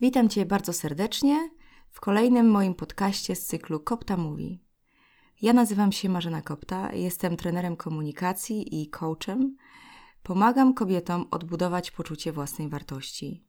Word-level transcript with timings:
Witam 0.00 0.28
Cię 0.28 0.46
bardzo 0.46 0.72
serdecznie 0.72 1.50
w 1.90 2.00
kolejnym 2.00 2.50
moim 2.50 2.74
podcaście 2.74 3.36
z 3.36 3.46
cyklu 3.46 3.80
Kopta 3.80 4.16
Mówi. 4.16 4.64
Ja 5.42 5.52
nazywam 5.52 5.92
się 5.92 6.08
Marzena 6.08 6.42
Kopta, 6.42 6.92
jestem 6.92 7.36
trenerem 7.36 7.76
komunikacji 7.76 8.82
i 8.82 8.88
coachem. 8.90 9.56
Pomagam 10.22 10.74
kobietom 10.74 11.26
odbudować 11.30 11.90
poczucie 11.90 12.32
własnej 12.32 12.68
wartości. 12.68 13.44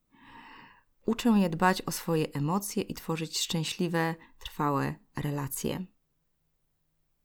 Uczę 1.06 1.30
je 1.30 1.48
dbać 1.48 1.82
o 1.82 1.90
swoje 1.92 2.32
emocje 2.32 2.82
i 2.82 2.94
tworzyć 2.94 3.38
szczęśliwe, 3.38 4.14
trwałe 4.38 4.94
relacje. 5.16 5.86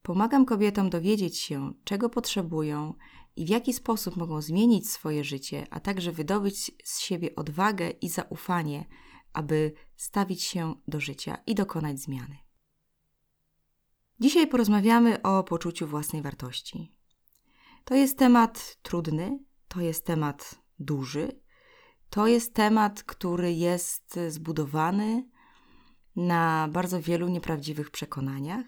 Pomagam 0.02 0.46
kobietom 0.46 0.89
dowiedzieć 0.89 1.38
się, 1.38 1.73
czego 1.84 2.10
potrzebują 2.10 2.94
i 3.36 3.46
w 3.46 3.50
jaki 3.50 3.73
sposób 3.73 4.16
mogą 4.18 4.42
zmienić 4.42 4.89
swoje 4.89 5.23
życie, 5.23 5.68
a 5.70 5.80
także 5.80 6.12
wydobyć 6.12 6.71
z 6.84 7.00
siebie 7.00 7.36
odwagę 7.36 7.89
i 7.89 8.10
zaufanie, 8.10 8.86
aby 9.35 9.73
stawić 9.95 10.44
się 10.44 10.75
do 10.88 10.99
życia 10.99 11.38
i 11.45 11.55
dokonać 11.55 11.99
zmiany. 11.99 12.38
Dzisiaj 14.20 14.48
porozmawiamy 14.48 15.21
o 15.21 15.43
poczuciu 15.43 15.88
własnej 15.88 16.21
wartości. 16.21 16.95
To 17.85 17.95
jest 17.95 18.17
temat 18.17 18.77
trudny, 18.81 19.40
to 19.67 19.81
jest 19.81 20.05
temat 20.05 20.55
duży, 20.79 21.41
to 22.09 22.27
jest 22.27 22.53
temat, 22.53 23.03
który 23.03 23.53
jest 23.53 24.20
zbudowany 24.29 25.29
na 26.15 26.67
bardzo 26.71 27.02
wielu 27.02 27.27
nieprawdziwych 27.27 27.91
przekonaniach. 27.91 28.65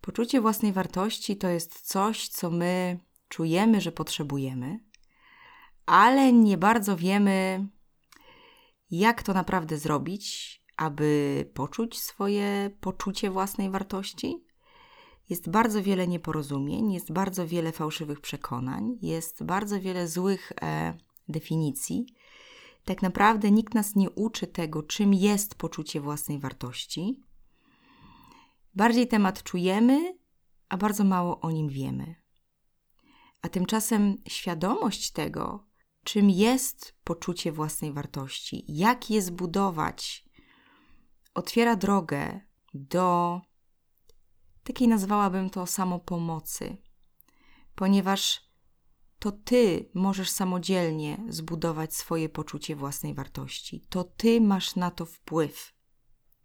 Poczucie 0.00 0.40
własnej 0.40 0.72
wartości 0.72 1.36
to 1.36 1.48
jest 1.48 1.80
coś, 1.80 2.28
co 2.28 2.50
my 2.50 2.98
czujemy, 3.28 3.80
że 3.80 3.92
potrzebujemy, 3.92 4.80
ale 5.86 6.32
nie 6.32 6.58
bardzo 6.58 6.96
wiemy, 6.96 7.66
jak 8.90 9.22
to 9.22 9.34
naprawdę 9.34 9.78
zrobić, 9.78 10.56
aby 10.76 11.50
poczuć 11.54 11.98
swoje 11.98 12.70
poczucie 12.80 13.30
własnej 13.30 13.70
wartości. 13.70 14.44
Jest 15.28 15.50
bardzo 15.50 15.82
wiele 15.82 16.08
nieporozumień, 16.08 16.92
jest 16.92 17.12
bardzo 17.12 17.46
wiele 17.46 17.72
fałszywych 17.72 18.20
przekonań, 18.20 18.98
jest 19.02 19.44
bardzo 19.44 19.80
wiele 19.80 20.08
złych 20.08 20.52
e, 20.62 20.94
definicji. 21.28 22.06
Tak 22.84 23.02
naprawdę 23.02 23.50
nikt 23.50 23.74
nas 23.74 23.96
nie 23.96 24.10
uczy 24.10 24.46
tego, 24.46 24.82
czym 24.82 25.14
jest 25.14 25.54
poczucie 25.54 26.00
własnej 26.00 26.38
wartości. 26.38 27.20
Bardziej 28.74 29.08
temat 29.08 29.42
czujemy, 29.42 30.18
a 30.68 30.76
bardzo 30.76 31.04
mało 31.04 31.40
o 31.40 31.50
nim 31.50 31.68
wiemy. 31.68 32.14
A 33.42 33.48
tymczasem 33.48 34.16
świadomość 34.28 35.10
tego, 35.10 35.66
czym 36.06 36.30
jest 36.30 36.94
poczucie 37.04 37.52
własnej 37.52 37.92
wartości, 37.92 38.64
jak 38.68 39.10
je 39.10 39.22
zbudować, 39.22 40.24
otwiera 41.34 41.76
drogę 41.76 42.40
do 42.74 43.40
takiej 44.62 44.88
nazwałabym 44.88 45.50
to 45.50 45.66
samopomocy, 45.66 46.76
ponieważ 47.74 48.40
to 49.18 49.32
ty 49.32 49.90
możesz 49.94 50.30
samodzielnie 50.30 51.24
zbudować 51.28 51.94
swoje 51.94 52.28
poczucie 52.28 52.76
własnej 52.76 53.14
wartości. 53.14 53.86
To 53.88 54.04
ty 54.04 54.40
masz 54.40 54.76
na 54.76 54.90
to 54.90 55.06
wpływ. 55.06 55.74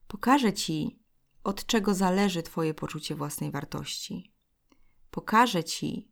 Pokażę 0.08 0.54
ci, 0.54 1.00
od 1.44 1.66
czego 1.66 1.94
zależy 1.94 2.44
twoje 2.44 2.74
poczucie 2.74 3.16
własnej 3.16 3.52
wartości. 3.52 4.34
Pokażę 5.12 5.64
ci, 5.64 6.11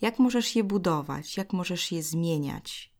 jak 0.00 0.18
możesz 0.18 0.56
je 0.56 0.64
budować, 0.64 1.36
jak 1.36 1.52
możesz 1.52 1.92
je 1.92 2.02
zmieniać. 2.02 2.94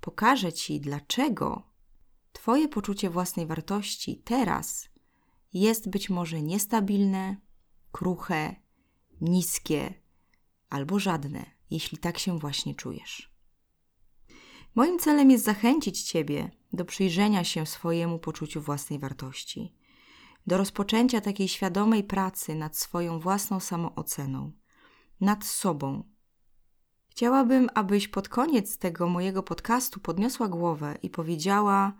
Pokażę 0.00 0.52
Ci, 0.52 0.80
dlaczego 0.80 1.76
Twoje 2.36 2.68
poczucie 2.68 3.10
własnej 3.10 3.46
wartości 3.46 4.22
teraz 4.24 4.88
jest 5.52 5.90
być 5.90 6.10
może 6.10 6.42
niestabilne, 6.42 7.36
kruche, 7.92 8.56
niskie 9.20 9.94
albo 10.70 10.98
żadne, 10.98 11.46
jeśli 11.70 11.98
tak 11.98 12.18
się 12.18 12.38
właśnie 12.38 12.74
czujesz. 12.74 13.36
Moim 14.74 14.98
celem 14.98 15.30
jest 15.30 15.44
zachęcić 15.44 16.02
Ciebie 16.02 16.50
do 16.72 16.84
przyjrzenia 16.84 17.44
się 17.44 17.66
swojemu 17.66 18.18
poczuciu 18.18 18.60
własnej 18.60 18.98
wartości, 18.98 19.74
do 20.46 20.56
rozpoczęcia 20.56 21.20
takiej 21.20 21.48
świadomej 21.48 22.04
pracy 22.04 22.54
nad 22.54 22.76
swoją 22.76 23.20
własną 23.20 23.60
samooceną, 23.60 24.52
nad 25.20 25.44
sobą, 25.44 26.04
Chciałabym, 27.16 27.68
abyś 27.74 28.08
pod 28.08 28.28
koniec 28.28 28.78
tego 28.78 29.08
mojego 29.08 29.42
podcastu 29.42 30.00
podniosła 30.00 30.48
głowę 30.48 30.98
i 31.02 31.10
powiedziała: 31.10 31.96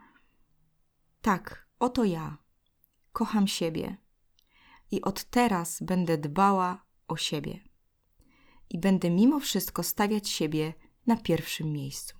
Tak, 1.22 1.68
oto 1.78 2.04
ja. 2.04 2.38
Kocham 3.12 3.46
siebie. 3.46 3.96
I 4.90 5.02
od 5.02 5.24
teraz 5.24 5.82
będę 5.82 6.18
dbała 6.18 6.86
o 7.08 7.16
siebie. 7.16 7.60
I 8.70 8.78
będę 8.78 9.10
mimo 9.10 9.40
wszystko 9.40 9.82
stawiać 9.82 10.28
siebie 10.28 10.74
na 11.06 11.16
pierwszym 11.16 11.72
miejscu. 11.72 12.16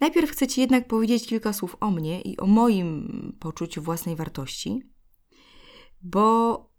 Najpierw 0.00 0.30
chcę 0.30 0.46
Ci 0.46 0.60
jednak 0.60 0.88
powiedzieć 0.88 1.26
kilka 1.26 1.52
słów 1.52 1.76
o 1.80 1.90
mnie 1.90 2.20
i 2.20 2.36
o 2.36 2.46
moim 2.46 3.36
poczuciu 3.40 3.82
własnej 3.82 4.16
wartości, 4.16 4.82
bo 6.02 6.70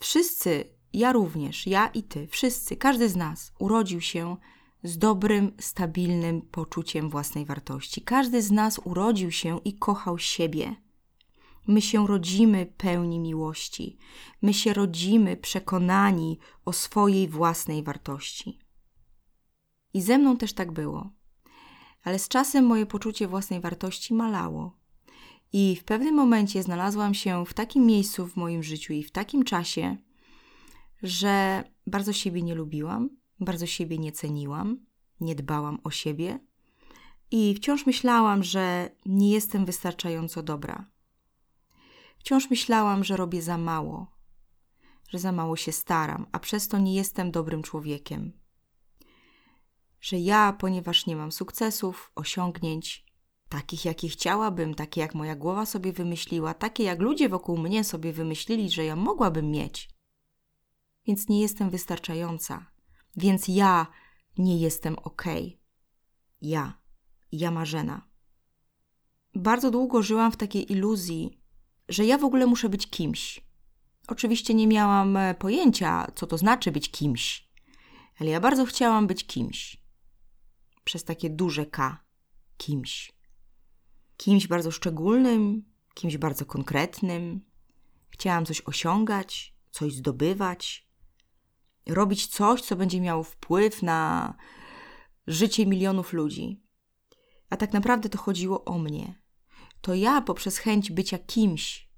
wszyscy 0.00 0.79
ja 0.92 1.12
również, 1.12 1.66
ja 1.66 1.88
i 1.88 2.02
ty, 2.02 2.26
wszyscy, 2.26 2.76
każdy 2.76 3.08
z 3.08 3.16
nas 3.16 3.52
urodził 3.58 4.00
się 4.00 4.36
z 4.82 4.98
dobrym, 4.98 5.52
stabilnym 5.58 6.42
poczuciem 6.42 7.10
własnej 7.10 7.44
wartości. 7.44 8.02
Każdy 8.02 8.42
z 8.42 8.50
nas 8.50 8.80
urodził 8.84 9.30
się 9.30 9.60
i 9.64 9.78
kochał 9.78 10.18
siebie. 10.18 10.76
My 11.66 11.82
się 11.82 12.06
rodzimy 12.06 12.66
pełni 12.66 13.18
miłości. 13.18 13.98
My 14.42 14.54
się 14.54 14.72
rodzimy 14.72 15.36
przekonani 15.36 16.38
o 16.64 16.72
swojej 16.72 17.28
własnej 17.28 17.82
wartości. 17.82 18.58
I 19.94 20.00
ze 20.00 20.18
mną 20.18 20.36
też 20.36 20.52
tak 20.52 20.72
było. 20.72 21.10
Ale 22.04 22.18
z 22.18 22.28
czasem 22.28 22.66
moje 22.66 22.86
poczucie 22.86 23.28
własnej 23.28 23.60
wartości 23.60 24.14
malało. 24.14 24.76
I 25.52 25.76
w 25.76 25.84
pewnym 25.84 26.14
momencie 26.14 26.62
znalazłam 26.62 27.14
się 27.14 27.46
w 27.46 27.54
takim 27.54 27.86
miejscu 27.86 28.26
w 28.26 28.36
moim 28.36 28.62
życiu 28.62 28.92
i 28.92 29.02
w 29.02 29.10
takim 29.10 29.44
czasie, 29.44 29.96
że 31.02 31.64
bardzo 31.86 32.12
siebie 32.12 32.42
nie 32.42 32.54
lubiłam, 32.54 33.10
bardzo 33.40 33.66
siebie 33.66 33.98
nie 33.98 34.12
ceniłam, 34.12 34.86
nie 35.20 35.34
dbałam 35.34 35.78
o 35.84 35.90
siebie 35.90 36.38
i 37.30 37.54
wciąż 37.54 37.86
myślałam, 37.86 38.42
że 38.42 38.90
nie 39.06 39.30
jestem 39.30 39.64
wystarczająco 39.64 40.42
dobra. 40.42 40.90
Wciąż 42.18 42.50
myślałam, 42.50 43.04
że 43.04 43.16
robię 43.16 43.42
za 43.42 43.58
mało, 43.58 44.06
że 45.08 45.18
za 45.18 45.32
mało 45.32 45.56
się 45.56 45.72
staram, 45.72 46.26
a 46.32 46.38
przez 46.38 46.68
to 46.68 46.78
nie 46.78 46.94
jestem 46.94 47.30
dobrym 47.30 47.62
człowiekiem. 47.62 48.32
Że 50.00 50.18
ja, 50.18 50.52
ponieważ 50.52 51.06
nie 51.06 51.16
mam 51.16 51.32
sukcesów, 51.32 52.12
osiągnięć, 52.14 53.04
takich 53.48 53.84
jakie 53.84 54.08
chciałabym, 54.08 54.74
takie 54.74 55.00
jak 55.00 55.14
moja 55.14 55.36
głowa 55.36 55.66
sobie 55.66 55.92
wymyśliła, 55.92 56.54
takie 56.54 56.84
jak 56.84 57.00
ludzie 57.00 57.28
wokół 57.28 57.58
mnie 57.58 57.84
sobie 57.84 58.12
wymyślili, 58.12 58.70
że 58.70 58.84
ja 58.84 58.96
mogłabym 58.96 59.50
mieć, 59.50 59.88
więc 61.10 61.28
nie 61.28 61.40
jestem 61.40 61.70
wystarczająca, 61.70 62.66
więc 63.16 63.48
ja 63.48 63.86
nie 64.38 64.58
jestem 64.58 64.98
ok. 64.98 65.24
Ja, 66.42 66.78
ja 67.32 67.50
Marzena. 67.50 68.08
Bardzo 69.34 69.70
długo 69.70 70.02
żyłam 70.02 70.32
w 70.32 70.36
takiej 70.36 70.72
iluzji, 70.72 71.40
że 71.88 72.06
ja 72.06 72.18
w 72.18 72.24
ogóle 72.24 72.46
muszę 72.46 72.68
być 72.68 72.90
kimś. 72.90 73.40
Oczywiście 74.08 74.54
nie 74.54 74.66
miałam 74.66 75.16
e, 75.16 75.34
pojęcia, 75.34 76.06
co 76.14 76.26
to 76.26 76.38
znaczy 76.38 76.72
być 76.72 76.90
kimś, 76.90 77.48
ale 78.20 78.30
ja 78.30 78.40
bardzo 78.40 78.64
chciałam 78.64 79.06
być 79.06 79.26
kimś. 79.26 79.82
Przez 80.84 81.04
takie 81.04 81.30
duże 81.30 81.66
K. 81.66 82.04
Kimś. 82.56 83.12
Kimś 84.16 84.46
bardzo 84.46 84.70
szczególnym, 84.70 85.64
kimś 85.94 86.16
bardzo 86.16 86.46
konkretnym. 86.46 87.40
Chciałam 88.10 88.46
coś 88.46 88.60
osiągać, 88.60 89.54
coś 89.70 89.94
zdobywać, 89.94 90.89
robić 91.88 92.26
coś, 92.26 92.62
co 92.62 92.76
będzie 92.76 93.00
miało 93.00 93.22
wpływ 93.22 93.82
na 93.82 94.34
życie 95.26 95.66
milionów 95.66 96.12
ludzi. 96.12 96.62
A 97.50 97.56
tak 97.56 97.72
naprawdę 97.72 98.08
to 98.08 98.18
chodziło 98.18 98.64
o 98.64 98.78
mnie. 98.78 99.22
To 99.80 99.94
ja 99.94 100.20
poprzez 100.20 100.58
chęć 100.58 100.90
bycia 100.90 101.18
kimś 101.18 101.90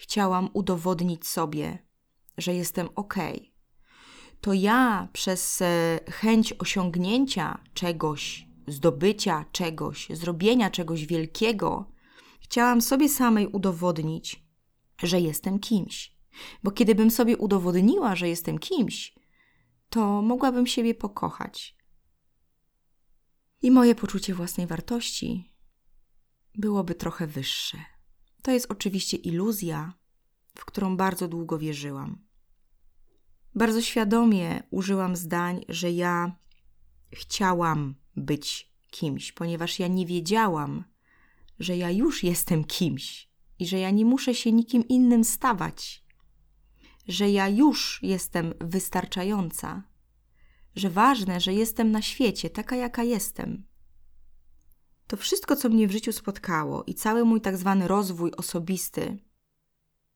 chciałam 0.00 0.48
udowodnić 0.52 1.26
sobie, 1.26 1.78
że 2.38 2.54
jestem 2.54 2.88
ok. 2.94 3.14
To 4.40 4.52
ja 4.52 5.08
przez 5.12 5.62
e, 5.62 6.00
chęć 6.10 6.54
osiągnięcia 6.58 7.64
czegoś, 7.74 8.46
zdobycia 8.66 9.44
czegoś, 9.52 10.08
zrobienia 10.10 10.70
czegoś 10.70 11.06
wielkiego, 11.06 11.92
chciałam 12.40 12.80
sobie 12.80 13.08
samej 13.08 13.46
udowodnić, 13.46 14.44
że 15.02 15.20
jestem 15.20 15.58
kimś. 15.58 16.16
Bo 16.62 16.70
kiedybym 16.70 17.10
sobie 17.10 17.36
udowodniła, 17.36 18.16
że 18.16 18.28
jestem 18.28 18.58
kimś, 18.58 19.14
to 19.90 20.22
mogłabym 20.22 20.66
siebie 20.66 20.94
pokochać. 20.94 21.76
i 23.62 23.70
moje 23.70 23.94
poczucie 23.94 24.34
własnej 24.34 24.66
wartości 24.66 25.54
byłoby 26.54 26.94
trochę 26.94 27.26
wyższe. 27.26 27.78
To 28.42 28.50
jest 28.50 28.66
oczywiście 28.70 29.16
iluzja, 29.16 29.94
w 30.54 30.64
którą 30.64 30.96
bardzo 30.96 31.28
długo 31.28 31.58
wierzyłam. 31.58 32.24
Bardzo 33.54 33.82
świadomie 33.82 34.62
użyłam 34.70 35.16
zdań, 35.16 35.64
że 35.68 35.90
ja 35.90 36.36
chciałam 37.12 37.94
być 38.16 38.72
kimś, 38.90 39.32
ponieważ 39.32 39.78
ja 39.78 39.88
nie 39.88 40.06
wiedziałam, 40.06 40.84
że 41.58 41.76
ja 41.76 41.90
już 41.90 42.24
jestem 42.24 42.64
kimś 42.64 43.30
i 43.58 43.66
że 43.66 43.78
ja 43.78 43.90
nie 43.90 44.04
muszę 44.04 44.34
się 44.34 44.52
nikim 44.52 44.88
innym 44.88 45.24
stawać, 45.24 45.99
że 47.08 47.30
ja 47.30 47.48
już 47.48 48.00
jestem 48.02 48.54
wystarczająca, 48.60 49.82
że 50.74 50.90
ważne, 50.90 51.40
że 51.40 51.54
jestem 51.54 51.90
na 51.90 52.02
świecie 52.02 52.50
taka, 52.50 52.76
jaka 52.76 53.02
jestem. 53.02 53.66
To 55.06 55.16
wszystko, 55.16 55.56
co 55.56 55.68
mnie 55.68 55.88
w 55.88 55.92
życiu 55.92 56.12
spotkało 56.12 56.84
i 56.84 56.94
cały 56.94 57.24
mój 57.24 57.40
tak 57.40 57.56
zwany 57.56 57.88
rozwój 57.88 58.32
osobisty 58.32 59.18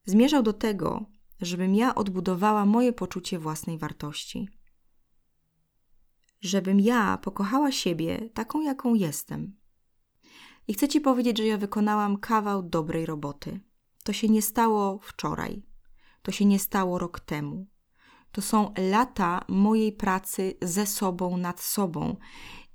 zmierzał 0.05 0.43
do 0.43 0.53
tego, 0.53 1.05
żebym 1.41 1.75
ja 1.75 1.95
odbudowała 1.95 2.65
moje 2.65 2.93
poczucie 2.93 3.39
własnej 3.39 3.77
wartości. 3.77 4.49
Żebym 6.41 6.79
ja 6.79 7.17
pokochała 7.17 7.71
siebie 7.71 8.29
taką, 8.33 8.61
jaką 8.61 8.93
jestem. 8.93 9.55
I 10.67 10.73
chcę 10.73 10.87
Ci 10.87 11.01
powiedzieć, 11.01 11.37
że 11.37 11.45
ja 11.45 11.57
wykonałam 11.57 12.17
kawał 12.17 12.63
dobrej 12.63 13.05
roboty. 13.05 13.59
To 14.03 14.13
się 14.13 14.29
nie 14.29 14.41
stało 14.41 14.99
wczoraj. 14.99 15.63
To 16.25 16.31
się 16.31 16.45
nie 16.45 16.59
stało 16.59 16.99
rok 16.99 17.19
temu. 17.19 17.67
To 18.31 18.41
są 18.41 18.73
lata 18.77 19.45
mojej 19.47 19.91
pracy 19.91 20.53
ze 20.61 20.85
sobą, 20.85 21.37
nad 21.37 21.61
sobą. 21.61 22.17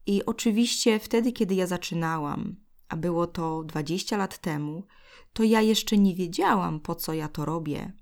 I 0.07 0.25
oczywiście 0.27 0.99
wtedy, 0.99 1.33
kiedy 1.33 1.55
ja 1.55 1.67
zaczynałam, 1.67 2.57
a 2.89 2.97
było 2.97 3.27
to 3.27 3.65
20 3.65 4.17
lat 4.17 4.39
temu, 4.39 4.87
to 5.33 5.43
ja 5.43 5.61
jeszcze 5.61 5.99
nie 5.99 6.15
wiedziałam, 6.15 6.81
po 6.81 6.95
co 6.95 7.13
ja 7.13 7.29
to 7.29 7.45
robię, 7.45 7.93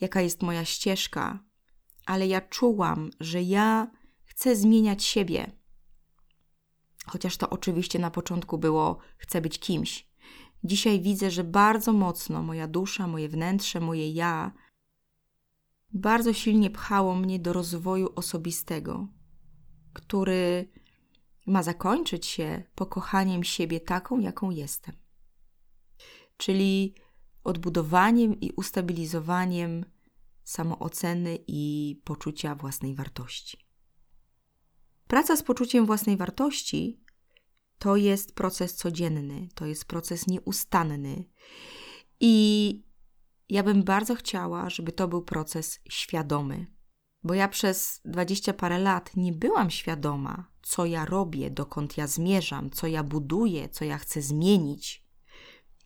jaka 0.00 0.20
jest 0.20 0.42
moja 0.42 0.64
ścieżka, 0.64 1.44
ale 2.06 2.26
ja 2.26 2.40
czułam, 2.40 3.10
że 3.20 3.42
ja 3.42 3.90
chcę 4.24 4.56
zmieniać 4.56 5.04
siebie. 5.04 5.52
Chociaż 7.06 7.36
to 7.36 7.50
oczywiście 7.50 7.98
na 7.98 8.10
początku 8.10 8.58
było 8.58 8.98
chcę 9.16 9.40
być 9.40 9.58
kimś. 9.58 10.08
Dzisiaj 10.64 11.00
widzę, 11.00 11.30
że 11.30 11.44
bardzo 11.44 11.92
mocno 11.92 12.42
moja 12.42 12.68
dusza, 12.68 13.06
moje 13.06 13.28
wnętrze, 13.28 13.80
moje 13.80 14.10
ja 14.10 14.52
bardzo 15.94 16.32
silnie 16.32 16.70
pchało 16.70 17.14
mnie 17.14 17.38
do 17.38 17.52
rozwoju 17.52 18.08
osobistego, 18.16 19.08
który 19.92 20.68
ma 21.46 21.62
zakończyć 21.62 22.26
się 22.26 22.62
pokochaniem 22.74 23.44
siebie 23.44 23.80
taką, 23.80 24.20
jaką 24.20 24.50
jestem. 24.50 24.96
Czyli 26.36 26.94
odbudowaniem 27.44 28.40
i 28.40 28.50
ustabilizowaniem 28.50 29.84
samooceny 30.44 31.38
i 31.46 32.00
poczucia 32.04 32.54
własnej 32.54 32.94
wartości. 32.94 33.58
Praca 35.06 35.36
z 35.36 35.42
poczuciem 35.42 35.86
własnej 35.86 36.16
wartości 36.16 37.00
to 37.78 37.96
jest 37.96 38.34
proces 38.34 38.74
codzienny, 38.74 39.48
to 39.54 39.66
jest 39.66 39.84
proces 39.84 40.26
nieustanny. 40.26 41.24
I 42.20 42.84
ja 43.48 43.62
bym 43.62 43.82
bardzo 43.82 44.14
chciała, 44.14 44.70
żeby 44.70 44.92
to 44.92 45.08
był 45.08 45.22
proces 45.22 45.80
świadomy, 45.88 46.66
bo 47.22 47.34
ja 47.34 47.48
przez 47.48 48.00
dwadzieścia 48.04 48.52
parę 48.52 48.78
lat 48.78 49.16
nie 49.16 49.32
byłam 49.32 49.70
świadoma, 49.70 50.48
co 50.62 50.86
ja 50.86 51.04
robię, 51.04 51.50
dokąd 51.50 51.96
ja 51.96 52.06
zmierzam, 52.06 52.70
co 52.70 52.86
ja 52.86 53.02
buduję, 53.02 53.68
co 53.68 53.84
ja 53.84 53.98
chcę 53.98 54.22
zmienić. 54.22 55.04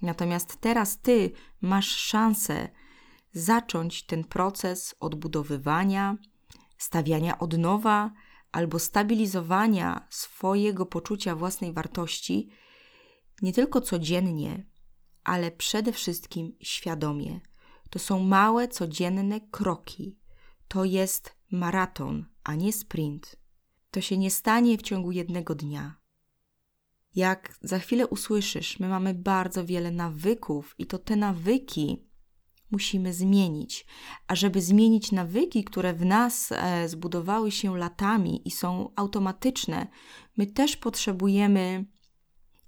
Natomiast 0.03 0.61
teraz 0.61 1.01
ty 1.01 1.31
masz 1.61 1.89
szansę 1.89 2.69
zacząć 3.33 4.07
ten 4.07 4.25
proces 4.25 4.95
odbudowywania, 5.01 6.17
stawiania 6.79 7.39
od 7.39 7.59
nowa 7.59 8.13
albo 8.53 8.79
stabilizowania 8.79 10.07
swojego 10.11 10.87
poczucia 10.87 11.37
własnej 11.37 11.73
wartości 11.73 12.49
nie 13.43 13.53
tylko 13.53 13.81
codziennie, 13.81 14.67
ale 15.29 15.51
przede 15.51 15.93
wszystkim 15.93 16.57
świadomie. 16.61 17.41
To 17.91 17.99
są 17.99 18.21
małe, 18.21 18.69
codzienne 18.69 19.41
kroki. 19.41 20.19
To 20.69 20.85
jest 20.85 21.37
maraton, 21.51 22.27
a 22.45 22.55
nie 22.55 22.73
sprint. 22.73 23.37
To 23.91 24.01
się 24.01 24.19
nie 24.19 24.31
stanie 24.31 24.79
w 24.79 24.83
ciągu 24.83 25.13
jednego 25.13 25.55
dnia. 25.55 25.97
Jak 27.15 27.59
za 27.63 27.79
chwilę 27.79 28.07
usłyszysz, 28.07 28.81
my 28.81 28.89
mamy 28.89 29.15
bardzo 29.15 29.65
wiele 29.65 29.91
nawyków, 29.91 30.75
i 30.79 30.87
to 30.87 30.99
te 30.99 31.17
nawyki 31.17 32.09
musimy 32.71 33.15
zmienić. 33.15 33.87
A 34.27 34.35
żeby 34.35 34.63
zmienić 34.63 35.13
nawyki, 35.13 35.65
które 35.65 35.95
w 35.95 36.05
nas 36.05 36.53
e, 36.53 36.89
zbudowały 36.89 37.51
się 37.51 37.77
latami 37.77 38.49
i 38.49 38.51
są 38.51 38.93
automatyczne, 38.97 39.87
my 40.37 40.47
też 40.47 40.77
potrzebujemy, 40.77 41.85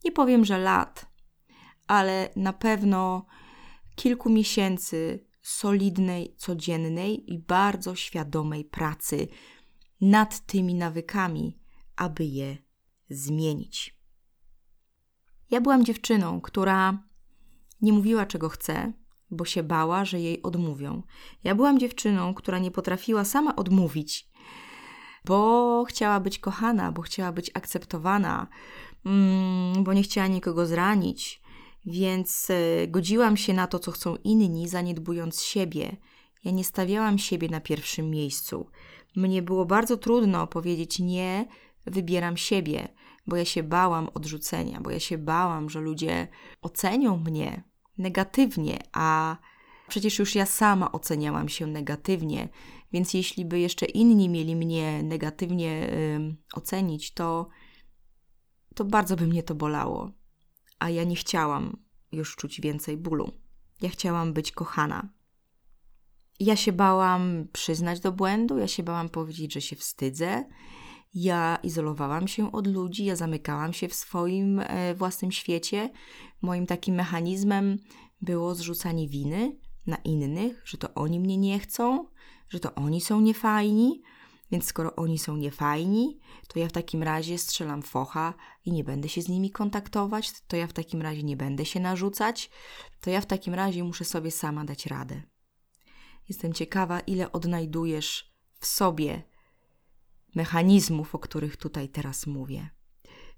nie 0.05 0.13
powiem, 0.13 0.45
że 0.45 0.59
lat, 0.59 1.10
ale 1.91 2.29
na 2.37 2.53
pewno 2.53 3.27
kilku 3.95 4.31
miesięcy 4.31 5.27
solidnej, 5.43 6.35
codziennej 6.37 7.33
i 7.33 7.39
bardzo 7.39 7.95
świadomej 7.95 8.65
pracy 8.65 9.29
nad 10.01 10.47
tymi 10.47 10.75
nawykami, 10.75 11.59
aby 11.97 12.25
je 12.25 12.57
zmienić. 13.09 13.97
Ja 15.51 15.61
byłam 15.61 15.85
dziewczyną, 15.85 16.41
która 16.41 17.03
nie 17.83 17.93
mówiła, 17.93 18.27
czego 18.27 18.49
chce, 18.49 18.93
bo 19.31 19.45
się 19.45 19.63
bała, 19.63 20.05
że 20.05 20.21
jej 20.21 20.43
odmówią. 20.43 21.03
Ja 21.45 21.55
byłam 21.55 21.79
dziewczyną, 21.79 22.35
która 22.35 22.59
nie 22.59 22.71
potrafiła 22.71 23.25
sama 23.25 23.57
odmówić, 23.57 24.29
bo 25.25 25.85
chciała 25.89 26.21
być 26.21 26.39
kochana, 26.39 26.93
bo 26.93 27.03
chciała 27.03 27.33
być 27.33 27.51
akceptowana, 27.55 28.47
mm, 29.07 29.85
bo 29.85 29.93
nie 29.93 30.03
chciała 30.03 30.27
nikogo 30.27 30.67
zranić, 30.67 31.40
więc 31.87 32.49
e, 32.51 32.89
godziłam 32.89 33.37
się 33.37 33.55
na 33.55 33.67
to, 33.67 33.79
co 33.79 33.91
chcą 33.93 34.17
inni, 34.25 34.69
zaniedbując 34.69 35.43
siebie. 35.43 35.97
Ja 36.45 36.51
nie 36.51 36.65
stawiałam 36.65 37.19
siebie 37.19 37.49
na 37.49 37.61
pierwszym 37.61 38.11
miejscu. 38.11 38.67
Mnie 39.17 39.43
było 39.43 39.67
bardzo 39.67 39.97
trudno 39.97 40.47
powiedzieć 40.47 40.99
nie, 40.99 41.47
wybieram 41.87 42.37
siebie, 42.37 42.89
bo 43.27 43.37
ja 43.37 43.45
się 43.45 43.63
bałam 43.63 44.09
odrzucenia, 44.15 44.81
bo 44.81 44.91
ja 44.91 45.01
się 45.01 45.19
bałam, 45.19 45.71
że 45.71 45.81
ludzie 45.81 46.29
ocenią 46.63 47.17
mnie, 47.17 47.65
negatywnie, 47.99 48.79
a 48.93 49.37
przecież 49.89 50.19
już 50.19 50.35
ja 50.35 50.47
sama 50.47 50.93
oceniałam 50.93 51.49
się 51.49 51.67
negatywnie, 51.67 52.49
więc 52.93 53.15
jeśli 53.15 53.45
by 53.45 53.61
jeszcze 53.61 53.87
inni 53.87 54.29
mieli 54.29 54.57
mnie 54.57 55.03
negatywnie 55.03 55.91
y, 55.93 56.37
ocenić, 56.55 57.15
to, 57.15 57.49
to 58.75 58.85
bardzo 58.85 59.17
by 59.17 59.27
mnie 59.27 59.43
to 59.43 59.55
bolało. 59.55 60.20
A 60.81 60.91
ja 60.91 61.05
nie 61.05 61.17
chciałam 61.17 61.77
już 62.13 62.37
czuć 62.37 62.61
więcej 62.61 62.97
bólu. 62.97 63.33
Ja 63.83 63.89
chciałam 63.89 64.33
być 64.33 64.53
kochana. 64.53 65.09
Ja 66.41 66.57
się 66.57 66.73
bałam 66.73 67.49
przyznać 67.53 68.01
do 68.01 68.13
błędu, 68.13 68.59
ja 68.59 68.69
się 68.69 68.83
bałam 68.83 69.09
powiedzieć, 69.09 69.53
że 69.53 69.61
się 69.61 69.77
wstydzę. 69.77 70.45
Ja 71.15 71.59
izolowałam 71.63 72.29
się 72.29 72.53
od 72.53 72.67
ludzi, 72.67 73.05
ja 73.05 73.17
zamykałam 73.17 73.73
się 73.73 73.89
w 73.89 73.95
swoim 73.95 74.61
e, 74.61 74.95
własnym 74.95 75.33
świecie. 75.33 75.91
Moim 76.43 76.67
takim 76.67 76.95
mechanizmem 76.95 77.79
było 78.23 78.55
zrzucanie 78.55 79.09
winy 79.09 79.57
na 79.87 79.97
innych, 79.97 80.63
że 80.65 80.79
to 80.79 80.95
oni 80.95 81.21
mnie 81.21 81.37
nie 81.37 81.59
chcą, 81.59 82.07
że 82.49 82.61
to 82.61 82.75
oni 82.75 83.01
są 83.01 83.21
niefajni. 83.21 84.03
Więc 84.51 84.65
skoro 84.65 84.97
oni 84.97 85.19
są 85.19 85.37
niefajni, 85.37 86.19
to 86.49 86.59
ja 86.59 86.69
w 86.69 86.73
takim 86.73 87.03
razie 87.03 87.39
strzelam 87.39 87.83
focha 87.83 88.35
i 88.65 88.73
nie 88.73 88.85
będę 88.85 89.09
się 89.09 89.23
z 89.23 89.29
nimi 89.29 89.51
kontaktować, 89.51 90.33
to 90.49 90.57
ja 90.57 90.67
w 90.67 90.73
takim 90.73 91.03
razie 91.03 91.23
nie 91.23 91.37
będę 91.37 91.65
się 91.65 91.81
narzucać, 91.81 92.51
to 93.01 93.11
ja 93.11 93.21
w 93.21 93.27
takim 93.27 93.55
razie 93.55 93.85
muszę 93.85 94.05
sobie 94.05 94.31
sama 94.31 94.65
dać 94.65 94.87
radę. 94.87 95.23
Jestem 96.29 96.53
ciekawa, 96.53 97.01
ile 97.01 97.33
odnajdujesz 97.33 98.35
w 98.61 98.67
sobie 98.67 99.23
mechanizmów, 100.35 101.15
o 101.15 101.19
których 101.19 101.57
tutaj 101.57 101.89
teraz 101.89 102.27
mówię. 102.27 102.71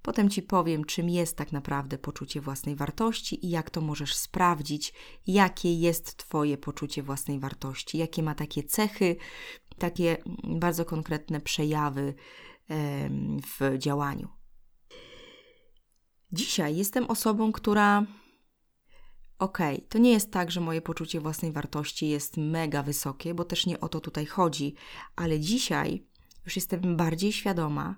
Potem 0.02 0.28
Ci 0.28 0.42
powiem, 0.42 0.84
czym 0.84 1.08
jest 1.08 1.36
tak 1.36 1.52
naprawdę 1.52 1.98
poczucie 1.98 2.40
własnej 2.40 2.76
wartości 2.76 3.46
i 3.46 3.50
jak 3.50 3.70
to 3.70 3.80
możesz 3.80 4.14
sprawdzić, 4.14 4.92
jakie 5.26 5.74
jest 5.74 6.16
Twoje 6.16 6.58
poczucie 6.58 7.02
własnej 7.02 7.40
wartości, 7.40 7.98
jakie 7.98 8.22
ma 8.22 8.34
takie 8.34 8.62
cechy, 8.62 9.16
takie 9.82 10.16
bardzo 10.44 10.84
konkretne 10.84 11.40
przejawy 11.40 12.14
w 13.42 13.78
działaniu. 13.78 14.28
Dzisiaj 16.32 16.76
jestem 16.76 17.04
osobą, 17.04 17.52
która. 17.52 18.06
Okej, 19.38 19.76
okay, 19.76 19.88
to 19.88 19.98
nie 19.98 20.10
jest 20.10 20.30
tak, 20.30 20.50
że 20.50 20.60
moje 20.60 20.82
poczucie 20.82 21.20
własnej 21.20 21.52
wartości 21.52 22.08
jest 22.08 22.36
mega 22.36 22.82
wysokie, 22.82 23.34
bo 23.34 23.44
też 23.44 23.66
nie 23.66 23.80
o 23.80 23.88
to 23.88 24.00
tutaj 24.00 24.26
chodzi, 24.26 24.74
ale 25.16 25.40
dzisiaj 25.40 26.06
już 26.44 26.56
jestem 26.56 26.96
bardziej 26.96 27.32
świadoma 27.32 27.96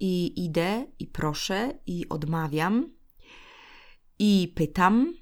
i 0.00 0.44
idę 0.44 0.86
i 0.98 1.06
proszę 1.06 1.78
i 1.86 2.08
odmawiam 2.08 2.90
i 4.18 4.52
pytam 4.54 5.14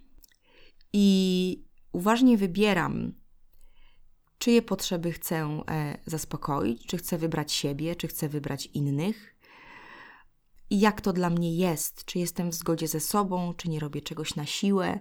i 0.92 1.64
uważnie 1.92 2.38
wybieram, 2.38 3.12
czyje 4.44 4.62
potrzeby 4.62 5.12
chcę 5.12 5.64
e, 5.68 5.98
zaspokoić, 6.06 6.86
czy 6.86 6.96
chcę 6.96 7.18
wybrać 7.18 7.52
siebie, 7.52 7.96
czy 7.96 8.08
chcę 8.08 8.28
wybrać 8.28 8.66
innych. 8.66 9.36
Jak 10.70 11.00
to 11.00 11.12
dla 11.12 11.30
mnie 11.30 11.56
jest, 11.56 12.04
czy 12.04 12.18
jestem 12.18 12.50
w 12.50 12.54
zgodzie 12.54 12.88
ze 12.88 13.00
sobą, 13.00 13.54
czy 13.54 13.68
nie 13.68 13.80
robię 13.80 14.02
czegoś 14.02 14.34
na 14.34 14.46
siłę. 14.46 15.00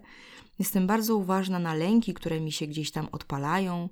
Jestem 0.59 0.87
bardzo 0.87 1.15
uważna 1.15 1.59
na 1.59 1.73
lęki, 1.73 2.13
które 2.13 2.41
mi 2.41 2.51
się 2.51 2.67
gdzieś 2.67 2.91
tam 2.91 3.07
odpalają, 3.11 3.89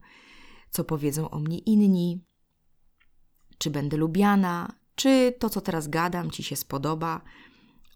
co 0.69 0.83
powiedzą 0.83 1.29
o 1.29 1.39
mnie 1.39 1.57
inni, 1.57 2.23
czy 3.57 3.69
będę 3.69 3.97
lubiana, 3.97 4.75
czy 4.95 5.33
to, 5.39 5.49
co 5.49 5.61
teraz 5.61 5.87
gadam, 5.87 6.31
ci 6.31 6.43
się 6.43 6.55
spodoba. 6.55 7.21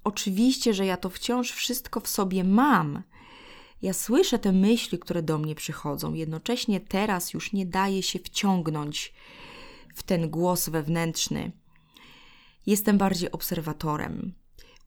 Oczywiście, 0.03 0.73
że 0.73 0.85
ja 0.85 0.97
to 0.97 1.09
wciąż 1.09 1.51
wszystko 1.51 1.99
w 1.99 2.07
sobie 2.07 2.43
mam. 2.43 3.03
Ja 3.81 3.93
słyszę 3.93 4.39
te 4.39 4.51
myśli, 4.51 4.99
które 4.99 5.23
do 5.23 5.37
mnie 5.37 5.55
przychodzą, 5.55 6.13
jednocześnie 6.13 6.79
teraz 6.79 7.33
już 7.33 7.53
nie 7.53 7.65
daje 7.65 8.03
się 8.03 8.19
wciągnąć 8.19 9.13
w 9.95 10.03
ten 10.03 10.29
głos 10.29 10.69
wewnętrzny. 10.69 11.51
Jestem 12.65 12.97
bardziej 12.97 13.31
obserwatorem. 13.31 14.33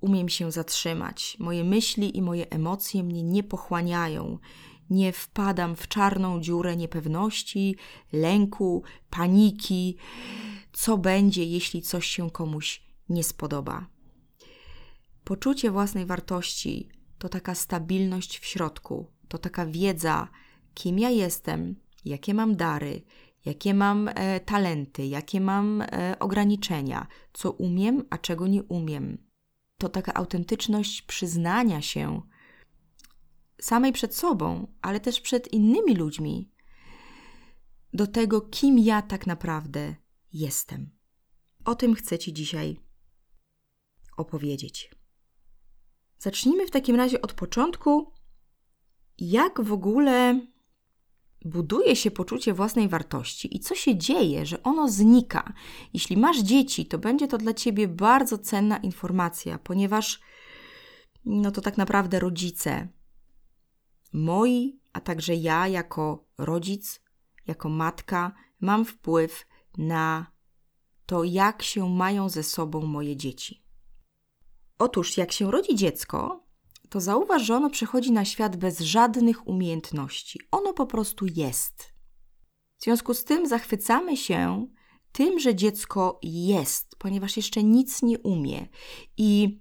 Umiem 0.01 0.29
się 0.29 0.53
zatrzymać. 0.53 1.37
Moje 1.39 1.65
myśli 1.65 2.17
i 2.17 2.23
moje 2.23 2.51
emocje 2.51 3.03
mnie 3.03 3.23
nie 3.23 3.43
pochłaniają. 3.43 4.39
Nie 4.91 5.13
wpadam 5.13 5.77
w 5.77 5.89
czarną 5.89 6.41
dziurę 6.41 6.77
niepewności, 6.77 7.77
lęku, 8.13 8.83
paniki. 9.11 9.97
Co 10.73 10.99
będzie, 10.99 11.45
jeśli 11.45 11.83
coś 11.83 12.07
się 12.07 12.31
komuś 12.31 12.83
nie 13.09 13.25
spodoba? 13.25 13.87
Poczucie 15.25 15.71
własnej 15.71 16.07
wartości 16.07 16.89
to 17.19 17.29
taka 17.29 17.55
stabilność 17.55 18.39
w 18.39 18.47
środku, 18.47 19.13
to 19.29 19.39
taka 19.39 19.67
wiedza, 19.67 20.29
kim 20.75 20.99
ja 20.99 21.11
jestem, 21.11 21.77
jakie 22.05 22.35
mam 22.35 22.57
dary, 22.57 23.03
jakie 23.45 23.75
mam 23.75 24.09
e, 24.09 24.41
talenty, 24.41 25.07
jakie 25.07 25.41
mam 25.41 25.83
e, 25.83 26.19
ograniczenia, 26.19 27.07
co 27.33 27.53
umiem, 27.53 28.05
a 28.11 28.19
czego 28.19 28.47
nie 28.47 28.63
umiem. 28.63 29.29
To 29.79 29.89
taka 29.89 30.15
autentyczność 30.15 31.03
przyznania 31.03 31.83
się 31.83 32.23
samej 33.61 33.93
przed 33.93 34.17
sobą, 34.17 34.73
ale 34.83 35.01
też 35.01 35.21
przed 35.21 35.53
innymi 35.53 35.95
ludźmi 35.95 36.51
do 37.93 38.07
tego, 38.07 38.41
kim 38.41 38.79
ja 38.79 39.03
tak 39.03 39.27
naprawdę 39.27 39.95
jestem. 40.33 40.91
O 41.65 41.75
tym 41.75 41.95
chcę 41.95 42.19
Ci 42.19 42.33
dzisiaj 42.33 42.81
opowiedzieć. 44.17 44.98
Zacznijmy 46.19 46.67
w 46.67 46.71
takim 46.71 46.97
razie 46.97 47.23
od 47.23 47.33
początku, 47.33 48.13
jak 49.19 49.61
w 49.61 49.73
ogóle 49.73 50.41
buduje 51.45 51.97
się 51.97 52.11
poczucie 52.11 52.55
własnej 52.55 52.89
wartości 52.89 53.57
i 53.57 53.61
co 53.61 53.75
się 53.75 53.97
dzieje, 53.97 54.47
że 54.47 54.63
ono 54.63 54.89
znika. 54.89 55.53
Jeśli 55.95 56.17
masz 56.17 56.39
dzieci, 56.39 56.87
to 56.87 56.99
będzie 56.99 57.29
to 57.29 57.39
dla 57.39 57.55
ciebie 57.55 57.89
bardzo 57.89 58.39
cenna 58.39 58.77
informacja, 58.77 59.59
ponieważ 59.59 60.21
no 61.25 61.51
to 61.51 61.61
tak 61.61 61.77
naprawdę 61.77 62.21
rodzice, 62.21 62.89
moi, 64.13 64.81
a 64.93 65.01
także 65.01 65.35
ja 65.35 65.69
jako 65.69 66.25
rodzic, 66.39 67.01
jako 67.47 67.69
matka, 67.69 68.33
mam 68.61 68.85
wpływ 68.85 69.47
na 69.79 70.27
to, 71.07 71.25
jak 71.25 71.63
się 71.63 71.89
mają 71.89 72.29
ze 72.29 72.43
sobą 72.43 72.87
moje 72.87 73.17
dzieci. 73.17 73.68
Otóż, 74.79 75.17
jak 75.17 75.33
się 75.33 75.51
rodzi 75.51 75.75
dziecko, 75.75 76.45
to 76.89 77.01
zauważ, 77.01 77.43
że 77.43 77.57
ono 77.57 77.71
przychodzi 77.71 78.13
na 78.13 78.25
świat 78.25 78.57
bez 78.57 78.81
żadnych 78.81 79.49
umiejętności. 79.49 80.41
Ono 80.51 80.73
po 80.73 80.87
prostu 80.87 81.27
jest. 81.27 81.95
W 82.79 82.85
związku 82.85 83.15
z 83.15 83.25
tym 83.25 83.49
zachwycamy 83.49 84.17
się 84.17 84.67
tym, 85.13 85.39
że 85.39 85.55
dziecko 85.55 86.21
jest, 86.23 86.97
ponieważ 86.99 87.37
jeszcze 87.37 87.63
nic 87.63 88.03
nie 88.03 88.19
umie. 88.19 88.69
I 89.17 89.61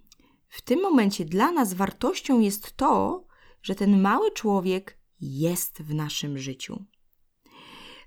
w 0.50 0.62
tym 0.62 0.82
momencie 0.82 1.26
dla 1.26 1.52
nas 1.52 1.74
wartością 1.74 2.40
jest 2.40 2.78
to, 2.78 3.26
że 3.62 3.76
ten 3.76 4.02
mały 4.02 4.32
człowiek 4.32 5.00
jest 5.22 5.82
w 5.82 5.94
naszym 5.94 6.38
życiu. 6.38 6.86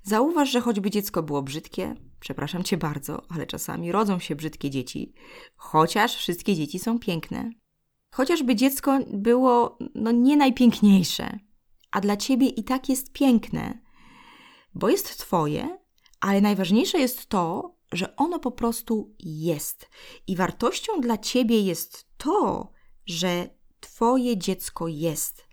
Zauważ, 0.02 0.50
że 0.50 0.60
choćby 0.60 0.90
dziecko 0.90 1.22
było 1.22 1.42
brzydkie, 1.42 1.96
przepraszam 2.20 2.64
cię 2.64 2.76
bardzo, 2.76 3.22
ale 3.28 3.46
czasami 3.46 3.92
rodzą 3.92 4.18
się 4.18 4.36
brzydkie 4.36 4.70
dzieci, 4.70 5.12
chociaż 5.56 6.16
wszystkie 6.16 6.56
dzieci 6.56 6.78
są 6.78 6.98
piękne. 6.98 7.50
Chociażby 8.12 8.56
dziecko 8.56 8.98
było 9.12 9.78
no, 9.94 10.12
nie 10.12 10.36
najpiękniejsze, 10.36 11.38
a 11.90 12.00
dla 12.00 12.16
ciebie 12.16 12.46
i 12.46 12.64
tak 12.64 12.88
jest 12.88 13.12
piękne, 13.12 13.78
bo 14.74 14.88
jest 14.88 15.18
twoje, 15.18 15.78
ale 16.20 16.40
najważniejsze 16.40 16.98
jest 16.98 17.26
to, 17.26 17.76
że 17.92 18.16
ono 18.16 18.38
po 18.38 18.50
prostu 18.50 19.14
jest. 19.18 19.90
I 20.26 20.36
wartością 20.36 21.00
dla 21.00 21.18
ciebie 21.18 21.60
jest 21.60 22.06
to, 22.16 22.72
że 23.06 23.48
twoje 23.80 24.38
dziecko 24.38 24.88
jest. 24.88 25.46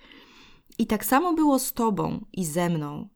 I 0.78 0.88
tak 0.88 1.06
samo 1.06 1.34
było 1.34 1.60
z 1.60 1.74
tobą 1.74 2.26
i 2.34 2.46
ze 2.46 2.70
mną. 2.70 3.10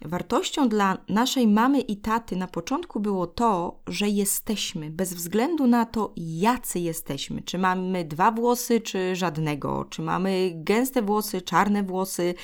Wartością 0.00 0.68
dla 0.68 0.98
naszej 1.08 1.48
mamy 1.48 1.80
i 1.80 1.96
taty 1.96 2.36
na 2.36 2.46
początku 2.46 3.00
było 3.00 3.26
to, 3.26 3.80
że 3.86 4.08
jesteśmy, 4.08 4.90
bez 4.90 5.14
względu 5.14 5.66
na 5.66 5.86
to, 5.86 6.12
jacy 6.16 6.78
jesteśmy. 6.78 7.42
Czy 7.42 7.58
mamy 7.58 8.04
dwa 8.04 8.30
włosy, 8.30 8.80
czy 8.80 9.16
żadnego, 9.16 9.84
czy 9.90 10.02
mamy 10.02 10.52
gęste 10.54 11.02
włosy, 11.02 11.42
czarne 11.42 11.82
włosy, 11.82 12.34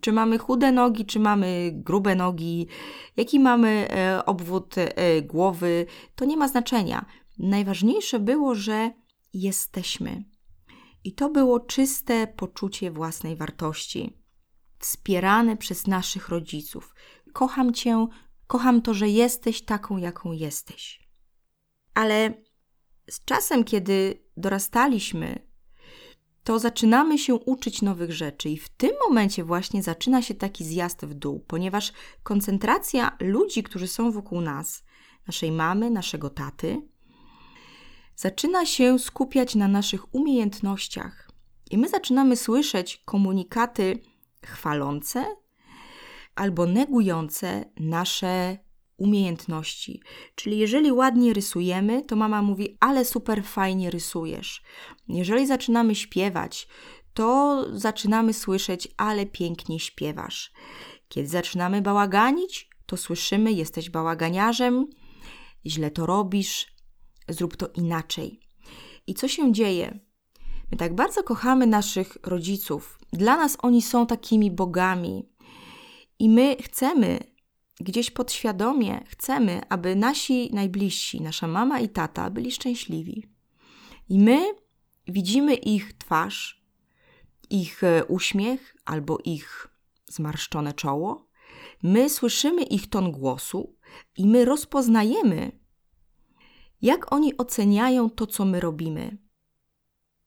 czy 0.00 0.12
mamy 0.12 0.38
chude 0.38 0.72
nogi, 0.72 1.06
czy 1.06 1.20
mamy 1.20 1.70
grube 1.74 2.14
nogi, 2.14 2.66
jaki 3.16 3.40
mamy 3.40 3.88
e, 3.90 4.26
obwód 4.26 4.74
e, 4.78 5.22
głowy, 5.22 5.86
to 6.14 6.24
nie 6.24 6.36
ma 6.36 6.48
znaczenia. 6.48 7.06
Najważniejsze 7.38 8.20
było, 8.20 8.54
że 8.54 8.90
jesteśmy. 9.32 10.24
I 11.04 11.12
to 11.12 11.30
było 11.30 11.60
czyste 11.60 12.26
poczucie 12.26 12.90
własnej 12.90 13.36
wartości 13.36 14.25
wspierane 14.78 15.56
przez 15.56 15.86
naszych 15.86 16.28
rodziców. 16.28 16.94
Kocham 17.32 17.74
Cię, 17.74 18.06
kocham 18.46 18.82
to, 18.82 18.94
że 18.94 19.08
jesteś 19.08 19.62
taką, 19.62 19.96
jaką 19.96 20.32
jesteś. 20.32 21.08
Ale 21.94 22.34
z 23.10 23.24
czasem, 23.24 23.64
kiedy 23.64 24.22
dorastaliśmy, 24.36 25.46
to 26.44 26.58
zaczynamy 26.58 27.18
się 27.18 27.34
uczyć 27.34 27.82
nowych 27.82 28.12
rzeczy, 28.12 28.48
i 28.48 28.58
w 28.58 28.68
tym 28.68 28.90
momencie 29.08 29.44
właśnie 29.44 29.82
zaczyna 29.82 30.22
się 30.22 30.34
taki 30.34 30.64
zjazd 30.64 31.06
w 31.06 31.14
dół, 31.14 31.44
ponieważ 31.46 31.92
koncentracja 32.22 33.16
ludzi, 33.20 33.62
którzy 33.62 33.88
są 33.88 34.12
wokół 34.12 34.40
nas, 34.40 34.84
naszej 35.26 35.52
mamy, 35.52 35.90
naszego 35.90 36.30
taty, 36.30 36.82
zaczyna 38.16 38.66
się 38.66 38.98
skupiać 38.98 39.54
na 39.54 39.68
naszych 39.68 40.14
umiejętnościach. 40.14 41.30
I 41.70 41.78
my 41.78 41.88
zaczynamy 41.88 42.36
słyszeć 42.36 43.02
komunikaty 43.04 43.98
chwalące 44.46 45.36
albo 46.34 46.66
negujące 46.66 47.64
nasze 47.80 48.58
umiejętności. 48.96 50.02
Czyli 50.34 50.58
jeżeli 50.58 50.92
ładnie 50.92 51.32
rysujemy, 51.32 52.02
to 52.02 52.16
mama 52.16 52.42
mówi: 52.42 52.76
Ale 52.80 53.04
super 53.04 53.44
fajnie 53.44 53.90
rysujesz. 53.90 54.62
Jeżeli 55.08 55.46
zaczynamy 55.46 55.94
śpiewać, 55.94 56.68
to 57.14 57.64
zaczynamy 57.72 58.32
słyszeć: 58.32 58.88
Ale 58.96 59.26
pięknie 59.26 59.80
śpiewasz. 59.80 60.52
Kiedy 61.08 61.28
zaczynamy 61.28 61.82
bałaganić, 61.82 62.70
to 62.86 62.96
słyszymy: 62.96 63.52
Jesteś 63.52 63.90
bałaganiarzem, 63.90 64.86
źle 65.66 65.90
to 65.90 66.06
robisz, 66.06 66.66
zrób 67.28 67.56
to 67.56 67.68
inaczej. 67.74 68.40
I 69.06 69.14
co 69.14 69.28
się 69.28 69.52
dzieje? 69.52 70.05
My 70.72 70.76
tak 70.76 70.94
bardzo 70.94 71.22
kochamy 71.22 71.66
naszych 71.66 72.18
rodziców. 72.22 72.98
Dla 73.12 73.36
nas 73.36 73.56
oni 73.62 73.82
są 73.82 74.06
takimi 74.06 74.50
bogami. 74.50 75.28
I 76.18 76.28
my 76.28 76.56
chcemy, 76.62 77.18
gdzieś 77.80 78.10
podświadomie, 78.10 79.04
chcemy, 79.08 79.60
aby 79.68 79.96
nasi 79.96 80.54
najbliżsi, 80.54 81.20
nasza 81.20 81.46
mama 81.46 81.80
i 81.80 81.88
tata 81.88 82.30
byli 82.30 82.52
szczęśliwi. 82.52 83.26
I 84.08 84.18
my 84.18 84.54
widzimy 85.08 85.54
ich 85.54 85.92
twarz, 85.92 86.64
ich 87.50 87.84
e, 87.84 88.04
uśmiech 88.04 88.76
albo 88.84 89.18
ich 89.24 89.68
zmarszczone 90.06 90.72
czoło. 90.72 91.28
My 91.82 92.10
słyszymy 92.10 92.62
ich 92.62 92.90
ton 92.90 93.12
głosu 93.12 93.76
i 94.16 94.26
my 94.26 94.44
rozpoznajemy, 94.44 95.58
jak 96.82 97.12
oni 97.12 97.36
oceniają 97.36 98.10
to, 98.10 98.26
co 98.26 98.44
my 98.44 98.60
robimy. 98.60 99.25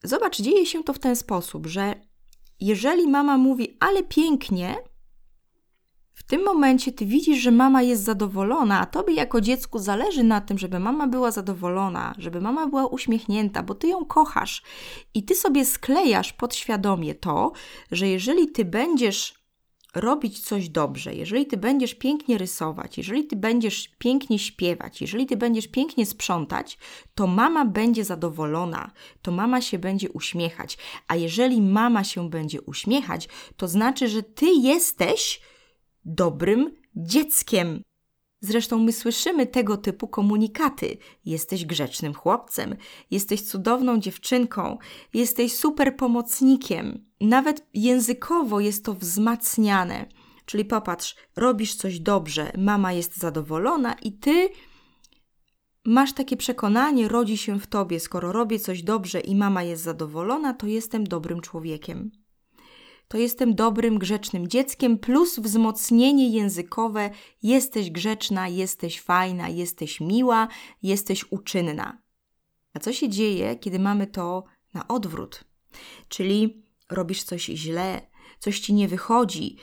Zobacz, 0.04 0.42
dzieje 0.42 0.66
się 0.66 0.84
to 0.84 0.94
w 0.94 1.00
ten 1.00 1.16
sposób, 1.16 1.68
że 1.68 1.96
jeżeli 2.60 3.08
mama 3.08 3.38
mówi, 3.38 3.78
ale 3.80 4.04
pięknie, 4.04 4.76
w 6.14 6.24
tym 6.24 6.44
momencie 6.44 6.92
ty 6.92 7.06
widzisz, 7.06 7.40
że 7.40 7.52
mama 7.52 7.82
jest 7.82 8.04
zadowolona, 8.04 8.80
a 8.80 8.86
tobie 8.86 9.14
jako 9.14 9.42
dziecku 9.42 9.80
zależy 9.80 10.24
na 10.24 10.42
tym, 10.42 10.58
żeby 10.58 10.80
mama 10.80 11.08
była 11.08 11.32
zadowolona, 11.32 12.16
żeby 12.18 12.42
mama 12.42 12.68
była 12.68 12.88
uśmiechnięta, 12.88 13.64
bo 13.64 13.76
ty 13.76 13.88
ją 13.88 14.06
kochasz. 14.06 14.64
I 15.14 15.24
ty 15.24 15.36
sobie 15.36 15.66
sklejasz 15.66 16.34
podświadomie 16.34 17.16
to, 17.16 17.52
że 17.92 18.08
jeżeli 18.08 18.52
ty 18.52 18.66
będziesz 18.66 19.39
robić 19.96 20.40
coś 20.40 20.70
dobrze, 20.70 21.16
jeżeli 21.16 21.46
ty 21.46 21.58
będziesz 21.58 21.96
pięknie 21.96 22.38
rysować, 22.38 22.98
jeżeli 22.98 23.28
ty 23.28 23.36
będziesz 23.36 23.88
pięknie 23.88 24.40
śpiewać, 24.40 25.02
jeżeli 25.02 25.26
ty 25.26 25.38
będziesz 25.38 25.68
pięknie 25.68 26.06
sprzątać, 26.06 26.78
to 27.16 27.28
mama 27.28 27.66
będzie 27.66 28.06
zadowolona, 28.06 28.92
to 29.22 29.32
mama 29.32 29.62
się 29.62 29.80
będzie 29.80 30.10
uśmiechać. 30.10 30.78
A 31.08 31.16
jeżeli 31.16 31.62
mama 31.62 32.04
się 32.04 32.30
będzie 32.30 32.62
uśmiechać, 32.62 33.30
to 33.58 33.68
znaczy, 33.68 34.08
że 34.08 34.24
ty 34.24 34.46
jesteś 34.46 35.42
dobrym 36.06 36.76
dzieckiem. 36.96 37.84
Zresztą 38.42 38.80
my 38.80 38.92
słyszymy 38.92 39.48
tego 39.48 39.78
typu 39.78 40.08
komunikaty. 40.08 40.98
Jesteś 41.26 41.66
grzecznym 41.66 42.14
chłopcem, 42.14 42.76
jesteś 43.12 43.42
cudowną 43.42 44.00
dziewczynką, 44.00 44.78
jesteś 45.14 45.54
super 45.54 45.98
pomocnikiem. 45.98 47.06
Nawet 47.22 47.68
językowo 47.74 48.60
jest 48.60 48.86
to 48.86 48.94
wzmacniane. 48.94 50.06
Czyli 50.46 50.66
popatrz, 50.66 51.16
robisz 51.36 51.76
coś 51.76 52.00
dobrze, 52.00 52.52
mama 52.58 52.94
jest 52.94 53.18
zadowolona 53.18 53.94
i 53.94 54.14
ty 54.14 54.50
masz 55.86 56.14
takie 56.14 56.38
przekonanie, 56.38 57.08
rodzi 57.08 57.38
się 57.38 57.60
w 57.60 57.68
tobie, 57.68 58.00
skoro 58.00 58.32
robię 58.32 58.60
coś 58.60 58.84
dobrze 58.84 59.20
i 59.20 59.36
mama 59.36 59.64
jest 59.64 59.84
zadowolona, 59.84 60.54
to 60.54 60.68
jestem 60.68 61.04
dobrym 61.04 61.42
człowiekiem 61.42 62.12
to 63.10 63.18
jestem 63.18 63.56
dobrym, 63.56 64.00
grzecznym 64.00 64.48
dzieckiem, 64.48 64.98
plus 64.98 65.40
wzmocnienie 65.40 66.30
językowe: 66.30 67.10
jesteś 67.44 67.92
grzeczna, 67.92 68.48
jesteś 68.48 69.02
fajna, 69.02 69.50
jesteś 69.50 70.02
miła, 70.02 70.48
jesteś 70.84 71.26
uczynna. 71.32 72.02
A 72.74 72.80
co 72.80 72.94
się 72.94 73.10
dzieje, 73.10 73.56
kiedy 73.56 73.80
mamy 73.80 74.08
to 74.08 74.44
na 74.74 74.88
odwrót? 74.88 75.44
Czyli 76.08 76.64
robisz 76.90 77.24
coś 77.24 77.46
źle, 77.46 78.02
coś 78.40 78.60
ci 78.60 78.74
nie 78.74 78.88
wychodzi, 78.88 79.58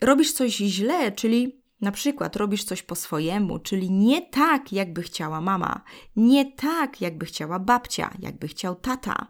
robisz 0.00 0.32
coś 0.32 0.56
źle, 0.56 1.12
czyli 1.12 1.60
na 1.80 1.92
przykład 1.92 2.36
robisz 2.36 2.64
coś 2.64 2.82
po 2.82 2.94
swojemu, 2.94 3.58
czyli 3.58 3.90
nie 3.90 4.22
tak, 4.22 4.72
jakby 4.72 5.02
chciała 5.02 5.40
mama, 5.40 5.82
nie 6.16 6.52
tak, 6.52 7.00
jakby 7.00 7.26
chciała 7.26 7.58
babcia, 7.58 8.14
jakby 8.18 8.48
chciał 8.48 8.74
tata. 8.74 9.26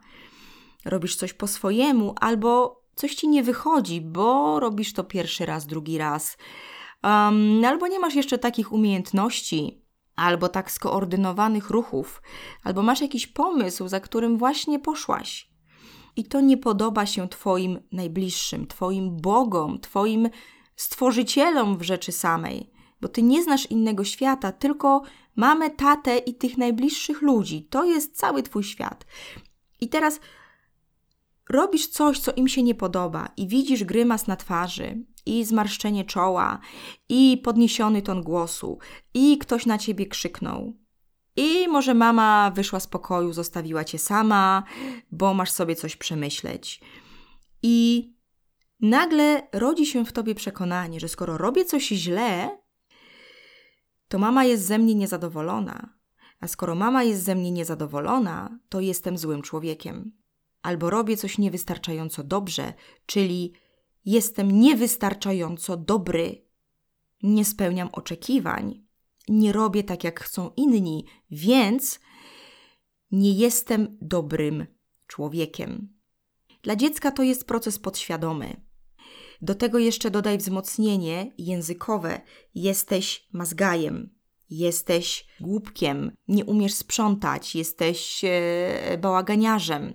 Robisz 0.85 1.16
coś 1.16 1.33
po 1.33 1.47
swojemu, 1.47 2.14
albo 2.21 2.80
coś 3.00 3.14
ci 3.14 3.28
nie 3.28 3.42
wychodzi, 3.42 4.00
bo 4.00 4.61
robisz 4.61 4.92
to 4.92 5.04
pierwszy 5.04 5.47
raz, 5.47 5.66
drugi 5.66 5.99
raz, 5.99 6.37
um, 7.04 7.64
albo 7.64 7.87
nie 7.87 7.99
masz 7.99 8.14
jeszcze 8.14 8.38
takich 8.38 8.73
umiejętności, 8.73 9.83
albo 10.16 10.49
tak 10.49 10.71
skoordynowanych 10.71 11.71
ruchów, 11.71 12.23
albo 12.64 12.83
masz 12.83 13.00
jakiś 13.00 13.26
pomysł, 13.26 13.88
za 13.88 14.00
którym 14.00 14.38
właśnie 14.38 14.78
poszłaś. 14.78 15.50
I 16.16 16.25
to 16.25 16.40
nie 16.40 16.57
podoba 16.57 17.07
się 17.07 17.28
Twoim 17.28 17.80
najbliższym, 17.92 18.66
Twoim 18.66 19.16
Bogom, 19.16 19.80
Twoim 19.80 20.28
stworzycielom 20.76 21.78
w 21.78 21.83
rzeczy 21.83 22.12
samej, 22.12 22.71
bo 23.00 23.09
Ty 23.09 23.23
nie 23.23 23.42
znasz 23.42 23.66
innego 23.66 24.04
świata, 24.04 24.52
tylko 24.52 25.02
mamy 25.37 25.71
tatę 25.71 26.19
i 26.19 26.35
tych 26.35 26.59
najbliższych 26.59 27.23
ludzi. 27.23 27.66
To 27.71 27.85
jest 27.85 28.16
cały 28.16 28.42
Twój 28.42 28.64
świat. 28.64 29.07
I 29.80 29.88
teraz 29.88 30.21
robisz 31.50 31.87
coś, 31.87 32.21
co 32.21 32.33
im 32.33 32.49
się 32.49 32.62
nie 32.62 32.75
podoba 32.75 33.28
i 33.37 33.49
widzisz 33.49 33.85
grymas 33.85 34.26
na 34.26 34.37
twarzy, 34.37 35.04
i 35.26 35.45
zmarszczenie 35.45 36.04
czoła, 36.04 36.59
i 37.09 37.40
podniesiony 37.45 38.02
ton 38.02 38.23
głosu, 38.23 38.78
i 39.14 39.38
ktoś 39.38 39.66
na 39.66 39.78
ciebie 39.78 40.07
krzyknął. 40.07 40.76
I 41.37 41.69
może 41.69 41.95
mama 41.95 42.52
wyszła 42.54 42.80
z 42.80 42.87
pokoju, 42.87 43.33
zostawiła 43.33 43.85
cię 43.85 43.99
sama, 43.99 44.62
bo 45.12 45.35
masz 45.35 45.50
sobie 45.50 45.76
coś 45.76 45.97
przemyśleć. 45.97 46.80
I 47.62 48.08
nagle 48.80 49.49
rodzi 49.52 49.86
się 49.86 50.04
w 50.04 50.13
tobie 50.13 50.34
przekonanie, 50.34 51.00
że 51.00 51.08
skoro 51.08 51.39
robię 51.39 51.65
coś 51.65 51.89
źle, 51.89 52.58
to 54.08 54.19
mama 54.19 54.45
jest 54.45 54.67
ze 54.67 54.78
mnie 54.78 54.95
niezadowolona. 54.95 55.95
A 56.41 56.49
skoro 56.49 56.75
mama 56.75 57.02
jest 57.02 57.25
ze 57.25 57.34
mnie 57.34 57.50
niezadowolona, 57.50 58.58
to 58.69 58.80
jestem 58.80 59.19
złym 59.19 59.43
człowiekiem 59.43 60.20
albo 60.63 60.91
robię 60.91 61.17
coś 61.17 61.39
niewystarczająco 61.39 62.25
dobrze, 62.25 62.75
czyli 63.07 63.53
jestem 64.05 64.61
niewystarczająco 64.61 65.77
dobry, 65.77 66.45
nie 67.23 67.45
spełniam 67.45 67.89
oczekiwań, 67.93 68.83
nie 69.29 69.53
robię 69.53 69.85
tak 69.85 70.05
jak 70.05 70.21
chcą 70.21 70.51
inni, 70.57 71.05
więc 71.31 72.01
nie 73.11 73.33
jestem 73.33 73.99
dobrym 74.01 74.67
człowiekiem. 75.07 76.01
Dla 76.63 76.77
dziecka 76.77 77.11
to 77.11 77.23
jest 77.23 77.45
proces 77.47 77.79
podświadomy. 77.79 78.61
Do 79.43 79.55
tego 79.55 79.79
jeszcze 79.79 80.11
dodaj 80.11 80.39
wzmocnienie 80.39 81.33
językowe. 81.39 82.21
Jesteś 82.55 83.29
mazgajem, 83.33 84.15
jesteś 84.51 85.27
głupkiem, 85.41 86.13
nie 86.29 86.45
umiesz 86.45 86.75
sprzątać, 86.75 87.55
jesteś 87.55 88.25
e, 88.25 88.99
bałaganiarzem 89.01 89.95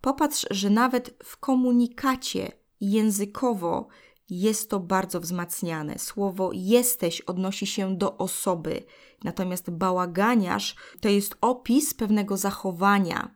Popatrz, 0.00 0.46
że 0.50 0.70
nawet 0.70 1.16
w 1.24 1.36
komunikacie 1.36 2.52
językowo 2.80 3.88
jest 4.30 4.70
to 4.70 4.80
bardzo 4.80 5.20
wzmacniane. 5.20 5.98
Słowo 5.98 6.50
jesteś 6.54 7.20
odnosi 7.20 7.66
się 7.66 7.96
do 7.96 8.16
osoby, 8.16 8.84
natomiast 9.24 9.70
bałaganiarz 9.70 10.76
to 11.00 11.08
jest 11.08 11.36
opis 11.40 11.94
pewnego 11.94 12.36
zachowania. 12.36 13.34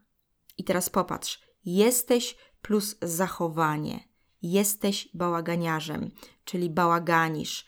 I 0.59 0.65
teraz 0.65 0.91
popatrz, 0.91 1.41
jesteś 1.65 2.37
plus 2.63 2.97
zachowanie. 3.03 4.09
Jesteś 4.43 5.09
bałaganiarzem, 5.15 6.11
czyli 6.45 6.71
bałaganisz. 6.71 7.67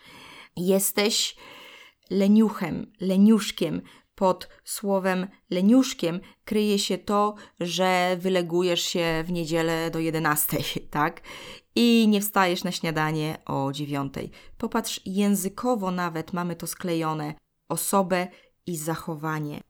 Jesteś 0.56 1.36
leniuchem, 2.10 2.92
leniuszkiem, 3.00 3.82
pod 4.14 4.48
słowem 4.64 5.26
leniuszkiem 5.50 6.20
kryje 6.44 6.78
się 6.78 6.98
to, 6.98 7.34
że 7.60 8.16
wylegujesz 8.20 8.82
się 8.82 9.24
w 9.26 9.32
niedzielę 9.32 9.90
do 9.90 9.98
11, 9.98 10.56
tak? 10.90 11.20
I 11.74 12.06
nie 12.08 12.20
wstajesz 12.20 12.64
na 12.64 12.72
śniadanie 12.72 13.38
o 13.46 13.72
9. 13.72 14.14
Popatrz, 14.58 15.00
językowo 15.06 15.90
nawet 15.90 16.32
mamy 16.32 16.56
to 16.56 16.66
sklejone 16.66 17.34
osobę 17.68 18.28
i 18.66 18.76
zachowanie. 18.76 19.60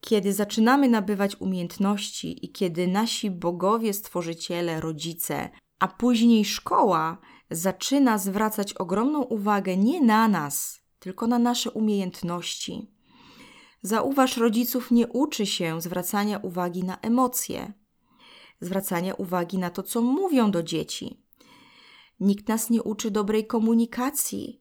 Kiedy 0.00 0.32
zaczynamy 0.32 0.88
nabywać 0.88 1.40
umiejętności 1.40 2.46
i 2.46 2.52
kiedy 2.52 2.86
nasi 2.86 3.30
bogowie, 3.30 3.92
stworzyciele, 3.92 4.80
rodzice, 4.80 5.50
a 5.78 5.88
później 5.88 6.44
szkoła 6.44 7.18
zaczyna 7.50 8.18
zwracać 8.18 8.72
ogromną 8.72 9.22
uwagę 9.22 9.76
nie 9.76 10.00
na 10.00 10.28
nas, 10.28 10.80
tylko 10.98 11.26
na 11.26 11.38
nasze 11.38 11.70
umiejętności, 11.70 12.90
Zauważ, 13.82 14.36
rodziców 14.36 14.90
nie 14.90 15.08
uczy 15.08 15.46
się 15.46 15.80
zwracania 15.80 16.38
uwagi 16.38 16.84
na 16.84 16.98
emocje, 16.98 17.72
zwracania 18.60 19.14
uwagi 19.14 19.58
na 19.58 19.70
to, 19.70 19.82
co 19.82 20.02
mówią 20.02 20.50
do 20.50 20.62
dzieci. 20.62 21.22
Nikt 22.20 22.48
nas 22.48 22.70
nie 22.70 22.82
uczy 22.82 23.10
dobrej 23.10 23.46
komunikacji. 23.46 24.60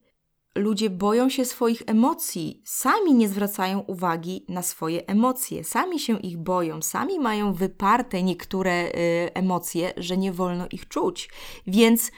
Ludzie 0.56 0.90
boją 0.90 1.30
się 1.30 1.46
swoich 1.46 1.84
emocji, 1.86 2.62
sami 2.66 3.14
nie 3.14 3.30
zwracają 3.30 3.80
uwagi 3.80 4.46
na 4.50 4.62
swoje 4.62 5.08
emocje, 5.08 5.64
sami 5.64 6.00
się 6.00 6.20
ich 6.20 6.38
boją, 6.38 6.82
sami 6.82 7.20
mają 7.20 7.54
wyparte 7.54 8.24
niektóre 8.24 8.86
y, 8.86 9.34
emocje, 9.34 9.94
że 9.98 10.18
nie 10.18 10.32
wolno 10.32 10.68
ich 10.72 10.88
czuć. 10.88 11.30
Więc 11.68 12.12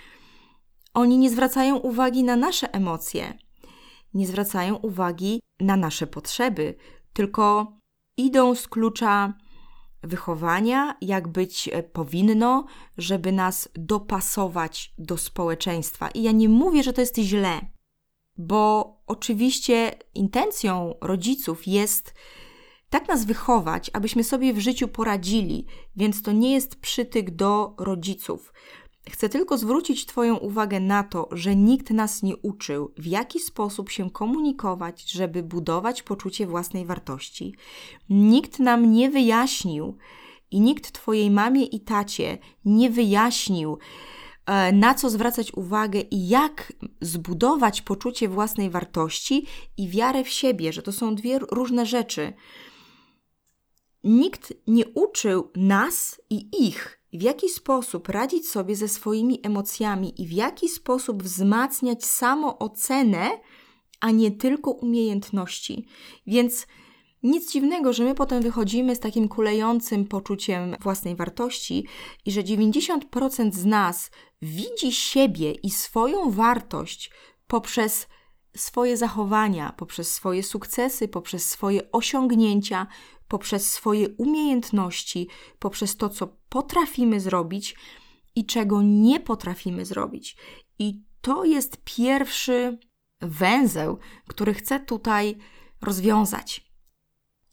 oni 0.93 1.17
nie 1.17 1.29
zwracają 1.29 1.77
uwagi 1.77 2.23
na 2.23 2.35
nasze 2.35 2.73
emocje 2.73 3.37
nie 4.13 4.27
zwracają 4.27 4.75
uwagi 4.75 5.39
na 5.59 5.77
nasze 5.77 6.07
potrzeby, 6.07 6.75
tylko 7.13 7.73
idą 8.17 8.55
z 8.55 8.67
klucza 8.67 9.33
wychowania, 10.03 10.97
jak 11.01 11.27
być 11.27 11.69
e, 11.71 11.83
powinno, 11.83 12.65
żeby 12.97 13.31
nas 13.31 13.69
dopasować 13.75 14.93
do 14.97 15.17
społeczeństwa. 15.17 16.09
I 16.09 16.23
ja 16.23 16.31
nie 16.31 16.49
mówię, 16.49 16.83
że 16.83 16.93
to 16.93 17.01
jest 17.01 17.17
źle, 17.17 17.61
bo 18.37 18.93
oczywiście 19.07 19.91
intencją 20.15 20.95
rodziców 21.01 21.67
jest 21.67 22.13
tak 22.89 23.07
nas 23.07 23.25
wychować, 23.25 23.91
abyśmy 23.93 24.23
sobie 24.23 24.53
w 24.53 24.59
życiu 24.59 24.87
poradzili, 24.87 25.65
więc 25.95 26.21
to 26.21 26.31
nie 26.31 26.53
jest 26.53 26.75
przytyk 26.75 27.31
do 27.31 27.75
rodziców. 27.77 28.53
Chcę 29.09 29.29
tylko 29.29 29.57
zwrócić 29.57 30.05
Twoją 30.05 30.37
uwagę 30.37 30.79
na 30.79 31.03
to, 31.03 31.29
że 31.31 31.55
nikt 31.55 31.89
nas 31.89 32.23
nie 32.23 32.37
uczył, 32.37 32.93
w 32.97 33.05
jaki 33.05 33.39
sposób 33.39 33.89
się 33.89 34.11
komunikować, 34.11 35.11
żeby 35.11 35.43
budować 35.43 36.03
poczucie 36.03 36.47
własnej 36.47 36.85
wartości. 36.85 37.55
Nikt 38.09 38.59
nam 38.59 38.91
nie 38.91 39.09
wyjaśnił 39.09 39.97
i 40.51 40.59
nikt 40.59 40.91
Twojej 40.91 41.31
mamie 41.31 41.63
i 41.63 41.79
tacie 41.79 42.37
nie 42.65 42.89
wyjaśnił, 42.89 43.77
e, 44.45 44.71
na 44.71 44.93
co 44.93 45.09
zwracać 45.09 45.53
uwagę 45.53 45.99
i 45.99 46.27
jak 46.27 46.73
zbudować 47.01 47.81
poczucie 47.81 48.27
własnej 48.27 48.69
wartości 48.69 49.45
i 49.77 49.89
wiarę 49.89 50.23
w 50.23 50.29
siebie, 50.29 50.73
że 50.73 50.81
to 50.81 50.91
są 50.91 51.15
dwie 51.15 51.39
różne 51.39 51.85
rzeczy. 51.85 52.33
Nikt 54.03 54.53
nie 54.67 54.87
uczył 54.87 55.51
nas 55.55 56.21
i 56.29 56.67
ich, 56.67 57.00
w 57.13 57.21
jaki 57.21 57.49
sposób 57.49 58.09
radzić 58.09 58.49
sobie 58.49 58.75
ze 58.75 58.87
swoimi 58.87 59.39
emocjami 59.43 60.21
i 60.21 60.27
w 60.27 60.31
jaki 60.31 60.69
sposób 60.69 61.23
wzmacniać 61.23 62.05
samoocenę, 62.05 63.29
a 63.99 64.11
nie 64.11 64.31
tylko 64.31 64.71
umiejętności. 64.71 65.85
Więc 66.27 66.67
nic 67.23 67.51
dziwnego, 67.51 67.93
że 67.93 68.03
my 68.03 68.15
potem 68.15 68.41
wychodzimy 68.41 68.95
z 68.95 68.99
takim 68.99 69.27
kulejącym 69.27 70.05
poczuciem 70.05 70.75
własnej 70.79 71.15
wartości 71.15 71.87
i 72.25 72.31
że 72.31 72.41
90% 72.41 73.53
z 73.53 73.65
nas 73.65 74.11
widzi 74.41 74.91
siebie 74.91 75.51
i 75.51 75.69
swoją 75.69 76.31
wartość 76.31 77.11
poprzez 77.47 78.07
swoje 78.55 78.97
zachowania, 78.97 79.73
poprzez 79.77 80.13
swoje 80.13 80.43
sukcesy, 80.43 81.07
poprzez 81.07 81.49
swoje 81.49 81.91
osiągnięcia, 81.91 82.87
poprzez 83.31 83.71
swoje 83.71 84.09
umiejętności, 84.09 85.27
poprzez 85.59 85.97
to, 85.97 86.09
co 86.09 86.27
potrafimy 86.49 87.19
zrobić 87.19 87.75
i 88.35 88.45
czego 88.45 88.81
nie 88.81 89.19
potrafimy 89.19 89.85
zrobić. 89.85 90.37
I 90.79 91.03
to 91.21 91.45
jest 91.45 91.77
pierwszy 91.83 92.77
węzeł, 93.21 93.97
który 94.27 94.53
chcę 94.53 94.79
tutaj 94.79 95.37
rozwiązać. 95.81 96.71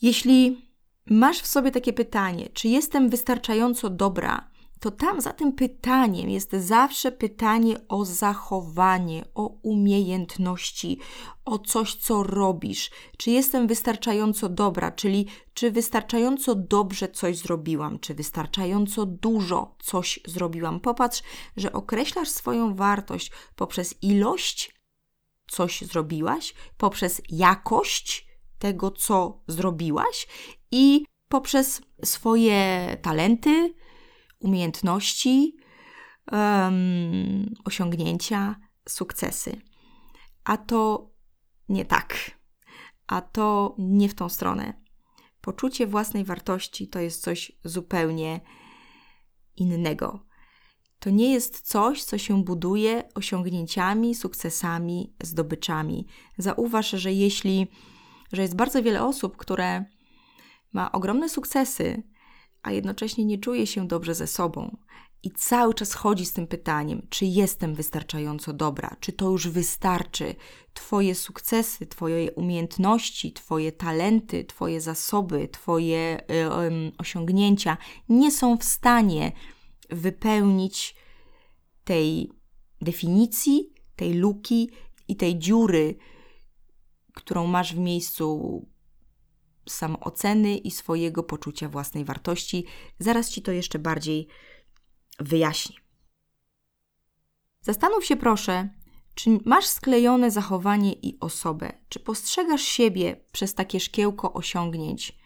Jeśli 0.02 0.68
masz 1.06 1.40
w 1.40 1.46
sobie 1.46 1.70
takie 1.70 1.92
pytanie, 1.92 2.48
czy 2.52 2.68
jestem 2.68 3.08
wystarczająco 3.08 3.90
dobra, 3.90 4.50
to 4.80 4.90
tam 4.90 5.20
za 5.20 5.32
tym 5.32 5.52
pytaniem 5.52 6.30
jest 6.30 6.52
zawsze 6.52 7.12
pytanie 7.12 7.76
o 7.88 8.04
zachowanie, 8.04 9.24
o 9.34 9.46
umiejętności, 9.62 10.98
o 11.44 11.58
coś, 11.58 11.94
co 11.94 12.22
robisz. 12.22 12.90
Czy 13.16 13.30
jestem 13.30 13.66
wystarczająco 13.66 14.48
dobra, 14.48 14.92
czyli 14.92 15.26
czy 15.54 15.70
wystarczająco 15.70 16.54
dobrze 16.54 17.08
coś 17.08 17.36
zrobiłam, 17.36 17.98
czy 17.98 18.14
wystarczająco 18.14 19.06
dużo 19.06 19.76
coś 19.82 20.20
zrobiłam. 20.26 20.80
Popatrz, 20.80 21.22
że 21.56 21.72
określasz 21.72 22.28
swoją 22.28 22.74
wartość 22.74 23.30
poprzez 23.56 23.94
ilość 24.02 24.74
coś 25.50 25.82
zrobiłaś, 25.82 26.54
poprzez 26.76 27.22
jakość 27.28 28.28
tego, 28.58 28.90
co 28.90 29.40
zrobiłaś 29.48 30.28
i 30.70 31.04
poprzez 31.28 31.80
swoje 32.04 32.96
talenty, 33.02 33.74
umiejętności, 34.38 35.56
um, 36.32 37.54
osiągnięcia, 37.64 38.56
sukcesy. 38.88 39.60
A 40.44 40.56
to 40.56 41.10
nie 41.68 41.84
tak. 41.84 42.30
A 43.06 43.20
to 43.20 43.74
nie 43.78 44.08
w 44.08 44.14
tą 44.14 44.28
stronę. 44.28 44.82
Poczucie 45.40 45.86
własnej 45.86 46.24
wartości 46.24 46.88
to 46.88 47.00
jest 47.00 47.22
coś 47.22 47.52
zupełnie 47.64 48.40
innego. 49.56 50.28
To 50.98 51.10
nie 51.10 51.32
jest 51.32 51.60
coś, 51.60 52.04
co 52.04 52.18
się 52.18 52.44
buduje 52.44 53.08
osiągnięciami, 53.14 54.14
sukcesami, 54.14 55.14
zdobyczami. 55.22 56.06
Zauważ, 56.38 56.90
że 56.90 57.12
jeśli, 57.12 57.66
że 58.32 58.42
jest 58.42 58.56
bardzo 58.56 58.82
wiele 58.82 59.04
osób, 59.04 59.36
które 59.36 59.84
ma 60.72 60.92
ogromne 60.92 61.28
sukcesy, 61.28 62.02
a 62.62 62.72
jednocześnie 62.72 63.24
nie 63.24 63.38
czuje 63.38 63.66
się 63.66 63.86
dobrze 63.86 64.14
ze 64.14 64.26
sobą. 64.26 64.76
I 65.22 65.30
cały 65.30 65.74
czas 65.74 65.94
chodzi 65.94 66.26
z 66.26 66.32
tym 66.32 66.46
pytaniem, 66.46 67.06
czy 67.10 67.26
jestem 67.26 67.74
wystarczająco 67.74 68.52
dobra, 68.52 68.96
czy 69.00 69.12
to 69.12 69.30
już 69.30 69.48
wystarczy. 69.48 70.34
Twoje 70.74 71.14
sukcesy, 71.14 71.86
Twoje 71.86 72.32
umiejętności, 72.32 73.32
Twoje 73.32 73.72
talenty, 73.72 74.44
Twoje 74.44 74.80
zasoby, 74.80 75.48
Twoje 75.48 76.20
y, 76.20 76.92
osiągnięcia 76.98 77.76
nie 78.08 78.30
są 78.30 78.56
w 78.56 78.64
stanie 78.64 79.32
wypełnić 79.90 80.94
tej 81.84 82.30
definicji, 82.80 83.72
tej 83.96 84.14
luki 84.14 84.70
i 85.08 85.16
tej 85.16 85.38
dziury, 85.38 85.96
którą 87.14 87.46
masz 87.46 87.74
w 87.74 87.78
miejscu 87.78 88.66
samooceny 89.68 90.56
i 90.56 90.70
swojego 90.70 91.22
poczucia 91.22 91.68
własnej 91.68 92.04
wartości. 92.04 92.64
Zaraz 92.98 93.30
Ci 93.30 93.42
to 93.42 93.52
jeszcze 93.52 93.78
bardziej 93.78 94.28
wyjaśnię. 95.18 95.76
Zastanów 97.60 98.04
się 98.04 98.16
proszę, 98.16 98.68
czy 99.14 99.38
masz 99.44 99.66
sklejone 99.66 100.30
zachowanie 100.30 100.92
i 100.92 101.20
osobę? 101.20 101.72
Czy 101.88 102.00
postrzegasz 102.00 102.62
siebie 102.62 103.24
przez 103.32 103.54
takie 103.54 103.80
szkiełko 103.80 104.32
osiągnięć, 104.32 105.18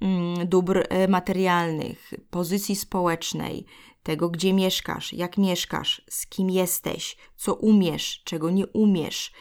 mm, 0.00 0.48
dóbr 0.48 0.86
e, 0.88 1.08
materialnych, 1.08 2.14
pozycji 2.30 2.76
społecznej, 2.76 3.66
tego, 4.02 4.30
gdzie 4.30 4.52
mieszkasz, 4.52 5.12
jak 5.12 5.38
mieszkasz, 5.38 6.02
z 6.10 6.26
kim 6.26 6.50
jesteś, 6.50 7.16
co 7.36 7.54
umiesz, 7.54 8.22
czego 8.24 8.50
nie 8.50 8.66
umiesz, 8.66 9.32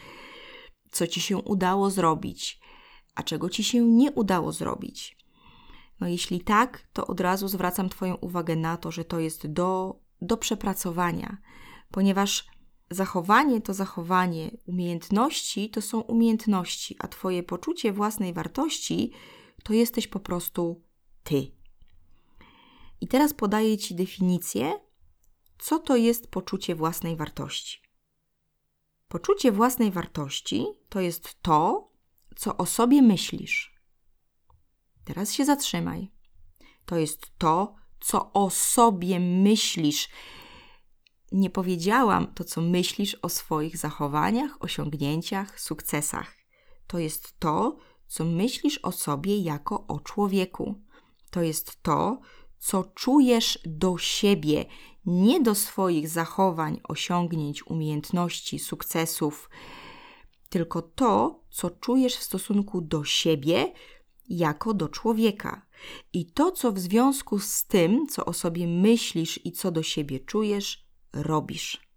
co 0.92 1.08
ci 1.08 1.22
się 1.22 1.38
udało 1.38 1.90
zrobić, 1.90 2.60
a 3.18 3.24
czego 3.24 3.50
ci 3.50 3.64
się 3.64 3.86
nie 3.86 4.12
udało 4.12 4.52
zrobić. 4.52 5.18
No 6.00 6.08
jeśli 6.08 6.42
tak, 6.42 6.88
to 6.94 7.08
od 7.08 7.20
razu 7.20 7.48
zwracam 7.48 7.90
Twoją 7.90 8.16
uwagę 8.16 8.56
na 8.56 8.78
to, 8.78 8.92
że 8.92 9.06
to 9.06 9.20
jest 9.20 9.48
do, 9.48 10.00
do 10.22 10.38
przepracowania, 10.38 11.38
ponieważ 11.92 12.48
zachowanie 12.90 13.62
to 13.62 13.74
zachowanie, 13.74 14.52
umiejętności 14.66 15.70
to 15.70 15.82
są 15.82 16.02
umiejętności, 16.02 16.96
a 17.00 17.08
Twoje 17.08 17.44
poczucie 17.44 17.94
własnej 17.94 18.34
wartości 18.34 19.12
to 19.64 19.74
jesteś 19.74 20.08
po 20.08 20.20
prostu 20.20 20.82
Ty. 21.24 21.52
I 23.02 23.08
teraz 23.08 23.34
podaję 23.34 23.78
Ci 23.78 23.96
definicję, 23.96 24.80
co 25.60 25.80
to 25.80 25.96
jest 25.96 26.28
poczucie 26.28 26.76
własnej 26.76 27.16
wartości. 27.16 27.82
Poczucie 29.08 29.52
własnej 29.52 29.92
wartości 29.92 30.66
to 30.90 31.00
jest 31.00 31.42
to, 31.42 31.92
co 32.38 32.58
o 32.58 32.66
sobie 32.66 33.02
myślisz. 33.02 33.76
Teraz 35.04 35.34
się 35.34 35.46
zatrzymaj. 35.46 36.12
To 36.86 36.98
jest 36.98 37.38
to, 37.38 37.76
co 38.00 38.34
o 38.34 38.50
sobie 38.50 39.20
myślisz. 39.20 40.10
Nie 41.32 41.50
powiedziałam 41.50 42.34
to, 42.34 42.44
co 42.44 42.62
myślisz 42.62 43.16
o 43.16 43.30
swoich 43.30 43.78
zachowaniach, 43.78 44.58
osiągnięciach, 44.60 45.60
sukcesach. 45.60 46.36
To 46.88 47.00
jest 47.00 47.40
to, 47.40 47.78
co 48.08 48.26
myślisz 48.26 48.78
o 48.78 48.92
sobie 48.92 49.38
jako 49.38 49.88
o 49.88 50.00
człowieku. 50.00 50.82
To 51.32 51.42
jest 51.42 51.84
to, 51.84 52.20
co 52.58 52.84
czujesz 52.84 53.60
do 53.66 53.98
siebie, 53.98 54.66
nie 55.06 55.42
do 55.42 55.56
swoich 55.56 56.10
zachowań, 56.10 56.82
osiągnięć, 56.84 57.68
umiejętności, 57.68 58.60
sukcesów, 58.60 59.50
tylko 60.50 60.82
to, 60.82 61.44
co 61.50 61.70
czujesz 61.70 62.16
w 62.16 62.24
stosunku 62.24 62.82
do 62.82 63.04
siebie 63.04 63.74
jako 64.30 64.74
do 64.74 64.90
człowieka. 64.90 65.66
I 66.14 66.26
to, 66.26 66.52
co 66.52 66.72
w 66.72 66.80
związku 66.80 67.40
z 67.40 67.66
tym, 67.66 68.08
co 68.08 68.26
o 68.26 68.34
sobie 68.34 68.68
myślisz 68.68 69.40
i 69.46 69.52
co 69.52 69.72
do 69.72 69.84
siebie 69.84 70.20
czujesz, 70.20 70.88
robisz. 71.14 71.88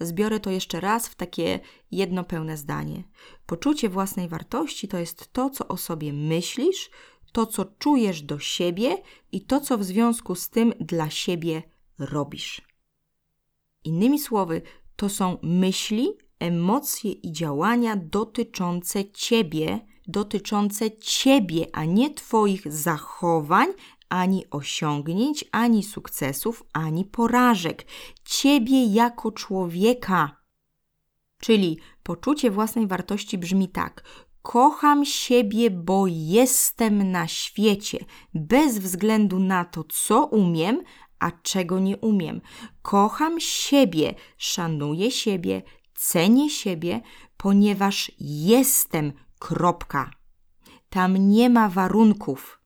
Zbiorę 0.00 0.40
to 0.40 0.50
jeszcze 0.50 0.80
raz 0.80 1.08
w 1.08 1.14
takie 1.14 1.60
jedno 1.90 2.24
pełne 2.24 2.56
zdanie. 2.56 3.04
Poczucie 3.46 3.88
własnej 3.88 4.28
wartości 4.28 4.88
to 4.88 4.98
jest 4.98 5.32
to, 5.32 5.50
co 5.50 5.68
o 5.68 5.76
sobie 5.76 6.12
myślisz, 6.12 6.90
to, 7.32 7.46
co 7.46 7.64
czujesz 7.64 8.22
do 8.22 8.38
siebie 8.38 8.96
i 9.32 9.40
to, 9.40 9.60
co 9.60 9.78
w 9.78 9.84
związku 9.84 10.34
z 10.34 10.48
tym 10.48 10.72
dla 10.80 11.10
siebie 11.10 11.62
robisz. 11.98 12.62
Innymi 13.84 14.18
słowy, 14.18 14.62
to 14.96 15.08
są 15.08 15.38
myśli, 15.42 16.08
emocje 16.38 17.12
i 17.12 17.32
działania 17.32 17.96
dotyczące 17.96 19.10
ciebie, 19.10 19.80
dotyczące 20.06 20.90
ciebie, 20.96 21.66
a 21.72 21.84
nie 21.84 22.14
twoich 22.14 22.72
zachowań, 22.72 23.68
ani 24.08 24.44
osiągnięć, 24.50 25.44
ani 25.52 25.82
sukcesów, 25.82 26.64
ani 26.72 27.04
porażek. 27.04 27.86
Ciebie 28.24 28.84
jako 28.86 29.32
człowieka. 29.32 30.36
Czyli 31.40 31.78
poczucie 32.02 32.50
własnej 32.50 32.86
wartości 32.86 33.38
brzmi 33.38 33.68
tak: 33.68 34.04
Kocham 34.42 35.04
siebie, 35.04 35.70
bo 35.70 36.04
jestem 36.08 37.10
na 37.10 37.26
świecie, 37.26 37.98
bez 38.34 38.78
względu 38.78 39.38
na 39.38 39.64
to, 39.64 39.84
co 39.84 40.26
umiem, 40.26 40.82
a 41.18 41.30
czego 41.30 41.78
nie 41.78 41.96
umiem. 41.96 42.40
Kocham 42.82 43.40
siebie, 43.40 44.14
szanuję 44.36 45.10
siebie, 45.10 45.62
cenię 45.98 46.50
siebie, 46.50 47.00
ponieważ 47.36 48.12
jestem. 48.20 49.12
Kropka. 49.38 50.10
Tam 50.90 51.16
nie 51.16 51.50
ma 51.50 51.68
warunków. 51.68 52.60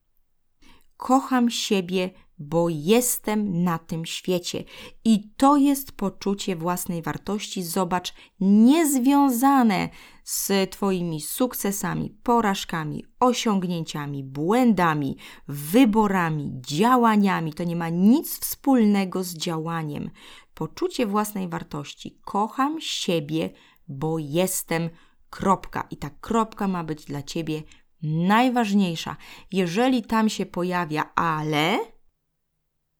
kocham 0.97 1.49
siebie, 1.49 2.09
bo 2.39 2.69
jestem 2.69 3.63
na 3.63 3.79
tym 3.79 4.05
świecie. 4.05 4.63
I 5.05 5.29
to 5.37 5.57
jest 5.57 5.91
poczucie 5.91 6.55
własnej 6.55 7.01
wartości, 7.01 7.63
zobacz, 7.63 8.13
niezwiązane 8.39 9.89
z 10.23 10.71
Twoimi 10.71 11.21
sukcesami, 11.21 12.17
porażkami, 12.23 13.05
osiągnięciami, 13.19 14.23
błędami, 14.23 15.17
wyborami, 15.47 16.51
działaniami. 16.67 17.53
To 17.53 17.63
nie 17.63 17.75
ma 17.75 17.89
nic 17.89 18.39
wspólnego 18.39 19.23
z 19.23 19.33
działaniem. 19.33 20.09
Poczucie 20.53 21.05
własnej 21.05 21.49
wartości. 21.49 22.19
Kocham 22.25 22.81
siebie, 22.81 23.49
bo 23.87 24.19
jestem. 24.19 24.89
Kropka. 25.29 25.87
I 25.91 25.97
ta 25.97 26.09
kropka 26.09 26.67
ma 26.67 26.83
być 26.83 27.05
dla 27.05 27.23
Ciebie 27.23 27.63
najważniejsza. 28.03 29.17
Jeżeli 29.51 30.03
tam 30.03 30.29
się 30.29 30.45
pojawia 30.45 31.13
ale, 31.15 31.79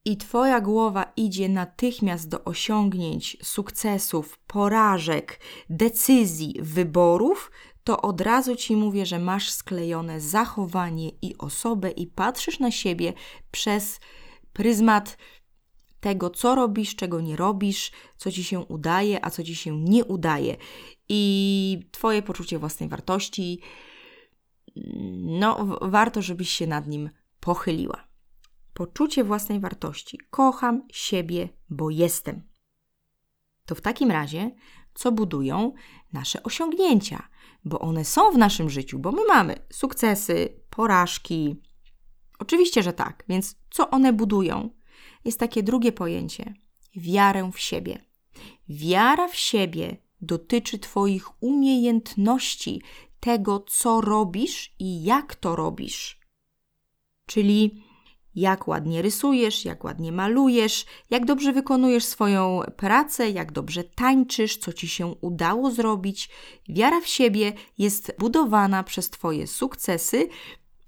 i 0.05 0.17
Twoja 0.17 0.61
głowa 0.61 1.13
idzie 1.17 1.49
natychmiast 1.49 2.29
do 2.29 2.43
osiągnięć, 2.43 3.37
sukcesów, 3.43 4.39
porażek, 4.47 5.39
decyzji, 5.69 6.55
wyborów, 6.61 7.51
to 7.83 8.01
od 8.01 8.21
razu 8.21 8.55
Ci 8.55 8.75
mówię, 8.75 9.05
że 9.05 9.19
masz 9.19 9.51
sklejone 9.51 10.21
zachowanie 10.21 11.09
i 11.09 11.37
osobę 11.37 11.91
i 11.91 12.07
patrzysz 12.07 12.59
na 12.59 12.71
siebie 12.71 13.13
przez 13.51 13.99
pryzmat 14.53 15.17
tego, 16.03 16.29
co 16.29 16.55
robisz, 16.55 16.95
czego 16.95 17.21
nie 17.21 17.35
robisz, 17.35 17.91
co 18.17 18.31
Ci 18.31 18.43
się 18.43 18.59
udaje, 18.59 19.25
a 19.25 19.29
co 19.29 19.43
Ci 19.43 19.55
się 19.55 19.79
nie 19.79 20.05
udaje. 20.05 20.57
I 21.09 21.89
Twoje 21.91 22.21
poczucie 22.21 22.59
własnej 22.59 22.89
wartości, 22.89 23.59
no, 25.39 25.79
warto, 25.81 26.21
żebyś 26.21 26.49
się 26.49 26.67
nad 26.67 26.87
nim 26.87 27.09
pochyliła 27.39 28.13
poczucie 28.73 29.23
własnej 29.23 29.59
wartości. 29.59 30.19
Kocham 30.29 30.87
siebie, 30.91 31.49
bo 31.69 31.89
jestem. 31.89 32.43
To 33.65 33.75
w 33.75 33.81
takim 33.81 34.11
razie, 34.11 34.51
co 34.93 35.11
budują 35.11 35.73
nasze 36.13 36.43
osiągnięcia, 36.43 37.29
bo 37.65 37.79
one 37.79 38.05
są 38.05 38.31
w 38.31 38.37
naszym 38.37 38.69
życiu, 38.69 38.99
bo 38.99 39.11
my 39.11 39.25
mamy 39.27 39.55
sukcesy, 39.71 40.49
porażki. 40.69 41.61
Oczywiście, 42.39 42.83
że 42.83 42.93
tak, 42.93 43.23
więc 43.29 43.55
co 43.69 43.89
one 43.89 44.13
budują? 44.13 44.69
Jest 45.25 45.39
takie 45.39 45.63
drugie 45.63 45.91
pojęcie 45.91 46.53
wiarę 46.95 47.51
w 47.53 47.59
siebie. 47.59 48.05
Wiara 48.69 49.27
w 49.27 49.35
siebie 49.35 49.97
dotyczy 50.21 50.79
Twoich 50.79 51.43
umiejętności, 51.43 52.81
tego, 53.19 53.59
co 53.59 54.01
robisz 54.01 54.75
i 54.79 55.03
jak 55.03 55.35
to 55.35 55.55
robisz. 55.55 56.19
Czyli 57.25 57.83
jak 58.35 58.67
ładnie 58.67 59.01
rysujesz, 59.01 59.65
jak 59.65 59.83
ładnie 59.83 60.11
malujesz, 60.11 60.85
jak 61.09 61.25
dobrze 61.25 61.53
wykonujesz 61.53 62.05
swoją 62.05 62.61
pracę, 62.77 63.29
jak 63.29 63.51
dobrze 63.51 63.83
tańczysz, 63.83 64.57
co 64.57 64.73
ci 64.73 64.87
się 64.87 65.07
udało 65.07 65.71
zrobić. 65.71 66.29
Wiara 66.69 67.01
w 67.01 67.07
siebie 67.07 67.53
jest 67.77 68.15
budowana 68.19 68.83
przez 68.83 69.09
Twoje 69.09 69.47
sukcesy 69.47 70.29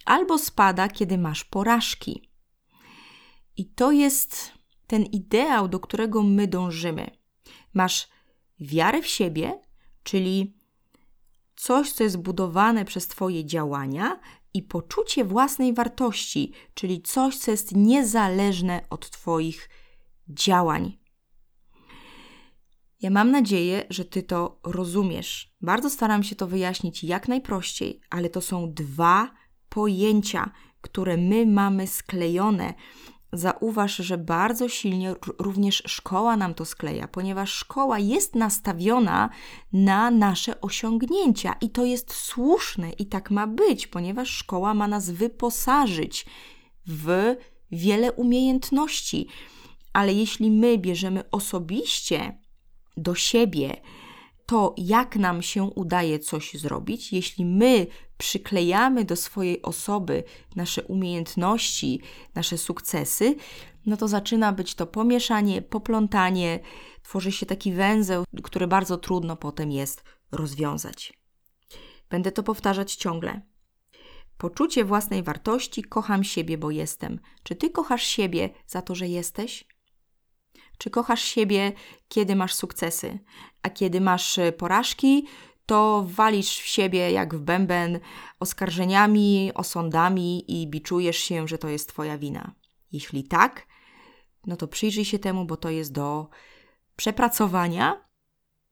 albo 0.06 0.38
spada, 0.38 0.90
kiedy 0.90 1.18
masz 1.18 1.44
porażki. 1.44 2.25
I 3.58 3.66
to 3.66 3.92
jest 3.92 4.52
ten 4.88 5.04
ideał, 5.04 5.68
do 5.68 5.80
którego 5.80 6.24
my 6.24 6.48
dążymy. 6.48 7.12
Masz 7.74 8.08
wiarę 8.60 9.02
w 9.02 9.08
siebie, 9.08 9.62
czyli 10.04 10.58
coś, 11.56 11.92
co 11.92 12.04
jest 12.04 12.18
budowane 12.18 12.86
przez 12.86 13.08
Twoje 13.08 13.46
działania, 13.46 14.20
i 14.56 14.64
poczucie 14.64 15.26
własnej 15.26 15.74
wartości, 15.74 16.52
czyli 16.74 17.02
coś, 17.02 17.38
co 17.38 17.52
jest 17.52 17.76
niezależne 17.76 18.82
od 18.90 19.10
Twoich 19.10 19.70
działań. 20.30 20.98
Ja 23.02 23.10
mam 23.10 23.32
nadzieję, 23.32 23.86
że 23.90 24.06
Ty 24.06 24.24
to 24.24 24.60
rozumiesz. 24.64 25.56
Bardzo 25.62 25.90
staram 25.90 26.24
się 26.24 26.36
to 26.36 26.48
wyjaśnić 26.48 27.04
jak 27.04 27.28
najprościej, 27.28 28.02
ale 28.10 28.30
to 28.30 28.42
są 28.42 28.74
dwa 28.74 29.32
pojęcia, 29.70 30.52
które 30.82 31.18
my 31.18 31.46
mamy 31.46 31.88
sklejone 31.88 32.74
Zauważ, 33.38 33.96
że 33.96 34.18
bardzo 34.18 34.70
silnie 34.70 35.16
również 35.40 35.84
szkoła 35.86 36.38
nam 36.38 36.54
to 36.54 36.66
skleja, 36.66 37.08
ponieważ 37.08 37.54
szkoła 37.54 38.00
jest 38.00 38.36
nastawiona 38.36 39.30
na 39.74 40.12
nasze 40.12 40.62
osiągnięcia 40.62 41.56
i 41.62 41.70
to 41.70 41.86
jest 41.86 42.14
słuszne 42.14 42.92
i 42.92 43.06
tak 43.06 43.32
ma 43.32 43.48
być, 43.48 43.88
ponieważ 43.88 44.30
szkoła 44.30 44.74
ma 44.74 44.88
nas 44.88 45.10
wyposażyć 45.10 46.26
w 46.88 47.36
wiele 47.72 48.12
umiejętności. 48.12 49.28
Ale 49.94 50.14
jeśli 50.14 50.52
my 50.52 50.78
bierzemy 50.78 51.30
osobiście 51.32 52.40
do 52.98 53.16
siebie 53.16 53.82
to, 54.46 54.76
jak 54.78 55.16
nam 55.16 55.42
się 55.42 55.64
udaje 55.64 56.20
coś 56.20 56.54
zrobić, 56.54 57.14
jeśli 57.14 57.46
my 57.46 57.88
przyklejamy 58.18 59.06
do 59.06 59.16
swojej 59.16 59.62
osoby 59.62 60.24
nasze 60.56 60.84
umiejętności, 60.84 62.02
nasze 62.36 62.58
sukcesy, 62.58 63.36
no 63.86 63.98
to 63.98 64.08
zaczyna 64.08 64.54
być 64.54 64.76
to 64.76 64.88
pomieszanie, 64.88 65.62
poplątanie, 65.62 66.60
tworzy 67.04 67.32
się 67.32 67.46
taki 67.46 67.72
węzeł, 67.72 68.24
który 68.44 68.68
bardzo 68.68 68.98
trudno 68.98 69.36
potem 69.36 69.72
jest 69.72 70.04
rozwiązać. 70.32 71.14
Będę 72.10 72.32
to 72.32 72.44
powtarzać 72.44 72.96
ciągle. 72.96 73.42
Poczucie 74.38 74.86
własnej 74.86 75.24
wartości, 75.24 75.84
kocham 75.84 76.24
siebie, 76.24 76.58
bo 76.58 76.72
jestem. 76.72 77.20
Czy 77.44 77.56
ty 77.56 77.70
kochasz 77.70 78.04
siebie 78.04 78.50
za 78.68 78.82
to, 78.82 78.96
że 78.96 79.08
jesteś? 79.08 79.68
Czy 80.78 80.90
kochasz 80.90 81.22
siebie, 81.22 81.72
kiedy 82.08 82.36
masz 82.36 82.54
sukcesy, 82.54 83.20
a 83.62 83.70
kiedy 83.70 84.02
masz 84.02 84.38
y, 84.38 84.52
porażki, 84.52 85.28
to 85.66 86.06
walisz 86.08 86.60
w 86.60 86.66
siebie 86.66 87.12
jak 87.12 87.36
w 87.36 87.40
bęben 87.40 88.00
oskarżeniami, 88.40 89.52
osądami 89.54 90.62
i 90.62 90.68
biczujesz 90.68 91.18
się, 91.18 91.48
że 91.48 91.58
to 91.58 91.70
jest 91.70 91.90
Twoja 91.90 92.18
wina. 92.18 92.56
Jeśli 92.92 93.24
tak, 93.24 93.68
no 94.48 94.56
to 94.56 94.68
przyjrzyj 94.68 95.06
się 95.06 95.20
temu, 95.20 95.46
bo 95.46 95.58
to 95.58 95.70
jest 95.70 95.92
do 95.92 96.30
przepracowania, 96.96 98.06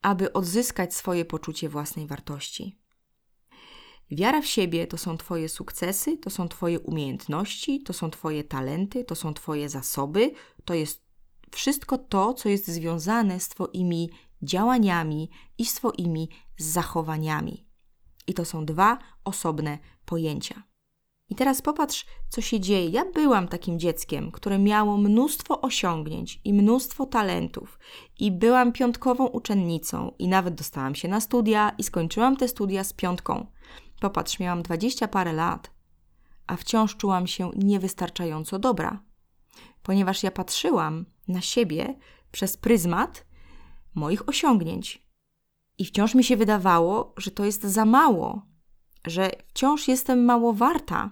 aby 0.01 0.33
odzyskać 0.33 0.93
swoje 0.93 1.25
poczucie 1.25 1.69
własnej 1.69 2.07
wartości. 2.07 2.79
Wiara 4.11 4.41
w 4.41 4.45
siebie 4.45 4.87
to 4.87 4.97
są 4.97 5.17
Twoje 5.17 5.49
sukcesy, 5.49 6.17
to 6.17 6.29
są 6.29 6.47
Twoje 6.47 6.79
umiejętności, 6.79 7.83
to 7.83 7.93
są 7.93 8.11
Twoje 8.11 8.43
talenty, 8.43 9.03
to 9.03 9.15
są 9.15 9.33
Twoje 9.33 9.69
zasoby, 9.69 10.31
to 10.65 10.73
jest 10.73 11.02
wszystko 11.55 11.97
to, 11.97 12.33
co 12.33 12.49
jest 12.49 12.67
związane 12.67 13.39
z 13.39 13.49
Twoimi 13.49 14.09
działaniami 14.41 15.29
i 15.57 15.65
swoimi 15.65 16.29
zachowaniami. 16.57 17.67
I 18.27 18.33
to 18.33 18.45
są 18.45 18.65
dwa 18.65 18.97
osobne 19.23 19.77
pojęcia. 20.05 20.63
I 21.29 21.35
teraz 21.35 21.61
popatrz, 21.61 22.05
co 22.29 22.41
się 22.41 22.59
dzieje. 22.59 22.89
Ja 22.89 23.05
byłam 23.11 23.47
takim 23.47 23.79
dzieckiem, 23.79 24.31
które 24.31 24.59
miało 24.59 24.97
mnóstwo 24.97 25.61
osiągnięć 25.61 26.41
i 26.43 26.53
mnóstwo 26.53 27.05
talentów, 27.05 27.79
i 28.19 28.31
byłam 28.31 28.71
piątkową 28.71 29.27
uczennicą, 29.27 30.11
i 30.19 30.27
nawet 30.27 30.55
dostałam 30.55 30.95
się 30.95 31.07
na 31.07 31.21
studia 31.21 31.71
i 31.77 31.83
skończyłam 31.83 32.37
te 32.37 32.47
studia 32.47 32.83
z 32.83 32.93
piątką. 32.93 33.47
Popatrz, 34.01 34.39
miałam 34.39 34.61
dwadzieścia 34.61 35.07
parę 35.07 35.33
lat, 35.33 35.71
a 36.47 36.55
wciąż 36.55 36.97
czułam 36.97 37.27
się 37.27 37.51
niewystarczająco 37.55 38.59
dobra, 38.59 39.03
ponieważ 39.83 40.23
ja 40.23 40.31
patrzyłam 40.31 41.05
na 41.27 41.41
siebie 41.41 41.95
przez 42.31 42.57
pryzmat 42.57 43.25
moich 43.95 44.29
osiągnięć. 44.29 45.07
I 45.77 45.86
wciąż 45.86 46.15
mi 46.15 46.23
się 46.23 46.38
wydawało, 46.38 47.13
że 47.17 47.31
to 47.31 47.45
jest 47.45 47.63
za 47.63 47.86
mało, 47.86 48.45
że 49.05 49.31
wciąż 49.47 49.88
jestem 49.88 50.25
mało 50.25 50.53
warta, 50.53 51.12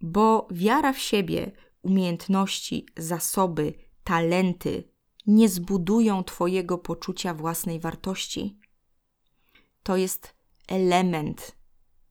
bo 0.00 0.48
wiara 0.50 0.92
w 0.92 0.98
siebie, 0.98 1.52
umiejętności, 1.82 2.86
zasoby, 2.96 3.74
talenty 4.04 4.90
nie 5.26 5.48
zbudują 5.48 6.24
Twojego 6.24 6.78
poczucia 6.78 7.34
własnej 7.34 7.80
wartości. 7.80 8.58
To 9.82 9.96
jest 9.96 10.34
element 10.68 11.56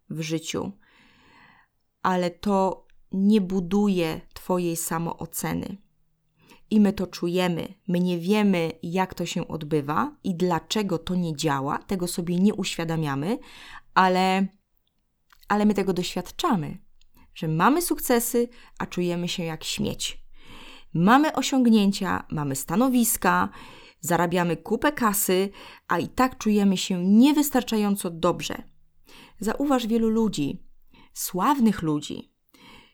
w 0.10 0.22
życiu, 0.22 0.72
ale 2.02 2.32
to 2.32 2.88
nie 3.12 3.42
buduje 3.42 4.22
Twojej 4.34 4.78
samooceny 4.78 5.89
i 6.72 6.80
my 6.80 6.94
to 6.94 7.08
czujemy. 7.08 7.74
My 7.88 8.00
nie 8.00 8.20
wiemy, 8.20 8.72
jak 8.84 9.14
to 9.14 9.26
się 9.26 9.48
odbywa 9.48 10.16
i 10.24 10.36
dlaczego 10.36 10.98
to 10.98 11.16
nie 11.16 11.36
działa, 11.36 11.78
tego 11.78 12.08
sobie 12.08 12.40
nie 12.40 12.54
uświadamiamy, 12.54 13.38
ale, 13.94 14.48
ale 15.48 15.66
my 15.66 15.74
tego 15.74 15.94
doświadczamy, 15.94 16.78
że 17.36 17.48
mamy 17.48 17.82
sukcesy, 17.82 18.48
a 18.80 18.86
czujemy 18.86 19.28
się 19.28 19.44
jak 19.44 19.64
śmieć. 19.64 20.24
Mamy 20.94 21.34
osiągnięcia, 21.34 22.26
mamy 22.32 22.56
stanowiska, 22.56 23.50
zarabiamy 24.02 24.58
kupę 24.58 24.92
kasy, 24.92 25.50
a 25.88 26.00
i 26.00 26.08
tak 26.08 26.38
czujemy 26.38 26.78
się 26.78 27.06
niewystarczająco 27.06 28.10
dobrze. 28.10 28.64
Zauważ 29.40 29.88
wielu 29.88 30.10
ludzi, 30.10 30.64
sławnych 31.14 31.82
ludzi, 31.82 32.32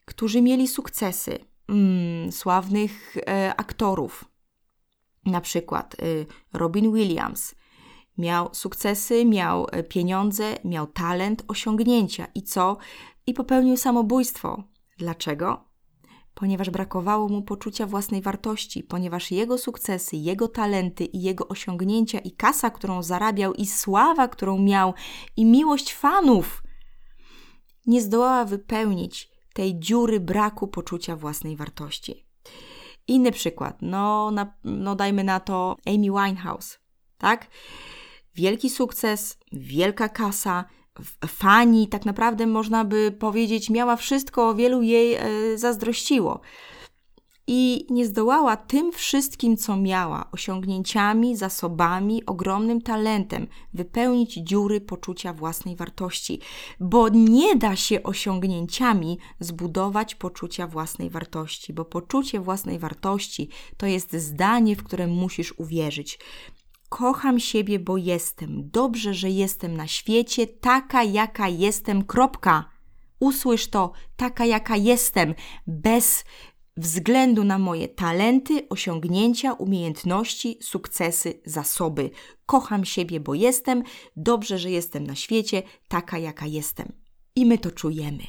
którzy 0.05 0.41
mieli 0.41 0.67
sukcesy, 0.67 1.39
mm, 1.69 2.31
sławnych 2.31 3.17
e, 3.17 3.55
aktorów, 3.57 4.25
na 5.25 5.41
przykład 5.41 5.95
y, 5.99 6.25
Robin 6.53 6.93
Williams. 6.93 7.55
Miał 8.17 8.49
sukcesy, 8.53 9.25
miał 9.25 9.67
e, 9.71 9.83
pieniądze, 9.83 10.55
miał 10.63 10.87
talent, 10.87 11.43
osiągnięcia 11.47 12.27
i 12.35 12.41
co? 12.41 12.77
I 13.27 13.33
popełnił 13.33 13.77
samobójstwo. 13.77 14.63
Dlaczego? 14.97 15.65
Ponieważ 16.33 16.69
brakowało 16.69 17.29
mu 17.29 17.41
poczucia 17.41 17.85
własnej 17.85 18.21
wartości, 18.21 18.83
ponieważ 18.83 19.31
jego 19.31 19.57
sukcesy, 19.57 20.15
jego 20.15 20.47
talenty 20.47 21.05
i 21.05 21.21
jego 21.21 21.47
osiągnięcia, 21.47 22.19
i 22.19 22.31
kasa, 22.31 22.69
którą 22.69 23.03
zarabiał, 23.03 23.53
i 23.53 23.65
sława, 23.65 24.27
którą 24.27 24.59
miał, 24.59 24.93
i 25.37 25.45
miłość 25.45 25.93
fanów 25.93 26.63
nie 27.85 28.01
zdołała 28.01 28.45
wypełnić 28.45 29.34
tej 29.55 29.79
dziury 29.79 30.19
braku 30.19 30.67
poczucia 30.67 31.15
własnej 31.15 31.55
wartości. 31.55 32.25
Inny 33.07 33.31
przykład, 33.31 33.77
no, 33.81 34.31
na, 34.31 34.53
no 34.63 34.95
dajmy 34.95 35.23
na 35.23 35.39
to 35.39 35.75
Amy 35.85 36.07
Winehouse, 36.11 36.79
tak? 37.17 37.47
Wielki 38.35 38.69
sukces, 38.69 39.37
wielka 39.51 40.09
kasa, 40.09 40.65
fani, 41.27 41.87
tak 41.87 42.05
naprawdę 42.05 42.47
można 42.47 42.85
by 42.85 43.11
powiedzieć, 43.11 43.69
miała 43.69 43.95
wszystko, 43.95 44.55
wielu 44.55 44.81
jej 44.81 45.13
e, 45.13 45.57
zazdrościło 45.57 46.41
i 47.47 47.85
nie 47.89 48.05
zdołała 48.05 48.57
tym 48.57 48.91
wszystkim, 48.91 49.57
co 49.57 49.77
miała, 49.77 50.31
osiągnięciami, 50.31 51.37
zasobami, 51.37 52.25
ogromnym 52.25 52.81
talentem, 52.81 53.47
wypełnić 53.73 54.33
dziury 54.33 54.81
poczucia 54.81 55.33
własnej 55.33 55.75
wartości, 55.75 56.39
bo 56.79 57.09
nie 57.09 57.55
da 57.55 57.75
się 57.75 58.03
osiągnięciami 58.03 59.17
zbudować 59.39 60.15
poczucia 60.15 60.67
własnej 60.67 61.09
wartości, 61.09 61.73
bo 61.73 61.85
poczucie 61.85 62.39
własnej 62.39 62.79
wartości 62.79 63.49
to 63.77 63.85
jest 63.85 64.13
zdanie, 64.13 64.75
w 64.75 64.83
które 64.83 65.07
musisz 65.07 65.53
uwierzyć. 65.57 66.19
Kocham 66.89 67.39
siebie, 67.39 67.79
bo 67.79 67.97
jestem. 67.97 68.69
Dobrze, 68.69 69.13
że 69.13 69.29
jestem 69.29 69.77
na 69.77 69.87
świecie, 69.87 70.47
taka 70.47 71.03
jaka 71.03 71.47
jestem. 71.47 72.03
Kropka. 72.03 72.65
Usłysz 73.19 73.67
to, 73.67 73.91
taka 74.15 74.45
jaka 74.45 74.75
jestem, 74.75 75.33
bez 75.67 76.23
względu 76.77 77.43
na 77.43 77.59
moje 77.59 77.87
talenty, 77.87 78.69
osiągnięcia, 78.69 79.53
umiejętności, 79.53 80.57
sukcesy, 80.61 81.41
zasoby. 81.45 82.09
Kocham 82.45 82.85
siebie, 82.85 83.19
bo 83.19 83.33
jestem, 83.33 83.83
dobrze, 84.15 84.59
że 84.59 84.71
jestem 84.71 85.07
na 85.07 85.15
świecie, 85.15 85.63
taka 85.87 86.17
jaka 86.17 86.45
jestem. 86.45 86.91
I 87.35 87.45
my 87.45 87.57
to 87.57 87.71
czujemy, 87.71 88.23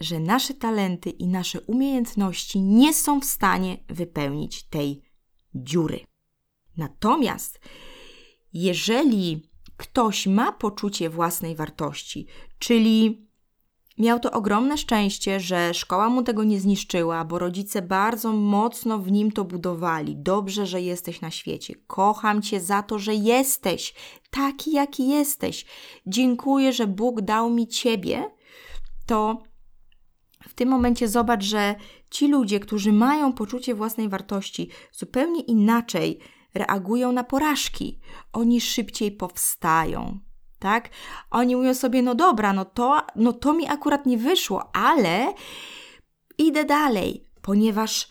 że 0.00 0.20
nasze 0.20 0.54
talenty 0.54 1.10
i 1.10 1.26
nasze 1.26 1.60
umiejętności 1.60 2.60
nie 2.60 2.94
są 2.94 3.20
w 3.20 3.24
stanie 3.24 3.84
wypełnić 3.88 4.62
tej 4.62 5.02
dziury. 5.54 6.00
Natomiast 6.76 7.60
jeżeli 8.52 9.50
ktoś 9.76 10.26
ma 10.26 10.52
poczucie 10.52 11.10
własnej 11.10 11.56
wartości, 11.56 12.26
czyli 12.58 13.26
Miał 13.98 14.20
to 14.20 14.30
ogromne 14.30 14.78
szczęście, 14.78 15.40
że 15.40 15.74
szkoła 15.74 16.08
mu 16.08 16.22
tego 16.22 16.44
nie 16.44 16.60
zniszczyła, 16.60 17.24
bo 17.24 17.38
rodzice 17.38 17.82
bardzo 17.82 18.32
mocno 18.32 18.98
w 18.98 19.10
nim 19.12 19.32
to 19.32 19.44
budowali. 19.44 20.16
Dobrze, 20.16 20.66
że 20.66 20.80
jesteś 20.80 21.20
na 21.20 21.30
świecie. 21.30 21.74
Kocham 21.86 22.42
cię 22.42 22.60
za 22.60 22.82
to, 22.82 22.98
że 22.98 23.14
jesteś 23.14 23.94
taki, 24.30 24.72
jaki 24.72 25.08
jesteś. 25.08 25.66
Dziękuję, 26.06 26.72
że 26.72 26.86
Bóg 26.86 27.20
dał 27.20 27.50
mi 27.50 27.68
ciebie. 27.68 28.30
To 29.06 29.42
w 30.48 30.54
tym 30.54 30.68
momencie 30.68 31.08
zobacz, 31.08 31.44
że 31.44 31.74
ci 32.10 32.28
ludzie, 32.28 32.60
którzy 32.60 32.92
mają 32.92 33.32
poczucie 33.32 33.74
własnej 33.74 34.08
wartości, 34.08 34.68
zupełnie 34.92 35.40
inaczej 35.40 36.18
reagują 36.54 37.12
na 37.12 37.24
porażki. 37.24 38.00
Oni 38.32 38.60
szybciej 38.60 39.12
powstają 39.12 40.20
tak? 40.62 40.88
Oni 41.30 41.56
mówią 41.56 41.74
sobie, 41.74 42.02
no 42.02 42.14
dobra, 42.14 42.52
no 42.52 42.64
to, 42.64 43.00
no 43.16 43.32
to 43.32 43.52
mi 43.52 43.68
akurat 43.68 44.06
nie 44.06 44.18
wyszło, 44.18 44.76
ale 44.76 45.34
idę 46.38 46.64
dalej, 46.64 47.26
ponieważ 47.42 48.08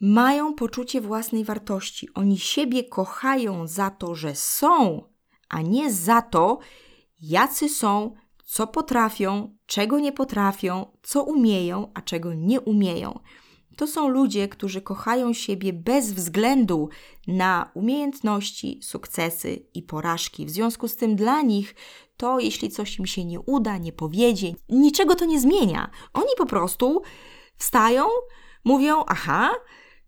mają 0.00 0.54
poczucie 0.54 1.00
własnej 1.00 1.44
wartości. 1.44 2.08
Oni 2.14 2.38
siebie 2.38 2.84
kochają 2.84 3.66
za 3.66 3.90
to, 3.90 4.14
że 4.14 4.34
są, 4.34 5.02
a 5.48 5.62
nie 5.62 5.92
za 5.92 6.22
to, 6.22 6.58
jacy 7.20 7.68
są, 7.68 8.14
co 8.44 8.66
potrafią, 8.66 9.56
czego 9.66 9.98
nie 9.98 10.12
potrafią, 10.12 10.86
co 11.02 11.22
umieją, 11.22 11.90
a 11.94 12.02
czego 12.02 12.34
nie 12.34 12.60
umieją. 12.60 13.20
To 13.80 13.86
są 13.86 14.08
ludzie, 14.08 14.48
którzy 14.48 14.82
kochają 14.82 15.32
siebie 15.32 15.72
bez 15.72 16.12
względu 16.12 16.88
na 17.26 17.70
umiejętności, 17.74 18.80
sukcesy 18.82 19.66
i 19.74 19.82
porażki. 19.82 20.46
W 20.46 20.50
związku 20.50 20.88
z 20.88 20.96
tym 20.96 21.16
dla 21.16 21.42
nich 21.42 21.74
to, 22.16 22.40
jeśli 22.40 22.70
coś 22.70 22.98
im 22.98 23.06
się 23.06 23.24
nie 23.24 23.40
uda, 23.40 23.78
nie 23.78 23.92
powiedzie, 23.92 24.52
niczego 24.68 25.14
to 25.14 25.24
nie 25.24 25.40
zmienia. 25.40 25.90
Oni 26.12 26.28
po 26.38 26.46
prostu 26.46 27.02
wstają, 27.56 28.04
mówią: 28.64 29.04
Aha, 29.06 29.50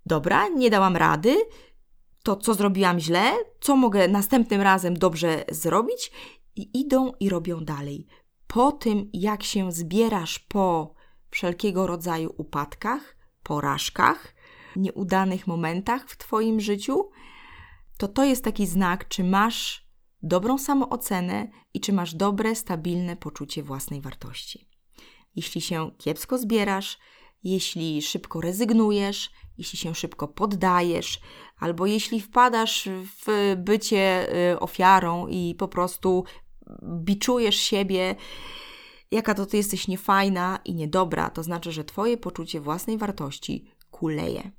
dobra, 0.07 0.49
nie 0.49 0.71
dałam 0.71 0.97
rady, 0.97 1.37
to 2.23 2.37
co 2.37 2.55
zrobiłam 2.55 3.01
źle, 3.01 3.33
co 3.61 3.77
mogę 3.77 4.09
następnym 4.09 4.61
razem 4.61 4.99
dobrze 4.99 5.45
zrobić, 5.51 6.13
i 6.57 6.81
idą 6.81 7.13
i 7.21 7.29
robią 7.29 7.65
dalej. 7.65 8.07
Po 8.47 8.73
tym, 8.73 9.11
jak 9.13 9.43
się 9.43 9.73
zbierasz 9.73 10.39
po 10.39 10.95
wszelkiego 11.31 11.87
rodzaju 11.87 12.35
upadkach, 12.37 13.22
porażkach, 13.43 14.35
nieudanych 14.77 15.47
momentach 15.47 16.09
w 16.09 16.17
Twoim 16.17 16.61
życiu, 16.61 17.11
to 17.99 18.09
to 18.09 18.25
jest 18.25 18.45
taki 18.45 18.67
znak, 18.67 19.09
czy 19.09 19.25
masz 19.25 19.87
dobrą 20.23 20.59
samoocenę 20.59 21.49
i 21.75 21.81
czy 21.81 21.93
masz 21.93 22.15
dobre, 22.15 22.55
stabilne 22.55 23.17
poczucie 23.17 23.63
własnej 23.63 24.01
wartości. 24.01 24.69
Jeśli 25.37 25.61
się 25.61 25.91
kiepsko 25.99 26.39
zbierasz, 26.39 26.99
jeśli 27.45 28.03
szybko 28.03 28.41
rezygnujesz, 28.41 29.31
jeśli 29.59 29.79
się 29.79 29.95
szybko 29.95 30.29
poddajesz, 30.29 31.21
albo 31.59 31.87
jeśli 31.87 32.21
wpadasz 32.21 32.89
w 32.89 33.55
bycie 33.57 34.29
y, 34.53 34.61
ofiarą 34.61 35.27
i 35.29 35.55
po 35.59 35.69
prostu 35.69 36.25
biczujesz 36.83 37.57
siebie, 37.57 38.15
jaka 39.13 39.35
to 39.35 39.47
ty 39.47 39.57
jesteś 39.57 39.89
niefajna 39.89 40.59
i 40.65 40.75
niedobra, 40.75 41.31
to 41.31 41.43
znaczy, 41.43 41.73
że 41.73 41.85
twoje 41.85 42.17
poczucie 42.17 42.61
własnej 42.61 42.99
wartości 42.99 43.65
kuleje. 43.91 44.51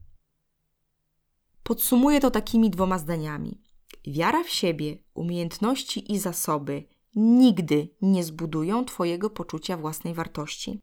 Podsumuję 1.63 2.20
to 2.20 2.32
takimi 2.32 2.70
dwoma 2.70 2.98
zdaniami. 2.98 3.62
Wiara 4.08 4.44
w 4.44 4.50
siebie, 4.50 4.98
umiejętności 5.13 6.13
i 6.13 6.20
zasoby 6.20 6.88
nigdy 7.16 7.89
nie 8.02 8.24
zbudują 8.24 8.86
Twojego 8.86 9.30
poczucia 9.30 9.78
własnej 9.78 10.13
wartości. 10.13 10.80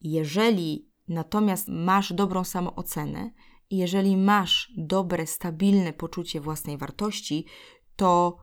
Jeżeli 0.00 0.90
natomiast 1.08 1.68
masz 1.68 2.12
dobrą 2.12 2.44
samoocenę, 2.44 3.30
jeżeli 3.70 4.16
masz 4.16 4.72
dobre, 4.76 5.26
stabilne 5.26 5.92
poczucie 5.92 6.40
własnej 6.40 6.78
wartości, 6.78 7.46
to 7.96 8.36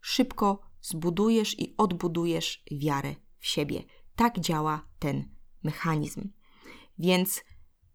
szybko 0.00 0.60
zbudujesz 0.80 1.58
i 1.58 1.74
odbudujesz 1.76 2.64
wiarę 2.70 3.14
w 3.44 3.46
siebie. 3.46 3.82
Tak 4.16 4.40
działa 4.40 4.88
ten 4.98 5.28
mechanizm. 5.62 6.28
Więc 6.98 7.44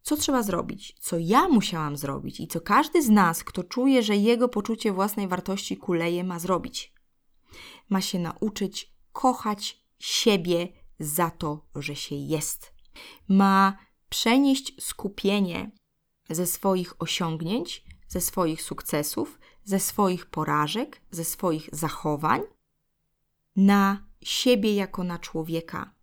co 0.02 0.18
trzeba 0.18 0.44
zrobić? 0.44 0.96
Co 1.00 1.18
ja 1.18 1.48
musiałam 1.48 1.98
zrobić 1.98 2.40
i 2.40 2.48
co 2.48 2.62
każdy 2.62 3.04
z 3.04 3.10
nas, 3.10 3.44
kto 3.44 3.64
czuje, 3.64 4.04
że 4.04 4.16
jego 4.16 4.50
poczucie 4.50 4.94
własnej 4.94 5.28
wartości 5.28 5.78
kuleje, 5.78 6.24
ma 6.24 6.40
zrobić? 6.40 6.94
Ma 7.90 8.02
się 8.02 8.20
nauczyć 8.20 8.94
kochać 9.12 9.84
siebie 10.00 10.68
za 11.00 11.30
to, 11.30 11.66
że 11.76 11.96
się 11.96 12.16
jest. 12.16 12.74
Ma 13.28 13.78
przenieść 14.10 14.74
skupienie 14.80 15.72
ze 16.30 16.48
swoich 16.48 17.02
osiągnięć, 17.02 17.84
ze 18.08 18.22
swoich 18.22 18.62
sukcesów, 18.62 19.40
ze 19.64 19.80
swoich 19.80 20.26
porażek, 20.26 21.02
ze 21.12 21.26
swoich 21.26 21.70
zachowań 21.72 22.42
na 23.56 24.09
siebie 24.22 24.76
jako 24.76 25.04
na 25.04 25.20
człowieka. 25.20 25.94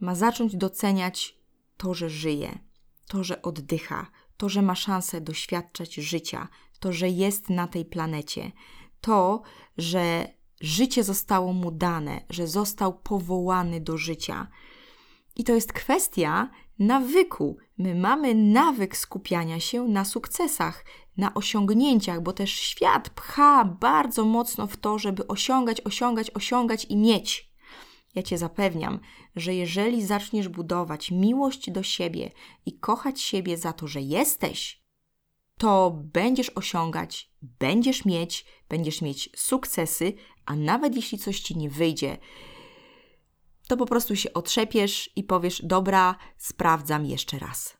Ma 0.00 0.14
zacząć 0.14 0.56
doceniać 0.56 1.38
to, 1.76 1.94
że 1.94 2.10
żyje, 2.10 2.58
to, 3.08 3.24
że 3.24 3.42
oddycha, 3.42 4.10
to, 4.36 4.48
że 4.48 4.62
ma 4.62 4.74
szansę 4.74 5.20
doświadczać 5.20 5.94
życia, 5.94 6.48
to, 6.80 6.92
że 6.92 7.08
jest 7.08 7.50
na 7.50 7.68
tej 7.68 7.84
planecie, 7.84 8.52
to, 9.00 9.42
że 9.78 10.28
życie 10.60 11.04
zostało 11.04 11.52
mu 11.52 11.70
dane, 11.70 12.20
że 12.30 12.46
został 12.46 12.98
powołany 12.98 13.80
do 13.80 13.96
życia. 13.96 14.48
I 15.36 15.44
to 15.44 15.54
jest 15.54 15.72
kwestia 15.72 16.50
nawyku. 16.78 17.56
My 17.78 17.94
mamy 17.94 18.34
nawyk 18.34 18.96
skupiania 18.96 19.60
się 19.60 19.88
na 19.88 20.04
sukcesach, 20.04 20.84
na 21.16 21.34
osiągnięciach, 21.34 22.22
bo 22.22 22.32
też 22.32 22.50
świat 22.50 23.10
pcha 23.10 23.64
bardzo 23.64 24.24
mocno 24.24 24.66
w 24.66 24.76
to, 24.76 24.98
żeby 24.98 25.26
osiągać, 25.26 25.80
osiągać, 25.80 26.30
osiągać 26.30 26.84
i 26.84 26.96
mieć. 26.96 27.52
Ja 28.14 28.22
cię 28.22 28.38
zapewniam, 28.38 29.00
że 29.36 29.54
jeżeli 29.54 30.06
zaczniesz 30.06 30.48
budować 30.48 31.10
miłość 31.10 31.70
do 31.70 31.82
siebie 31.82 32.30
i 32.66 32.78
kochać 32.78 33.20
siebie 33.20 33.56
za 33.56 33.72
to, 33.72 33.86
że 33.86 34.00
jesteś, 34.00 34.82
to 35.58 35.90
będziesz 36.12 36.50
osiągać, 36.50 37.30
będziesz 37.42 38.04
mieć, 38.04 38.44
będziesz 38.68 39.02
mieć 39.02 39.30
sukcesy, 39.36 40.12
a 40.46 40.56
nawet 40.56 40.96
jeśli 40.96 41.18
coś 41.18 41.40
ci 41.40 41.56
nie 41.56 41.70
wyjdzie, 41.70 42.18
to 43.68 43.76
po 43.76 43.86
prostu 43.86 44.16
się 44.16 44.32
otrzepiesz 44.32 45.10
i 45.16 45.24
powiesz: 45.24 45.62
Dobra, 45.64 46.16
sprawdzam 46.36 47.06
jeszcze 47.06 47.38
raz. 47.38 47.76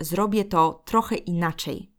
Zrobię 0.00 0.44
to 0.44 0.82
trochę 0.86 1.16
inaczej. 1.16 1.91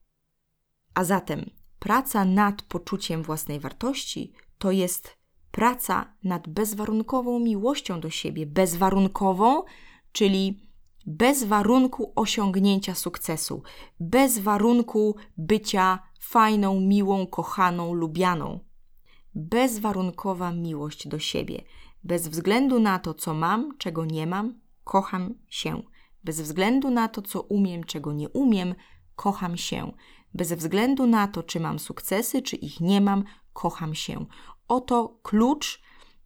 A 0.93 1.03
zatem 1.03 1.49
praca 1.79 2.25
nad 2.25 2.61
poczuciem 2.61 3.23
własnej 3.23 3.59
wartości 3.59 4.33
to 4.57 4.71
jest 4.71 5.17
praca 5.51 6.13
nad 6.23 6.47
bezwarunkową 6.47 7.39
miłością 7.39 7.99
do 7.99 8.09
siebie, 8.09 8.45
bezwarunkową, 8.45 9.63
czyli 10.11 10.67
bez 11.05 11.43
warunku 11.43 12.13
osiągnięcia 12.15 12.95
sukcesu, 12.95 13.63
bez 13.99 14.39
warunku 14.39 15.15
bycia 15.37 15.99
fajną, 16.19 16.79
miłą, 16.79 17.27
kochaną, 17.27 17.93
lubianą. 17.93 18.59
Bezwarunkowa 19.35 20.51
miłość 20.51 21.07
do 21.07 21.19
siebie. 21.19 21.63
Bez 22.03 22.27
względu 22.27 22.79
na 22.79 22.99
to, 22.99 23.13
co 23.13 23.33
mam, 23.33 23.77
czego 23.77 24.05
nie 24.05 24.27
mam, 24.27 24.59
kocham 24.83 25.35
się. 25.49 25.83
Bez 26.23 26.41
względu 26.41 26.89
na 26.89 27.07
to, 27.07 27.21
co 27.21 27.41
umiem, 27.41 27.83
czego 27.83 28.13
nie 28.13 28.29
umiem, 28.29 28.75
kocham 29.15 29.57
się. 29.57 29.91
Bez 30.33 30.53
względu 30.53 31.07
na 31.07 31.27
to, 31.27 31.43
czy 31.43 31.59
mam 31.59 31.79
sukcesy, 31.79 32.41
czy 32.41 32.55
ich 32.55 32.79
nie 32.79 33.01
mam, 33.01 33.23
kocham 33.53 33.95
się. 33.95 34.25
Oto 34.67 35.19
klucz, 35.23 35.81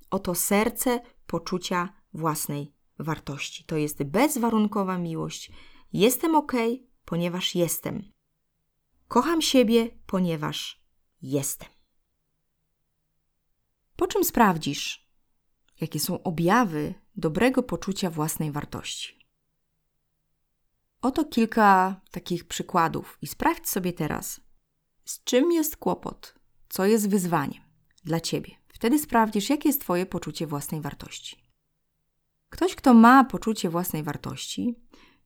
oto 0.09 0.35
serce 0.35 1.01
poczucia 1.27 1.93
własnej 2.13 2.73
wartości. 2.99 3.63
To 3.63 3.77
jest 3.77 4.03
bezwarunkowa 4.03 4.97
miłość. 4.97 5.51
Jestem 5.93 6.35
ok, 6.35 6.53
ponieważ 7.05 7.55
jestem. 7.55 8.11
Kocham 9.07 9.41
siebie, 9.41 9.89
ponieważ 10.05 10.83
jestem. 11.21 11.69
Po 13.95 14.07
czym 14.07 14.23
sprawdzisz, 14.23 15.09
jakie 15.81 15.99
są 15.99 16.23
objawy 16.23 16.93
dobrego 17.15 17.63
poczucia 17.63 18.09
własnej 18.09 18.51
wartości? 18.51 19.16
Oto 21.07 21.25
kilka 21.25 22.01
takich 22.11 22.45
przykładów 22.45 23.17
i 23.21 23.27
sprawdź 23.27 23.69
sobie 23.69 23.93
teraz, 23.93 24.41
z 25.05 25.23
czym 25.23 25.51
jest 25.51 25.77
kłopot, 25.77 26.35
co 26.69 26.85
jest 26.85 27.09
wyzwaniem 27.09 27.63
dla 28.03 28.19
ciebie. 28.19 28.51
Wtedy 28.67 28.99
sprawdzisz, 28.99 29.49
jakie 29.49 29.69
jest 29.69 29.81
Twoje 29.81 30.05
poczucie 30.05 30.47
własnej 30.47 30.81
wartości. 30.81 31.37
Ktoś, 32.49 32.75
kto 32.75 32.93
ma 32.93 33.23
poczucie 33.23 33.69
własnej 33.69 34.03
wartości, 34.03 34.75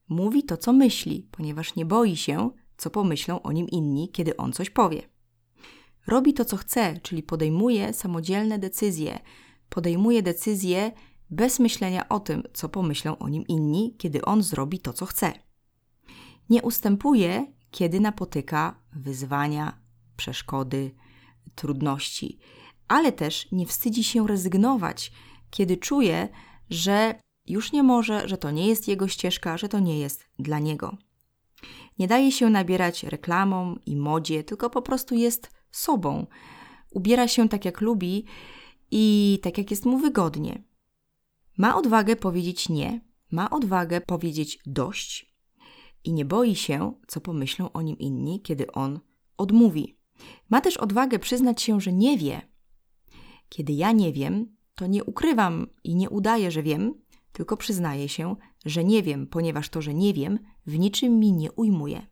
mówi 0.10 0.44
to, 0.44 0.58
co 0.58 0.74
myśli, 0.74 1.28
ponieważ 1.32 1.76
nie 1.76 1.86
boi 1.86 2.16
się, 2.16 2.50
co 2.78 2.90
pomyślą 2.90 3.42
o 3.42 3.52
nim 3.52 3.68
inni, 3.70 4.10
kiedy 4.12 4.38
on 4.38 4.54
coś 4.54 4.70
powie. 4.70 5.02
Robi 6.08 6.34
to, 6.34 6.46
co 6.46 6.58
chce, 6.58 7.00
czyli 7.04 7.24
podejmuje 7.24 7.94
samodzielne 7.94 8.60
decyzje, 8.60 9.20
podejmuje 9.70 10.24
decyzje 10.24 10.92
bez 11.30 11.60
myślenia 11.60 12.10
o 12.10 12.20
tym, 12.20 12.44
co 12.54 12.70
pomyślą 12.70 13.18
o 13.18 13.30
nim 13.30 13.48
inni, 13.48 13.96
kiedy 13.98 14.22
on 14.22 14.44
zrobi 14.44 14.80
to, 14.80 14.94
co 14.94 15.06
chce. 15.06 15.51
Nie 16.52 16.62
ustępuje, 16.62 17.54
kiedy 17.72 18.00
napotyka 18.00 18.80
wyzwania, 18.94 19.80
przeszkody, 20.18 20.92
trudności, 21.56 22.40
ale 22.88 23.12
też 23.12 23.52
nie 23.52 23.66
wstydzi 23.66 24.04
się 24.04 24.28
rezygnować, 24.28 25.12
kiedy 25.50 25.78
czuje, 25.78 26.30
że 26.70 27.16
już 27.48 27.72
nie 27.72 27.84
może, 27.84 28.28
że 28.28 28.38
to 28.38 28.52
nie 28.52 28.68
jest 28.68 28.88
jego 28.88 29.08
ścieżka, 29.08 29.58
że 29.58 29.70
to 29.70 29.80
nie 29.80 30.00
jest 30.00 30.26
dla 30.40 30.60
niego. 30.60 30.98
Nie 32.00 32.08
daje 32.08 32.32
się 32.32 32.50
nabierać 32.50 33.04
reklamom 33.04 33.80
i 33.86 33.96
modzie, 33.96 34.44
tylko 34.44 34.70
po 34.70 34.82
prostu 34.82 35.16
jest 35.16 35.52
sobą. 35.72 36.28
Ubiera 36.90 37.28
się 37.28 37.50
tak, 37.50 37.66
jak 37.66 37.82
lubi 37.82 38.26
i 38.92 39.40
tak, 39.44 39.58
jak 39.58 39.72
jest 39.72 39.86
mu 39.86 39.98
wygodnie. 39.98 40.64
Ma 41.58 41.76
odwagę 41.76 42.16
powiedzieć 42.16 42.70
nie, 42.70 43.02
ma 43.32 43.50
odwagę 43.50 44.02
powiedzieć 44.02 44.60
dość 44.66 45.31
i 46.04 46.14
nie 46.14 46.26
boi 46.26 46.56
się, 46.56 46.94
co 47.08 47.22
pomyślą 47.22 47.72
o 47.72 47.82
nim 47.82 48.00
inni, 48.00 48.42
kiedy 48.42 48.72
on 48.72 49.00
odmówi. 49.38 49.98
Ma 50.50 50.62
też 50.62 50.78
odwagę 50.78 51.20
przyznać 51.20 51.62
się, 51.62 51.82
że 51.82 51.94
nie 51.94 52.18
wie. 52.18 52.42
Kiedy 53.50 53.74
ja 53.74 53.92
nie 53.92 54.14
wiem, 54.14 54.56
to 54.76 54.88
nie 54.88 55.04
ukrywam 55.04 55.68
i 55.84 55.96
nie 55.96 56.10
udaję, 56.10 56.52
że 56.52 56.64
wiem, 56.64 56.94
tylko 57.32 57.58
przyznaję 57.58 58.10
się, 58.10 58.36
że 58.66 58.84
nie 58.84 59.04
wiem, 59.04 59.28
ponieważ 59.28 59.70
to, 59.70 59.82
że 59.82 59.94
nie 59.94 60.14
wiem, 60.14 60.40
w 60.66 60.80
niczym 60.80 61.20
mi 61.20 61.34
nie 61.34 61.52
ujmuje. 61.52 62.08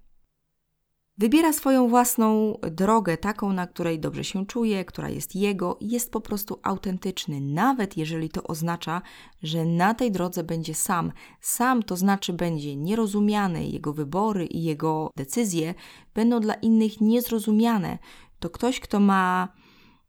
Wybiera 1.20 1.54
swoją 1.54 1.88
własną 1.88 2.58
drogę, 2.72 3.18
taką, 3.18 3.54
na 3.54 3.68
której 3.68 4.00
dobrze 4.00 4.24
się 4.24 4.46
czuje, 4.46 4.86
która 4.86 5.10
jest 5.10 5.36
jego 5.36 5.78
i 5.80 5.90
jest 5.90 6.12
po 6.12 6.22
prostu 6.22 6.60
autentyczny, 6.64 7.42
nawet 7.42 7.98
jeżeli 7.98 8.30
to 8.30 8.44
oznacza, 8.44 9.02
że 9.44 9.66
na 9.66 9.94
tej 9.94 10.12
drodze 10.12 10.44
będzie 10.44 10.76
sam. 10.76 11.12
Sam 11.42 11.84
to 11.84 11.96
znaczy 11.96 12.34
będzie 12.34 12.76
nierozumiany, 12.76 13.68
jego 13.68 13.94
wybory 13.94 14.46
i 14.46 14.64
jego 14.64 15.12
decyzje 15.16 15.74
będą 16.14 16.40
dla 16.40 16.54
innych 16.54 17.02
niezrozumiane. 17.02 17.98
To 18.40 18.50
ktoś, 18.50 18.80
kto 18.80 19.00
ma 19.00 19.48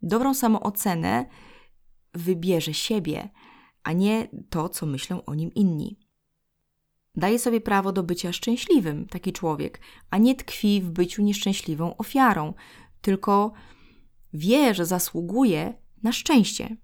dobrą 0.02 0.34
samoocenę, 0.34 1.26
wybierze 2.14 2.74
siebie, 2.74 3.28
a 3.82 3.92
nie 3.92 4.28
to, 4.50 4.68
co 4.68 4.86
myślą 4.86 5.24
o 5.24 5.34
nim 5.34 5.54
inni. 5.54 5.99
Daje 7.14 7.38
sobie 7.38 7.60
prawo 7.60 7.92
do 7.92 8.02
bycia 8.02 8.32
szczęśliwym, 8.32 9.06
taki 9.06 9.32
człowiek, 9.32 9.80
a 10.10 10.18
nie 10.18 10.34
tkwi 10.34 10.82
w 10.82 10.90
byciu 10.90 11.22
nieszczęśliwą 11.22 11.96
ofiarą, 11.96 12.54
tylko 13.00 13.52
wie, 14.32 14.74
że 14.74 14.86
zasługuje 14.86 15.74
na 16.02 16.12
szczęście. 16.12 16.76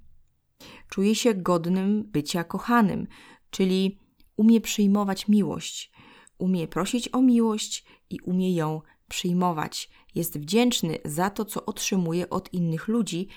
Czuje 0.89 1.15
się 1.15 1.35
godnym 1.35 2.05
bycia 2.05 2.45
kochanym, 2.45 3.07
czyli 3.51 3.99
umie 4.37 4.61
przyjmować 4.61 5.29
miłość, 5.29 5.93
umie 6.39 6.69
prosić 6.69 7.09
o 7.15 7.23
miłość 7.23 7.85
i 8.11 8.21
umie 8.21 8.55
ją 8.55 8.81
przyjmować. 9.09 9.91
Jest 10.15 10.39
wdzięczny 10.39 10.99
za 11.05 11.31
to, 11.31 11.45
co 11.45 11.65
otrzymuje 11.65 12.31
od 12.31 12.53
innych 12.53 12.89
ludzi, 12.89 13.29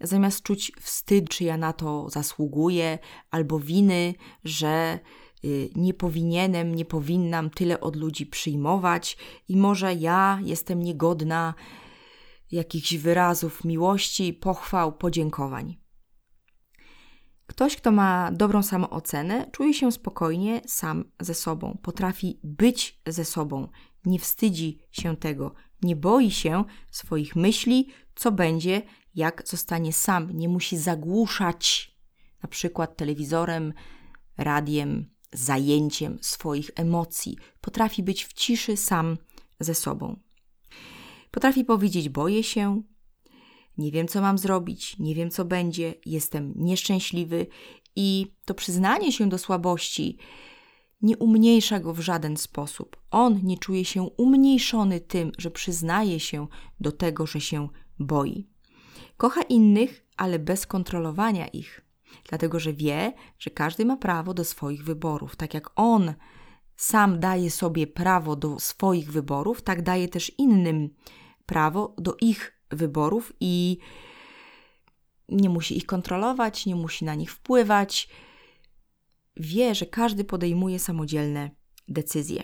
zamiast 0.00 0.42
czuć 0.42 0.72
wstyd, 0.80 1.28
czy 1.28 1.44
ja 1.44 1.56
na 1.56 1.72
to 1.72 2.10
zasługuję, 2.10 2.98
albo 3.30 3.58
winy, 3.58 4.14
że 4.44 4.98
nie 5.76 5.94
powinienem, 5.94 6.74
nie 6.74 6.84
powinnam 6.84 7.50
tyle 7.50 7.80
od 7.80 7.96
ludzi 7.96 8.26
przyjmować 8.26 9.16
i 9.48 9.56
może 9.56 9.94
ja 9.94 10.40
jestem 10.44 10.82
niegodna 10.82 11.54
jakichś 12.50 12.94
wyrazów 12.94 13.64
miłości, 13.64 14.32
pochwał, 14.32 14.92
podziękowań. 14.92 15.76
Ktoś, 17.46 17.76
kto 17.76 17.90
ma 17.90 18.32
dobrą 18.32 18.62
samoocenę, 18.62 19.50
czuje 19.52 19.74
się 19.74 19.92
spokojnie 19.92 20.60
sam 20.66 21.04
ze 21.20 21.34
sobą, 21.34 21.78
potrafi 21.82 22.40
być 22.44 23.00
ze 23.06 23.24
sobą, 23.24 23.68
nie 24.04 24.18
wstydzi 24.18 24.78
się 24.90 25.16
tego, 25.16 25.54
nie 25.82 25.96
boi 25.96 26.30
się 26.30 26.64
swoich 26.90 27.36
myśli, 27.36 27.88
co 28.14 28.32
będzie, 28.32 28.82
jak 29.14 29.42
zostanie 29.48 29.92
sam, 29.92 30.30
nie 30.30 30.48
musi 30.48 30.78
zagłuszać 30.78 31.96
na 32.42 32.48
przykład 32.48 32.96
telewizorem, 32.96 33.72
radiem, 34.36 35.10
zajęciem 35.32 36.18
swoich 36.20 36.70
emocji. 36.74 37.36
Potrafi 37.60 38.02
być 38.02 38.24
w 38.24 38.32
ciszy 38.32 38.76
sam 38.76 39.16
ze 39.60 39.74
sobą. 39.74 40.16
Potrafi 41.30 41.64
powiedzieć: 41.64 42.08
Boję 42.08 42.42
się, 42.42 42.82
nie 43.78 43.92
wiem, 43.92 44.08
co 44.08 44.20
mam 44.20 44.38
zrobić, 44.38 44.98
nie 44.98 45.14
wiem, 45.14 45.30
co 45.30 45.44
będzie, 45.44 45.94
jestem 46.06 46.52
nieszczęśliwy, 46.56 47.46
i 47.96 48.26
to 48.44 48.54
przyznanie 48.54 49.12
się 49.12 49.28
do 49.28 49.38
słabości 49.38 50.18
nie 51.02 51.18
umniejsza 51.18 51.80
go 51.80 51.94
w 51.94 52.00
żaden 52.00 52.36
sposób. 52.36 52.96
On 53.10 53.40
nie 53.42 53.58
czuje 53.58 53.84
się 53.84 54.02
umniejszony 54.02 55.00
tym, 55.00 55.32
że 55.38 55.50
przyznaje 55.50 56.20
się 56.20 56.46
do 56.80 56.92
tego, 56.92 57.26
że 57.26 57.40
się 57.40 57.68
boi. 57.98 58.46
Kocha 59.16 59.42
innych, 59.42 60.06
ale 60.16 60.38
bez 60.38 60.66
kontrolowania 60.66 61.46
ich, 61.46 61.87
dlatego 62.28 62.60
że 62.60 62.72
wie, 62.72 63.12
że 63.38 63.50
każdy 63.50 63.84
ma 63.84 63.96
prawo 63.96 64.34
do 64.34 64.44
swoich 64.44 64.84
wyborów. 64.84 65.36
Tak 65.36 65.54
jak 65.54 65.70
on 65.76 66.14
sam 66.76 67.20
daje 67.20 67.50
sobie 67.50 67.86
prawo 67.86 68.36
do 68.36 68.60
swoich 68.60 69.12
wyborów, 69.12 69.62
tak 69.62 69.82
daje 69.82 70.08
też 70.08 70.32
innym 70.38 70.90
prawo 71.46 71.94
do 71.98 72.16
ich 72.20 72.60
wyborów 72.70 73.32
i 73.40 73.78
nie 75.28 75.48
musi 75.48 75.76
ich 75.76 75.86
kontrolować, 75.86 76.66
nie 76.66 76.76
musi 76.76 77.04
na 77.04 77.14
nich 77.14 77.32
wpływać. 77.32 78.08
Wie, 79.36 79.74
że 79.74 79.86
każdy 79.86 80.24
podejmuje 80.24 80.78
samodzielne 80.78 81.50
decyzje. 81.88 82.42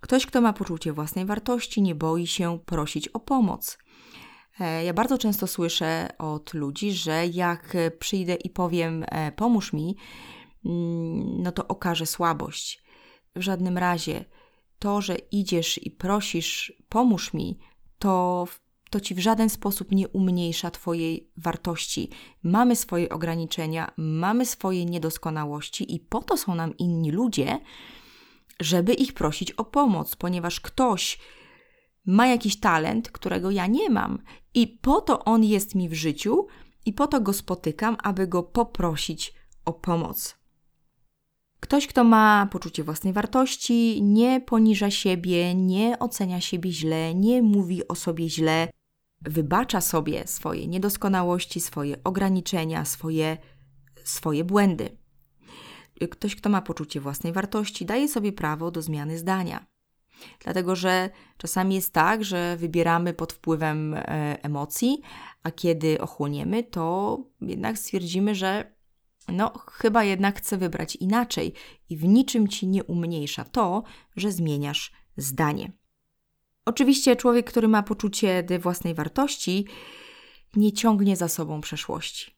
Ktoś, 0.00 0.26
kto 0.26 0.40
ma 0.40 0.52
poczucie 0.52 0.92
własnej 0.92 1.24
wartości, 1.24 1.82
nie 1.82 1.94
boi 1.94 2.26
się 2.26 2.58
prosić 2.66 3.08
o 3.08 3.20
pomoc 3.20 3.78
ja 4.84 4.94
bardzo 4.94 5.18
często 5.18 5.46
słyszę 5.46 6.08
od 6.18 6.54
ludzi, 6.54 6.92
że 6.92 7.26
jak 7.26 7.76
przyjdę 7.98 8.34
i 8.34 8.50
powiem 8.50 9.04
e, 9.08 9.32
pomóż 9.32 9.72
mi, 9.72 9.96
mm, 10.64 11.42
no 11.42 11.52
to 11.52 11.68
okaże 11.68 12.06
słabość. 12.06 12.82
W 13.36 13.40
żadnym 13.40 13.78
razie 13.78 14.24
to, 14.78 15.00
że 15.00 15.16
idziesz 15.30 15.86
i 15.86 15.90
prosisz 15.90 16.72
pomóż 16.88 17.34
mi, 17.34 17.58
to 17.98 18.46
to 18.90 19.00
ci 19.00 19.14
w 19.14 19.18
żaden 19.18 19.50
sposób 19.50 19.90
nie 19.90 20.08
umniejsza 20.08 20.70
Twojej 20.70 21.30
wartości. 21.36 22.10
Mamy 22.42 22.76
swoje 22.76 23.08
ograniczenia, 23.08 23.90
mamy 23.96 24.46
swoje 24.46 24.84
niedoskonałości 24.84 25.94
i 25.94 26.00
po 26.00 26.22
to 26.22 26.36
są 26.36 26.54
nam 26.54 26.76
inni 26.76 27.10
ludzie, 27.10 27.60
żeby 28.60 28.94
ich 28.94 29.12
prosić 29.12 29.52
o 29.52 29.64
pomoc, 29.64 30.16
ponieważ 30.16 30.60
ktoś 30.60 31.18
ma 32.06 32.26
jakiś 32.26 32.60
talent, 32.60 33.10
którego 33.10 33.50
ja 33.50 33.66
nie 33.66 33.90
mam, 33.90 34.18
i 34.54 34.66
po 34.68 35.00
to 35.00 35.24
on 35.24 35.44
jest 35.44 35.74
mi 35.74 35.88
w 35.88 35.94
życiu, 35.94 36.46
i 36.86 36.92
po 36.92 37.06
to 37.06 37.20
go 37.20 37.32
spotykam, 37.32 37.96
aby 38.02 38.26
go 38.26 38.42
poprosić 38.42 39.34
o 39.64 39.72
pomoc. 39.72 40.36
Ktoś, 41.60 41.86
kto 41.86 42.04
ma 42.04 42.48
poczucie 42.52 42.84
własnej 42.84 43.12
wartości, 43.12 44.02
nie 44.02 44.40
poniża 44.40 44.90
siebie, 44.90 45.54
nie 45.54 45.98
ocenia 45.98 46.40
siebie 46.40 46.72
źle, 46.72 47.14
nie 47.14 47.42
mówi 47.42 47.88
o 47.88 47.94
sobie 47.94 48.30
źle, 48.30 48.68
wybacza 49.22 49.80
sobie 49.80 50.26
swoje 50.26 50.66
niedoskonałości, 50.66 51.60
swoje 51.60 52.04
ograniczenia, 52.04 52.84
swoje, 52.84 53.36
swoje 54.04 54.44
błędy. 54.44 54.98
Ktoś, 56.10 56.36
kto 56.36 56.50
ma 56.50 56.62
poczucie 56.62 57.00
własnej 57.00 57.32
wartości, 57.32 57.86
daje 57.86 58.08
sobie 58.08 58.32
prawo 58.32 58.70
do 58.70 58.82
zmiany 58.82 59.18
zdania. 59.18 59.66
Dlatego, 60.40 60.76
że 60.76 61.10
czasami 61.38 61.74
jest 61.74 61.92
tak, 61.92 62.24
że 62.24 62.56
wybieramy 62.56 63.14
pod 63.14 63.32
wpływem 63.32 63.94
e, 63.94 64.02
emocji, 64.42 65.00
a 65.42 65.50
kiedy 65.50 66.00
ochłoniemy, 66.00 66.62
to 66.62 67.18
jednak 67.40 67.78
stwierdzimy, 67.78 68.34
że 68.34 68.74
no, 69.28 69.52
chyba 69.72 70.04
jednak 70.04 70.38
chcę 70.38 70.58
wybrać 70.58 70.96
inaczej 70.96 71.52
i 71.90 71.96
w 71.96 72.04
niczym 72.04 72.48
ci 72.48 72.66
nie 72.66 72.84
umniejsza 72.84 73.44
to, 73.44 73.82
że 74.16 74.32
zmieniasz 74.32 74.92
zdanie. 75.16 75.72
Oczywiście 76.64 77.16
człowiek, 77.16 77.50
który 77.50 77.68
ma 77.68 77.82
poczucie 77.82 78.44
własnej 78.60 78.94
wartości, 78.94 79.66
nie 80.56 80.72
ciągnie 80.72 81.16
za 81.16 81.28
sobą 81.28 81.60
przeszłości. 81.60 82.34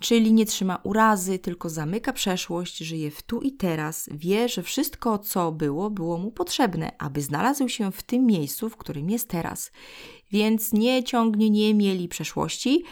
Czyli 0.00 0.32
nie 0.32 0.46
trzyma 0.46 0.78
urazy, 0.82 1.38
tylko 1.38 1.68
zamyka 1.68 2.12
przeszłość, 2.12 2.78
żyje 2.78 3.10
w 3.10 3.22
tu 3.22 3.40
i 3.40 3.52
teraz, 3.52 4.08
wie, 4.12 4.48
że 4.48 4.62
wszystko, 4.62 5.18
co 5.18 5.52
było, 5.52 5.90
było 5.90 6.18
mu 6.18 6.30
potrzebne, 6.30 6.92
aby 6.98 7.22
znalazł 7.22 7.68
się 7.68 7.92
w 7.92 8.02
tym 8.02 8.26
miejscu, 8.26 8.68
w 8.68 8.76
którym 8.76 9.10
jest 9.10 9.28
teraz. 9.28 9.72
Więc 10.30 10.72
nie 10.72 11.04
ciągnie, 11.04 11.50
nie 11.50 11.74
mieli 11.74 12.08
przeszłości, 12.08 12.84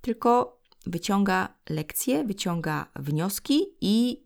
tylko 0.00 0.60
wyciąga 0.86 1.54
lekcje, 1.68 2.24
wyciąga 2.24 2.86
wnioski 2.96 3.66
i 3.80 4.24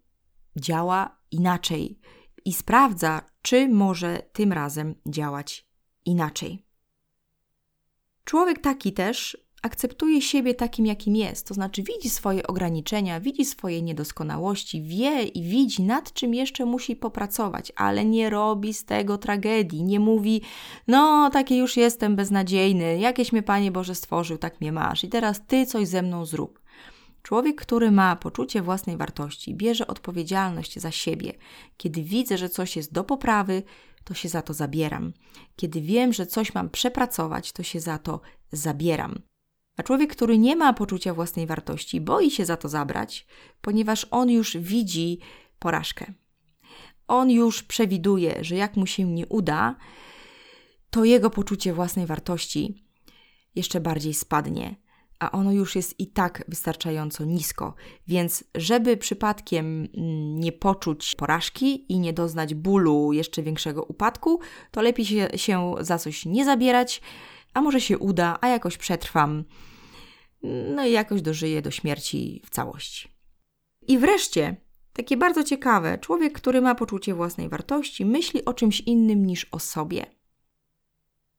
działa 0.57 1.19
inaczej 1.31 1.99
i 2.45 2.53
sprawdza, 2.53 3.23
czy 3.43 3.69
może 3.69 4.23
tym 4.33 4.53
razem 4.53 4.95
działać 5.07 5.67
inaczej. 6.05 6.67
Człowiek 8.25 8.61
taki 8.61 8.93
też 8.93 9.42
akceptuje 9.63 10.23
siebie 10.23 10.55
takim, 10.55 10.87
jakim 10.87 11.17
jest, 11.17 11.47
to 11.47 11.55
znaczy 11.55 11.83
widzi 11.83 12.11
swoje 12.11 12.47
ograniczenia, 12.47 13.21
widzi 13.21 13.45
swoje 13.45 13.83
niedoskonałości, 13.83 14.83
wie 14.83 15.23
i 15.23 15.43
widzi, 15.43 15.83
nad 15.83 16.13
czym 16.13 16.35
jeszcze 16.35 16.65
musi 16.65 16.97
popracować, 16.97 17.73
ale 17.77 18.05
nie 18.05 18.31
robi 18.31 18.75
z 18.75 18.85
tego 18.85 19.19
tragedii, 19.19 19.85
nie 19.85 20.01
mówi, 20.01 20.43
no, 20.89 21.31
taki 21.31 21.57
już 21.57 21.77
jestem 21.77 22.17
beznadziejny, 22.17 22.99
jakieś 22.99 23.33
mnie 23.33 23.43
Panie 23.43 23.73
Boże 23.73 23.95
stworzył, 23.95 24.39
tak 24.39 24.61
mnie 24.61 24.73
masz 24.73 25.05
i 25.05 25.09
teraz 25.09 25.41
Ty 25.47 25.67
coś 25.67 25.89
ze 25.89 26.03
mną 26.03 26.25
zrób. 26.25 26.63
Człowiek, 27.23 27.61
który 27.61 27.91
ma 27.91 28.17
poczucie 28.17 28.63
własnej 28.63 28.97
wartości, 28.97 29.55
bierze 29.55 29.87
odpowiedzialność 29.87 30.79
za 30.79 30.91
siebie. 30.91 31.33
Kiedy 31.77 32.03
widzę, 32.03 32.39
że 32.39 32.49
coś 32.49 32.77
jest 32.77 32.93
do 32.93 33.05
poprawy, 33.05 33.63
to 34.05 34.15
się 34.15 34.29
za 34.29 34.43
to 34.43 34.55
zabieram. 34.55 35.13
Kiedy 35.57 35.81
wiem, 35.81 36.13
że 36.13 36.27
coś 36.27 36.55
mam 36.55 36.71
przepracować, 36.71 37.53
to 37.53 37.63
się 37.63 37.81
za 37.81 37.99
to 37.99 38.21
zabieram. 38.53 39.23
A 39.77 39.83
człowiek, 39.83 40.13
który 40.13 40.39
nie 40.39 40.57
ma 40.57 40.73
poczucia 40.73 41.15
własnej 41.15 41.47
wartości, 41.47 42.01
boi 42.01 42.31
się 42.31 42.45
za 42.45 42.57
to 42.57 42.69
zabrać, 42.69 43.27
ponieważ 43.61 44.07
on 44.11 44.31
już 44.31 44.57
widzi 44.57 45.19
porażkę. 45.59 46.13
On 47.09 47.31
już 47.31 47.63
przewiduje, 47.63 48.45
że 48.45 48.57
jak 48.57 48.77
mu 48.77 48.87
się 48.87 49.05
nie 49.05 49.27
uda, 49.27 49.77
to 50.91 51.05
jego 51.05 51.31
poczucie 51.31 51.73
własnej 51.73 52.07
wartości 52.07 52.85
jeszcze 53.55 53.81
bardziej 53.81 54.15
spadnie 54.15 54.83
a 55.23 55.31
ono 55.31 55.53
już 55.53 55.77
jest 55.77 56.01
i 56.01 56.07
tak 56.07 56.45
wystarczająco 56.49 57.25
nisko. 57.25 57.75
Więc, 58.07 58.45
żeby 58.55 58.97
przypadkiem 58.97 59.67
mm, 59.67 60.41
nie 60.41 60.53
poczuć 60.53 61.15
porażki 61.15 61.93
i 61.93 61.99
nie 61.99 62.13
doznać 62.13 62.55
bólu 62.55 63.13
jeszcze 63.13 63.43
większego 63.43 63.83
upadku, 63.83 64.41
to 64.71 64.83
lepiej 64.83 65.07
się, 65.07 65.29
się 65.37 65.75
za 65.81 65.99
coś 65.99 66.27
nie 66.27 66.45
zabierać, 66.45 67.01
a 67.55 67.61
może 67.61 67.81
się 67.81 67.99
uda, 67.99 68.39
a 68.41 68.49
jakoś 68.49 68.77
przetrwam, 68.79 69.45
no 70.75 70.87
i 70.87 70.93
jakoś 70.93 71.23
dożyję 71.23 71.63
do 71.63 71.71
śmierci 71.71 72.43
w 72.45 72.51
całości. 72.51 73.09
I 73.83 73.99
wreszcie, 73.99 74.57
takie 74.93 75.17
bardzo 75.17 75.45
ciekawe, 75.45 75.99
człowiek, 75.99 76.33
który 76.33 76.61
ma 76.61 76.75
poczucie 76.75 77.15
własnej 77.15 77.49
wartości, 77.49 78.05
myśli 78.05 78.45
o 78.45 78.55
czymś 78.55 78.81
innym 78.81 79.27
niż 79.27 79.47
o 79.51 79.59
sobie. 79.59 80.07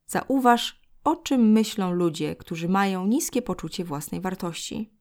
Zauważ, 0.06 0.82
o 1.04 1.16
czym 1.16 1.52
myślą 1.52 1.92
ludzie, 1.92 2.36
którzy 2.36 2.70
mają 2.70 3.08
niskie 3.08 3.42
poczucie 3.42 3.86
własnej 3.86 4.22
wartości. 4.22 4.94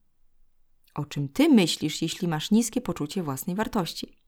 O 0.94 1.04
czym 1.04 1.28
ty 1.28 1.48
myślisz, 1.48 2.02
jeśli 2.02 2.28
masz 2.28 2.50
niskie 2.50 2.80
poczucie 2.80 3.22
własnej 3.22 3.56
wartości? 3.56 4.18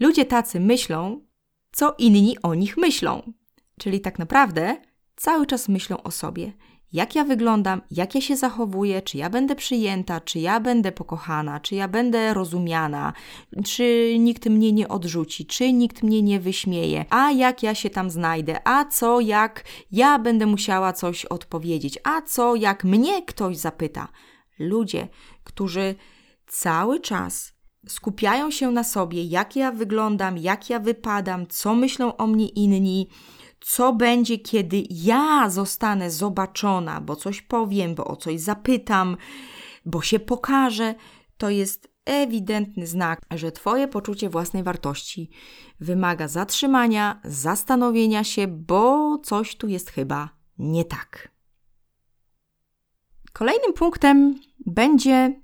Ludzie 0.00 0.24
tacy 0.24 0.60
myślą, 0.60 1.26
co 1.72 1.94
inni 1.98 2.36
o 2.42 2.54
nich 2.54 2.76
myślą. 2.76 3.32
Czyli 3.78 4.00
tak 4.00 4.18
naprawdę 4.18 4.76
cały 5.16 5.46
czas 5.46 5.68
myślą 5.68 6.02
o 6.02 6.10
sobie 6.10 6.52
jak 6.92 7.14
ja 7.14 7.24
wyglądam, 7.24 7.82
jak 7.90 8.14
ja 8.14 8.20
się 8.20 8.36
zachowuję, 8.36 9.02
czy 9.02 9.18
ja 9.18 9.30
będę 9.30 9.54
przyjęta, 9.54 10.20
czy 10.20 10.38
ja 10.38 10.60
będę 10.60 10.92
pokochana, 10.92 11.60
czy 11.60 11.74
ja 11.74 11.88
będę 11.88 12.34
rozumiana, 12.34 13.12
czy 13.64 14.14
nikt 14.18 14.46
mnie 14.46 14.72
nie 14.72 14.88
odrzuci, 14.88 15.46
czy 15.46 15.72
nikt 15.72 16.02
mnie 16.02 16.22
nie 16.22 16.40
wyśmieje, 16.40 17.04
a 17.10 17.30
jak 17.30 17.62
ja 17.62 17.74
się 17.74 17.90
tam 17.90 18.10
znajdę, 18.10 18.68
a 18.68 18.84
co 18.84 19.20
jak 19.20 19.64
ja 19.90 20.18
będę 20.18 20.46
musiała 20.46 20.92
coś 20.92 21.24
odpowiedzieć, 21.24 21.98
a 22.04 22.22
co 22.22 22.54
jak 22.54 22.84
mnie 22.84 23.22
ktoś 23.22 23.56
zapyta. 23.56 24.08
Ludzie, 24.58 25.08
którzy 25.44 25.94
cały 26.46 27.00
czas 27.00 27.52
skupiają 27.88 28.50
się 28.50 28.70
na 28.70 28.84
sobie, 28.84 29.24
jak 29.24 29.56
ja 29.56 29.72
wyglądam, 29.72 30.38
jak 30.38 30.70
ja 30.70 30.78
wypadam, 30.78 31.46
co 31.46 31.74
myślą 31.74 32.16
o 32.16 32.26
mnie 32.26 32.48
inni, 32.48 33.08
co 33.64 33.92
będzie, 33.92 34.38
kiedy 34.38 34.82
ja 34.90 35.50
zostanę 35.50 36.10
zobaczona, 36.10 37.00
bo 37.00 37.16
coś 37.16 37.42
powiem, 37.42 37.94
bo 37.94 38.04
o 38.04 38.16
coś 38.16 38.40
zapytam, 38.40 39.16
bo 39.86 40.02
się 40.02 40.20
pokażę, 40.20 40.94
to 41.36 41.50
jest 41.50 41.92
ewidentny 42.04 42.86
znak, 42.86 43.20
że 43.30 43.52
Twoje 43.52 43.88
poczucie 43.88 44.30
własnej 44.30 44.62
wartości 44.62 45.30
wymaga 45.80 46.28
zatrzymania, 46.28 47.20
zastanowienia 47.24 48.24
się, 48.24 48.46
bo 48.46 49.18
coś 49.18 49.56
tu 49.56 49.68
jest 49.68 49.90
chyba 49.90 50.28
nie 50.58 50.84
tak. 50.84 51.28
Kolejnym 53.32 53.72
punktem 53.72 54.40
będzie 54.66 55.40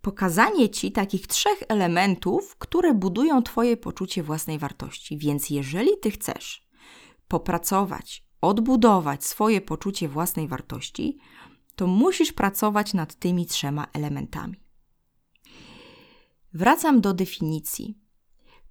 pokazanie 0.00 0.68
Ci 0.68 0.92
takich 0.92 1.26
trzech 1.26 1.62
elementów, 1.68 2.56
które 2.56 2.94
budują 2.94 3.42
Twoje 3.42 3.76
poczucie 3.76 4.22
własnej 4.22 4.58
wartości. 4.58 5.18
Więc 5.18 5.50
jeżeli 5.50 5.90
Ty 6.02 6.10
chcesz 6.10 6.67
popracować, 7.28 8.24
odbudować 8.40 9.24
swoje 9.24 9.60
poczucie 9.60 10.08
własnej 10.08 10.48
wartości, 10.48 11.18
to 11.76 11.86
musisz 11.86 12.32
pracować 12.32 12.94
nad 12.94 13.14
tymi 13.14 13.46
trzema 13.46 13.86
elementami. 13.92 14.56
Wracam 16.52 17.00
do 17.00 17.14
definicji. 17.14 17.98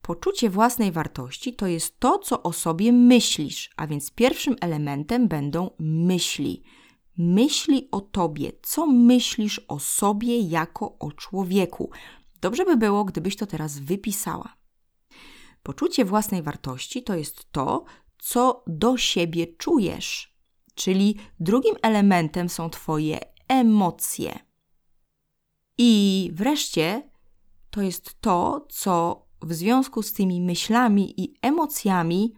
Poczucie 0.01 0.49
własnej 0.49 0.91
wartości 0.91 1.53
to 1.53 1.67
jest 1.67 1.99
to, 1.99 2.19
co 2.19 2.43
o 2.43 2.53
sobie 2.53 2.91
myślisz, 2.91 3.69
a 3.77 3.87
więc 3.87 4.11
pierwszym 4.11 4.55
elementem 4.61 5.27
będą 5.27 5.69
myśli. 5.79 6.63
Myśli 7.17 7.87
o 7.91 8.01
tobie, 8.01 8.51
co 8.61 8.87
myślisz 8.87 9.61
o 9.67 9.79
sobie 9.79 10.39
jako 10.39 10.97
o 10.99 11.11
człowieku. 11.11 11.91
Dobrze 12.41 12.65
by 12.65 12.77
było, 12.77 13.05
gdybyś 13.05 13.35
to 13.35 13.45
teraz 13.45 13.79
wypisała. 13.79 14.57
Poczucie 15.63 16.05
własnej 16.05 16.43
wartości 16.43 17.03
to 17.03 17.15
jest 17.15 17.51
to, 17.51 17.85
co 18.19 18.63
do 18.67 18.97
siebie 18.97 19.47
czujesz. 19.47 20.37
Czyli 20.75 21.17
drugim 21.39 21.75
elementem 21.81 22.49
są 22.49 22.69
Twoje 22.69 23.19
emocje. 23.47 24.39
I 25.77 26.31
wreszcie 26.33 27.09
to 27.69 27.81
jest 27.81 28.21
to, 28.21 28.67
co 28.69 29.25
w 29.41 29.53
związku 29.53 30.03
z 30.03 30.13
tymi 30.13 30.41
myślami 30.41 31.21
i 31.21 31.33
emocjami 31.41 32.33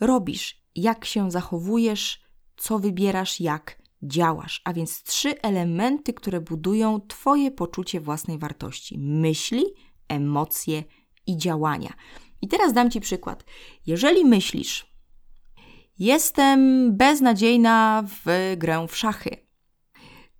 robisz, 0.00 0.62
jak 0.74 1.04
się 1.04 1.30
zachowujesz, 1.30 2.24
co 2.56 2.78
wybierasz, 2.78 3.40
jak 3.40 3.82
działasz. 4.02 4.62
A 4.64 4.72
więc 4.72 5.02
trzy 5.02 5.40
elementy, 5.42 6.14
które 6.14 6.40
budują 6.40 7.00
Twoje 7.00 7.50
poczucie 7.50 8.00
własnej 8.00 8.38
wartości: 8.38 8.98
myśli, 8.98 9.64
emocje 10.08 10.84
i 11.26 11.36
działania. 11.36 11.92
I 12.44 12.48
teraz 12.48 12.72
dam 12.72 12.90
Ci 12.90 13.00
przykład. 13.00 13.44
Jeżeli 13.86 14.24
myślisz, 14.24 14.86
jestem 15.98 16.90
beznadziejna 16.96 18.04
w 18.24 18.54
grę 18.56 18.86
w 18.88 18.96
szachy, 18.96 19.36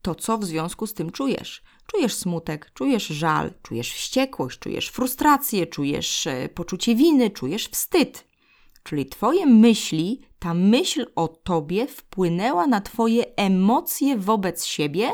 to 0.02 0.14
co 0.14 0.38
w 0.38 0.44
związku 0.44 0.86
z 0.86 0.94
tym 0.94 1.10
czujesz? 1.10 1.62
Czujesz 1.86 2.14
smutek, 2.14 2.70
czujesz 2.74 3.06
żal, 3.06 3.52
czujesz 3.62 3.92
wściekłość, 3.92 4.58
czujesz 4.58 4.88
frustrację, 4.88 5.66
czujesz 5.66 6.26
e, 6.26 6.48
poczucie 6.48 6.94
winy, 6.94 7.30
czujesz 7.30 7.68
wstyd. 7.68 8.28
Czyli 8.82 9.06
Twoje 9.06 9.46
myśli, 9.46 10.20
ta 10.38 10.54
myśl 10.54 11.06
o 11.16 11.28
Tobie 11.28 11.86
wpłynęła 11.86 12.66
na 12.66 12.80
Twoje 12.80 13.36
emocje 13.36 14.16
wobec 14.16 14.64
siebie, 14.64 15.10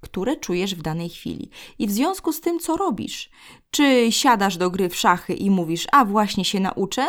które 0.00 0.36
czujesz 0.36 0.74
w 0.74 0.82
danej 0.82 1.08
chwili. 1.08 1.50
I 1.78 1.86
w 1.86 1.90
związku 1.90 2.32
z 2.32 2.40
tym, 2.40 2.58
co 2.58 2.76
robisz? 2.76 3.30
Czy 3.70 4.12
siadasz 4.12 4.56
do 4.56 4.70
gry 4.70 4.88
w 4.88 4.96
szachy 4.96 5.34
i 5.34 5.50
mówisz, 5.50 5.86
a 5.92 6.04
właśnie 6.04 6.44
się 6.44 6.60
nauczę? 6.60 7.06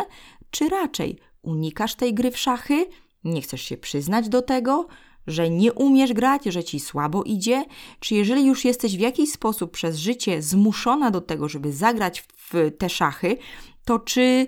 Czy 0.50 0.68
raczej 0.68 1.18
unikasz 1.42 1.94
tej 1.94 2.14
gry 2.14 2.30
w 2.30 2.38
szachy? 2.38 2.86
Nie 3.24 3.42
chcesz 3.42 3.62
się 3.62 3.76
przyznać 3.76 4.28
do 4.28 4.42
tego? 4.42 4.88
że 5.28 5.50
nie 5.50 5.72
umiesz 5.72 6.12
grać, 6.12 6.44
że 6.44 6.64
ci 6.64 6.80
słabo 6.80 7.22
idzie, 7.22 7.64
czy 8.00 8.14
jeżeli 8.14 8.46
już 8.46 8.64
jesteś 8.64 8.96
w 8.96 9.00
jakiś 9.00 9.32
sposób 9.32 9.70
przez 9.70 9.96
życie 9.96 10.42
zmuszona 10.42 11.10
do 11.10 11.20
tego, 11.20 11.48
żeby 11.48 11.72
zagrać 11.72 12.24
w 12.36 12.70
te 12.78 12.90
szachy, 12.90 13.36
to 13.84 13.98
czy 13.98 14.46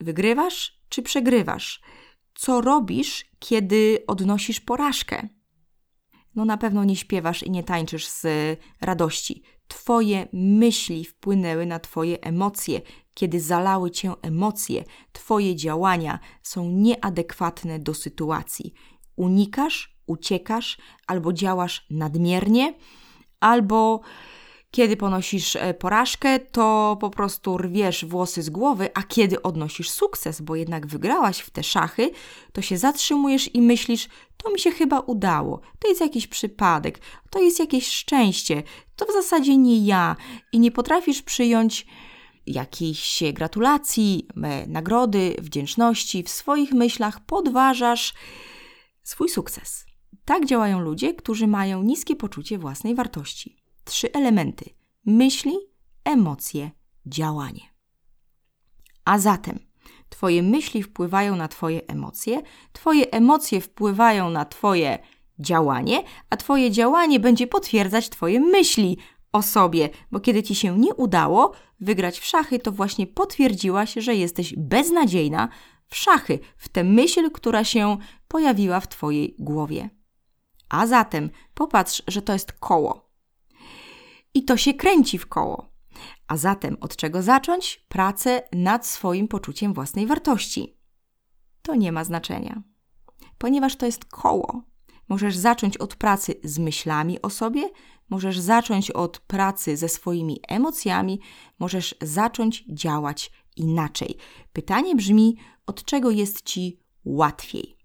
wygrywasz, 0.00 0.78
czy 0.88 1.02
przegrywasz? 1.02 1.80
Co 2.34 2.60
robisz, 2.60 3.24
kiedy 3.38 4.04
odnosisz 4.06 4.60
porażkę? 4.60 5.28
No 6.36 6.44
na 6.44 6.56
pewno 6.56 6.84
nie 6.84 6.96
śpiewasz 6.96 7.42
i 7.42 7.50
nie 7.50 7.62
tańczysz 7.62 8.06
z 8.06 8.26
radości. 8.80 9.42
Twoje 9.68 10.28
myśli 10.32 11.04
wpłynęły 11.04 11.66
na 11.66 11.80
Twoje 11.80 12.20
emocje. 12.22 12.80
Kiedy 13.14 13.40
zalały 13.40 13.90
Cię 13.90 14.12
emocje, 14.22 14.84
Twoje 15.12 15.56
działania 15.56 16.18
są 16.42 16.70
nieadekwatne 16.70 17.78
do 17.78 17.94
sytuacji 17.94 18.74
unikasz, 19.16 19.96
uciekasz 20.06 20.78
albo 21.06 21.32
działasz 21.32 21.86
nadmiernie, 21.90 22.74
albo 23.40 24.00
kiedy 24.74 24.96
ponosisz 24.96 25.56
e, 25.56 25.74
porażkę, 25.74 26.40
to 26.40 26.96
po 27.00 27.10
prostu 27.10 27.58
rwiesz 27.58 28.04
włosy 28.04 28.42
z 28.42 28.50
głowy, 28.50 28.88
a 28.94 29.02
kiedy 29.02 29.42
odnosisz 29.42 29.90
sukces, 29.90 30.40
bo 30.40 30.56
jednak 30.56 30.86
wygrałaś 30.86 31.38
w 31.38 31.50
te 31.50 31.62
szachy, 31.62 32.10
to 32.52 32.62
się 32.62 32.78
zatrzymujesz 32.78 33.54
i 33.54 33.62
myślisz, 33.62 34.08
to 34.36 34.50
mi 34.50 34.60
się 34.60 34.70
chyba 34.70 35.00
udało, 35.00 35.60
to 35.78 35.88
jest 35.88 36.00
jakiś 36.00 36.26
przypadek, 36.26 37.00
to 37.30 37.38
jest 37.38 37.58
jakieś 37.58 37.86
szczęście, 37.86 38.62
to 38.96 39.06
w 39.06 39.12
zasadzie 39.12 39.56
nie 39.56 39.86
ja 39.86 40.16
i 40.52 40.58
nie 40.58 40.70
potrafisz 40.70 41.22
przyjąć 41.22 41.86
jakiejś 42.46 43.22
gratulacji, 43.32 44.28
e, 44.42 44.66
nagrody, 44.66 45.36
wdzięczności, 45.38 46.22
w 46.22 46.28
swoich 46.28 46.72
myślach 46.72 47.20
podważasz 47.26 48.14
swój 49.02 49.28
sukces. 49.28 49.86
Tak 50.24 50.46
działają 50.46 50.80
ludzie, 50.80 51.14
którzy 51.14 51.46
mają 51.46 51.82
niskie 51.82 52.16
poczucie 52.16 52.58
własnej 52.58 52.94
wartości. 52.94 53.63
Trzy 53.84 54.12
elementy: 54.12 54.64
myśli, 55.06 55.56
emocje, 56.04 56.70
działanie. 57.06 57.60
A 59.04 59.18
zatem 59.18 59.58
Twoje 60.08 60.42
myśli 60.42 60.82
wpływają 60.82 61.36
na 61.36 61.48
Twoje 61.48 61.86
emocje, 61.86 62.42
Twoje 62.72 63.10
emocje 63.10 63.60
wpływają 63.60 64.30
na 64.30 64.44
Twoje 64.44 64.98
działanie, 65.38 66.02
a 66.30 66.36
Twoje 66.36 66.70
działanie 66.70 67.20
będzie 67.20 67.46
potwierdzać 67.46 68.08
Twoje 68.08 68.40
myśli 68.40 68.98
o 69.32 69.42
sobie, 69.42 69.88
bo 70.10 70.20
kiedy 70.20 70.42
Ci 70.42 70.54
się 70.54 70.78
nie 70.78 70.94
udało 70.94 71.52
wygrać 71.80 72.18
w 72.18 72.24
szachy, 72.24 72.58
to 72.58 72.72
właśnie 72.72 73.06
potwierdziłaś, 73.06 73.94
że 73.96 74.14
jesteś 74.14 74.54
beznadziejna, 74.56 75.48
w 75.86 75.96
szachy, 75.96 76.38
w 76.56 76.68
tę 76.68 76.84
myśl, 76.84 77.30
która 77.30 77.64
się 77.64 77.96
pojawiła 78.28 78.80
w 78.80 78.88
Twojej 78.88 79.36
głowie. 79.38 79.90
A 80.68 80.86
zatem 80.86 81.30
popatrz, 81.54 82.02
że 82.08 82.22
to 82.22 82.32
jest 82.32 82.52
koło. 82.52 83.03
I 84.34 84.44
to 84.44 84.56
się 84.56 84.74
kręci 84.74 85.18
w 85.18 85.26
koło. 85.26 85.74
A 86.28 86.36
zatem 86.36 86.76
od 86.80 86.96
czego 86.96 87.22
zacząć? 87.22 87.84
Pracę 87.88 88.42
nad 88.52 88.86
swoim 88.86 89.28
poczuciem 89.28 89.74
własnej 89.74 90.06
wartości. 90.06 90.78
To 91.62 91.74
nie 91.74 91.92
ma 91.92 92.04
znaczenia, 92.04 92.62
ponieważ 93.38 93.76
to 93.76 93.86
jest 93.86 94.04
koło. 94.04 94.62
Możesz 95.08 95.36
zacząć 95.36 95.76
od 95.76 95.96
pracy 95.96 96.34
z 96.44 96.58
myślami 96.58 97.22
o 97.22 97.30
sobie, 97.30 97.70
możesz 98.10 98.38
zacząć 98.38 98.90
od 98.90 99.18
pracy 99.18 99.76
ze 99.76 99.88
swoimi 99.88 100.40
emocjami, 100.48 101.20
możesz 101.58 101.94
zacząć 102.02 102.64
działać 102.68 103.30
inaczej. 103.56 104.16
Pytanie 104.52 104.94
brzmi: 104.94 105.36
od 105.66 105.84
czego 105.84 106.10
jest 106.10 106.42
ci 106.42 106.80
łatwiej? 107.04 107.76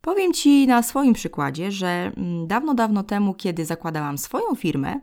Powiem 0.00 0.32
ci 0.32 0.66
na 0.66 0.82
swoim 0.82 1.12
przykładzie, 1.14 1.72
że 1.72 2.12
mm, 2.16 2.46
dawno, 2.46 2.74
dawno 2.74 3.02
temu, 3.02 3.34
kiedy 3.34 3.64
zakładałam 3.64 4.18
swoją 4.18 4.54
firmę, 4.54 5.00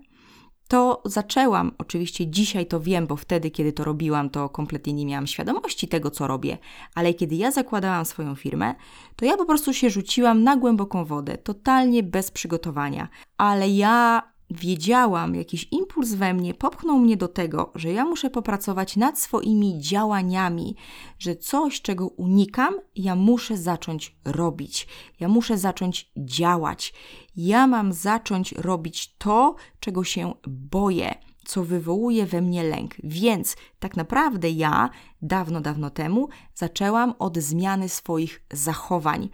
to 0.72 1.02
zaczęłam, 1.06 1.72
oczywiście 1.78 2.28
dzisiaj 2.28 2.66
to 2.66 2.80
wiem, 2.80 3.08
bo 3.08 3.16
wtedy, 3.16 3.52
kiedy 3.52 3.74
to 3.74 3.84
robiłam, 3.84 4.30
to 4.30 4.50
kompletnie 4.50 4.94
nie 4.94 5.06
miałam 5.06 5.28
świadomości 5.28 5.88
tego, 5.88 6.12
co 6.12 6.28
robię, 6.28 6.58
ale 6.96 7.14
kiedy 7.14 7.36
ja 7.36 7.52
zakładałam 7.52 8.06
swoją 8.06 8.36
firmę, 8.36 8.76
to 9.16 9.26
ja 9.26 9.38
po 9.38 9.46
prostu 9.46 9.74
się 9.74 9.90
rzuciłam 9.90 10.44
na 10.44 10.56
głęboką 10.58 11.06
wodę, 11.06 11.38
totalnie 11.38 12.04
bez 12.04 12.32
przygotowania. 12.32 13.08
Ale 13.38 13.70
ja 13.70 14.24
wiedziałam, 14.52 15.36
jakiś 15.36 15.68
impuls 15.72 16.14
we 16.14 16.34
mnie 16.34 16.54
popchnął 16.54 17.00
mnie 17.00 17.18
do 17.18 17.28
tego, 17.28 17.72
że 17.76 17.92
ja 17.92 18.06
muszę 18.06 18.30
popracować 18.30 18.96
nad 18.96 19.20
swoimi 19.20 19.80
działaniami, 19.80 20.76
że 21.20 21.36
coś, 21.36 21.82
czego 21.82 22.08
unikam, 22.08 22.74
ja 22.96 23.16
muszę 23.16 23.58
zacząć 23.58 24.16
robić, 24.26 24.88
ja 25.20 25.28
muszę 25.28 25.58
zacząć 25.58 26.12
działać, 26.18 26.94
ja 27.36 27.68
mam 27.68 27.94
zacząć 27.94 28.52
robić 28.52 29.16
to, 29.18 29.56
czego 29.80 30.04
się 30.04 30.34
boję. 30.48 31.16
Co 31.46 31.64
wywołuje 31.64 32.26
we 32.26 32.42
mnie 32.42 32.64
lęk. 32.64 32.96
Więc 33.04 33.56
tak 33.80 33.98
naprawdę 33.98 34.50
ja 34.50 34.90
dawno, 35.22 35.62
dawno 35.62 35.90
temu 35.90 36.30
zaczęłam 36.56 37.14
od 37.20 37.38
zmiany 37.38 37.90
swoich 37.90 38.44
zachowań. 38.54 39.30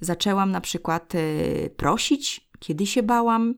Zaczęłam 0.00 0.50
na 0.50 0.60
przykład 0.60 1.14
y, 1.14 1.70
prosić, 1.76 2.50
kiedy 2.58 2.86
się 2.86 3.02
bałam, 3.02 3.54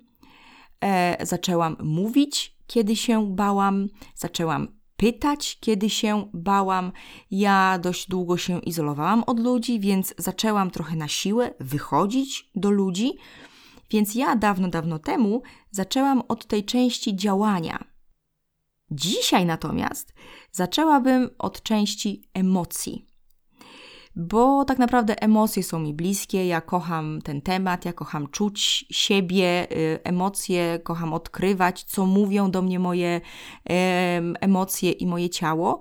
e, 0.81 1.27
zaczęłam 1.27 1.77
mówić, 1.83 2.57
kiedy 2.67 2.97
się 2.97 3.35
bałam, 3.35 3.89
zaczęłam 4.15 4.79
pytać, 4.97 5.59
kiedy 5.61 5.91
się 5.91 6.31
bałam. 6.35 6.93
Ja 7.31 7.79
dość 7.79 8.09
długo 8.09 8.37
się 8.37 8.61
izolowałam 8.61 9.25
od 9.27 9.41
ludzi, 9.41 9.81
więc 9.81 10.15
zaczęłam 10.19 10.71
trochę 10.71 10.97
na 10.97 11.09
siłę 11.09 11.55
wychodzić 11.61 12.51
do 12.55 12.71
ludzi. 12.71 13.13
Więc 13.91 14.15
ja 14.15 14.37
dawno, 14.37 14.69
dawno 14.69 14.99
temu 14.99 15.43
zaczęłam 15.71 16.23
od 16.29 16.47
tej 16.47 16.65
części 16.65 17.17
działania. 17.17 17.85
Dzisiaj 18.91 19.47
natomiast 19.47 20.15
zaczęłabym 20.53 21.31
od 21.39 21.63
części 21.63 22.23
emocji 22.35 23.09
bo 24.17 24.65
tak 24.65 24.79
naprawdę 24.79 25.23
emocje 25.23 25.63
są 25.63 25.79
mi 25.79 25.95
bliskie. 25.95 26.47
Ja 26.47 26.61
kocham 26.61 27.23
ten 27.23 27.43
temat, 27.43 27.85
ja 27.85 27.93
kocham 27.93 28.27
czuć 28.27 28.87
siebie, 28.91 29.67
y, 29.73 29.99
emocje, 30.05 30.79
kocham 30.85 31.13
odkrywać, 31.13 31.85
co 31.85 32.07
mówią 32.07 32.51
do 32.51 32.63
mnie 32.63 32.79
moje 32.79 33.21
emocje 34.41 34.91
i 34.91 35.07
moje 35.07 35.31
ciało. 35.31 35.81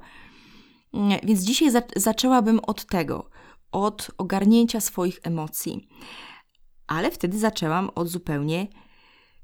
Mm, 0.94 1.20
więc 1.24 1.42
dzisiaj 1.42 1.72
za 1.72 1.82
zaczęłabym 1.96 2.60
od 2.60 2.86
tego, 2.86 3.30
od 3.72 4.12
ogarnięcia 4.18 4.82
swoich 4.82 5.20
emocji. 5.24 5.88
Ale 6.88 7.12
wtedy 7.12 7.40
zaczęłam 7.40 7.90
od 7.96 8.08
zupełnie 8.08 8.68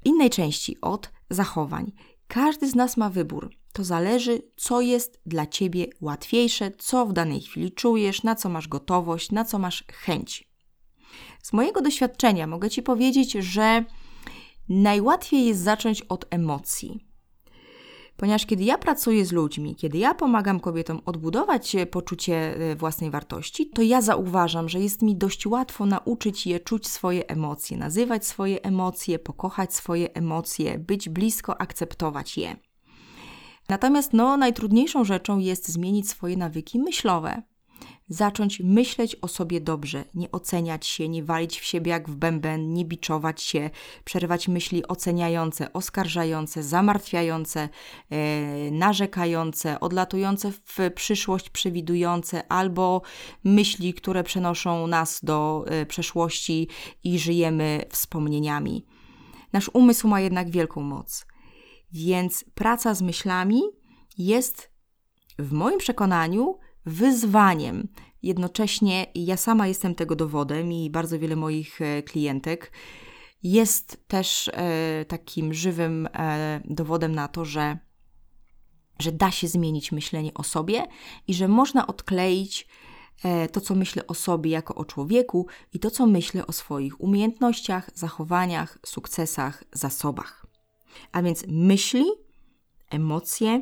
innej 0.05 0.29
części, 0.29 0.81
od 0.81 1.11
zachowań. 1.29 1.91
Każdy 2.27 2.69
z 2.69 2.75
nas 2.75 2.97
ma 2.97 3.09
wybór. 3.09 3.62
To 3.73 3.83
zależy, 3.83 4.41
co 4.55 4.81
jest 4.81 5.21
dla 5.25 5.47
ciebie 5.47 5.87
łatwiejsze, 6.01 6.71
co 6.71 7.05
w 7.05 7.13
danej 7.13 7.41
chwili 7.41 7.71
czujesz, 7.71 8.23
na 8.23 8.35
co 8.35 8.49
masz 8.49 8.67
gotowość, 8.67 9.31
na 9.31 9.45
co 9.45 9.59
masz 9.59 9.83
chęć. 9.91 10.49
Z 11.43 11.53
mojego 11.53 11.81
doświadczenia 11.81 12.47
mogę 12.47 12.69
ci 12.69 12.83
powiedzieć, 12.83 13.31
że 13.31 13.85
najłatwiej 14.69 15.45
jest 15.45 15.61
zacząć 15.61 16.01
od 16.01 16.25
emocji. 16.29 17.13
Ponieważ 18.17 18.45
kiedy 18.45 18.63
ja 18.63 18.77
pracuję 18.77 19.25
z 19.25 19.31
ludźmi, 19.31 19.75
kiedy 19.75 19.97
ja 19.97 20.13
pomagam 20.13 20.59
kobietom 20.59 21.01
odbudować 21.05 21.75
poczucie 21.91 22.55
e, 22.55 22.75
własnej 22.75 23.11
wartości, 23.11 23.69
to 23.69 23.81
ja 23.81 24.01
zauważam, 24.01 24.69
że 24.69 24.79
jest 24.79 25.01
mi 25.01 25.15
dość 25.15 25.47
łatwo 25.47 25.85
nauczyć 25.85 26.47
je 26.47 26.59
czuć 26.59 26.87
swoje 26.87 27.27
emocje, 27.27 27.77
nazywać 27.77 28.27
swoje 28.27 28.63
emocje, 28.63 29.19
pokochać 29.19 29.73
swoje 29.73 30.13
emocje, 30.13 30.79
być 30.79 31.09
blisko, 31.09 31.61
akceptować 31.61 32.37
je. 32.37 32.55
Natomiast 33.69 34.13
no, 34.13 34.37
najtrudniejszą 34.37 35.03
rzeczą 35.03 35.39
jest 35.39 35.67
zmienić 35.67 36.09
swoje 36.09 36.37
nawyki 36.37 36.79
myślowe. 36.79 37.41
zacząć 38.07 38.59
myśleć 38.59 39.15
o 39.21 39.27
sobie 39.27 39.61
dobrze, 39.61 40.05
nie 40.15 40.31
oceniać 40.31 40.87
się, 40.87 41.09
nie 41.09 41.23
walić 41.23 41.59
w 41.59 41.63
siebie 41.63 41.91
jak 41.91 42.09
w 42.09 42.15
bęben, 42.15 42.73
nie 42.73 42.85
biczować 42.85 43.41
się, 43.41 43.69
przerywać 44.03 44.47
myśli 44.47 44.87
oceniające, 44.87 45.73
oskarżające, 45.73 46.63
zamartwiające, 46.63 47.69
e, 48.09 48.71
narzekające, 48.71 49.79
odlatujące 49.79 50.51
w 50.51 50.77
przyszłość, 50.95 51.49
przewidujące, 51.49 52.51
albo 52.51 53.01
myśli, 53.43 53.93
które 53.93 54.23
przenoszą 54.23 54.87
nas 54.87 55.19
do 55.23 55.65
e, 55.67 55.85
przeszłości 55.85 56.67
i 57.03 57.19
żyjemy 57.19 57.85
wspomnieniami. 57.89 58.85
Nasz 59.53 59.69
umysł 59.73 60.07
ma 60.07 60.21
jednak 60.21 60.49
wielką 60.49 60.81
moc, 60.81 61.25
więc 61.93 62.45
praca 62.53 62.93
z 62.93 63.01
myślami 63.01 63.61
jest 64.17 64.71
w 65.39 65.51
moim 65.51 65.77
przekonaniu 65.77 66.59
wyzwaniem. 66.85 67.87
Jednocześnie 68.23 69.05
ja 69.15 69.37
sama 69.37 69.67
jestem 69.67 69.95
tego 69.95 70.15
dowodem 70.15 70.71
i 70.71 70.89
bardzo 70.89 71.19
wiele 71.19 71.35
moich 71.35 71.81
e, 71.81 72.03
klientek 72.03 72.71
jest 73.43 74.07
też 74.07 74.51
e, 74.53 75.05
takim 75.07 75.53
żywym 75.53 76.07
e, 76.13 76.61
dowodem 76.65 77.15
na 77.15 77.27
to, 77.27 77.45
że, 77.45 77.77
że 78.99 79.11
da 79.11 79.31
się 79.31 79.47
zmienić 79.47 79.91
myślenie 79.91 80.33
o 80.33 80.43
sobie 80.43 80.87
i 81.27 81.33
że 81.33 81.47
można 81.47 81.87
odkleić 81.87 82.67
e, 83.23 83.47
to, 83.47 83.61
co 83.61 83.75
myślę 83.75 84.07
o 84.07 84.13
sobie 84.13 84.51
jako 84.51 84.75
o 84.75 84.85
człowieku 84.85 85.47
i 85.73 85.79
to, 85.79 85.91
co 85.91 86.07
myślę 86.07 86.47
o 86.47 86.51
swoich 86.51 87.01
umiejętnościach, 87.01 87.89
zachowaniach, 87.93 88.79
sukcesach, 88.85 89.63
zasobach. 89.73 90.42
A 91.11 91.21
więc 91.21 91.45
myśli, 91.47 92.05
emocje, 92.89 93.61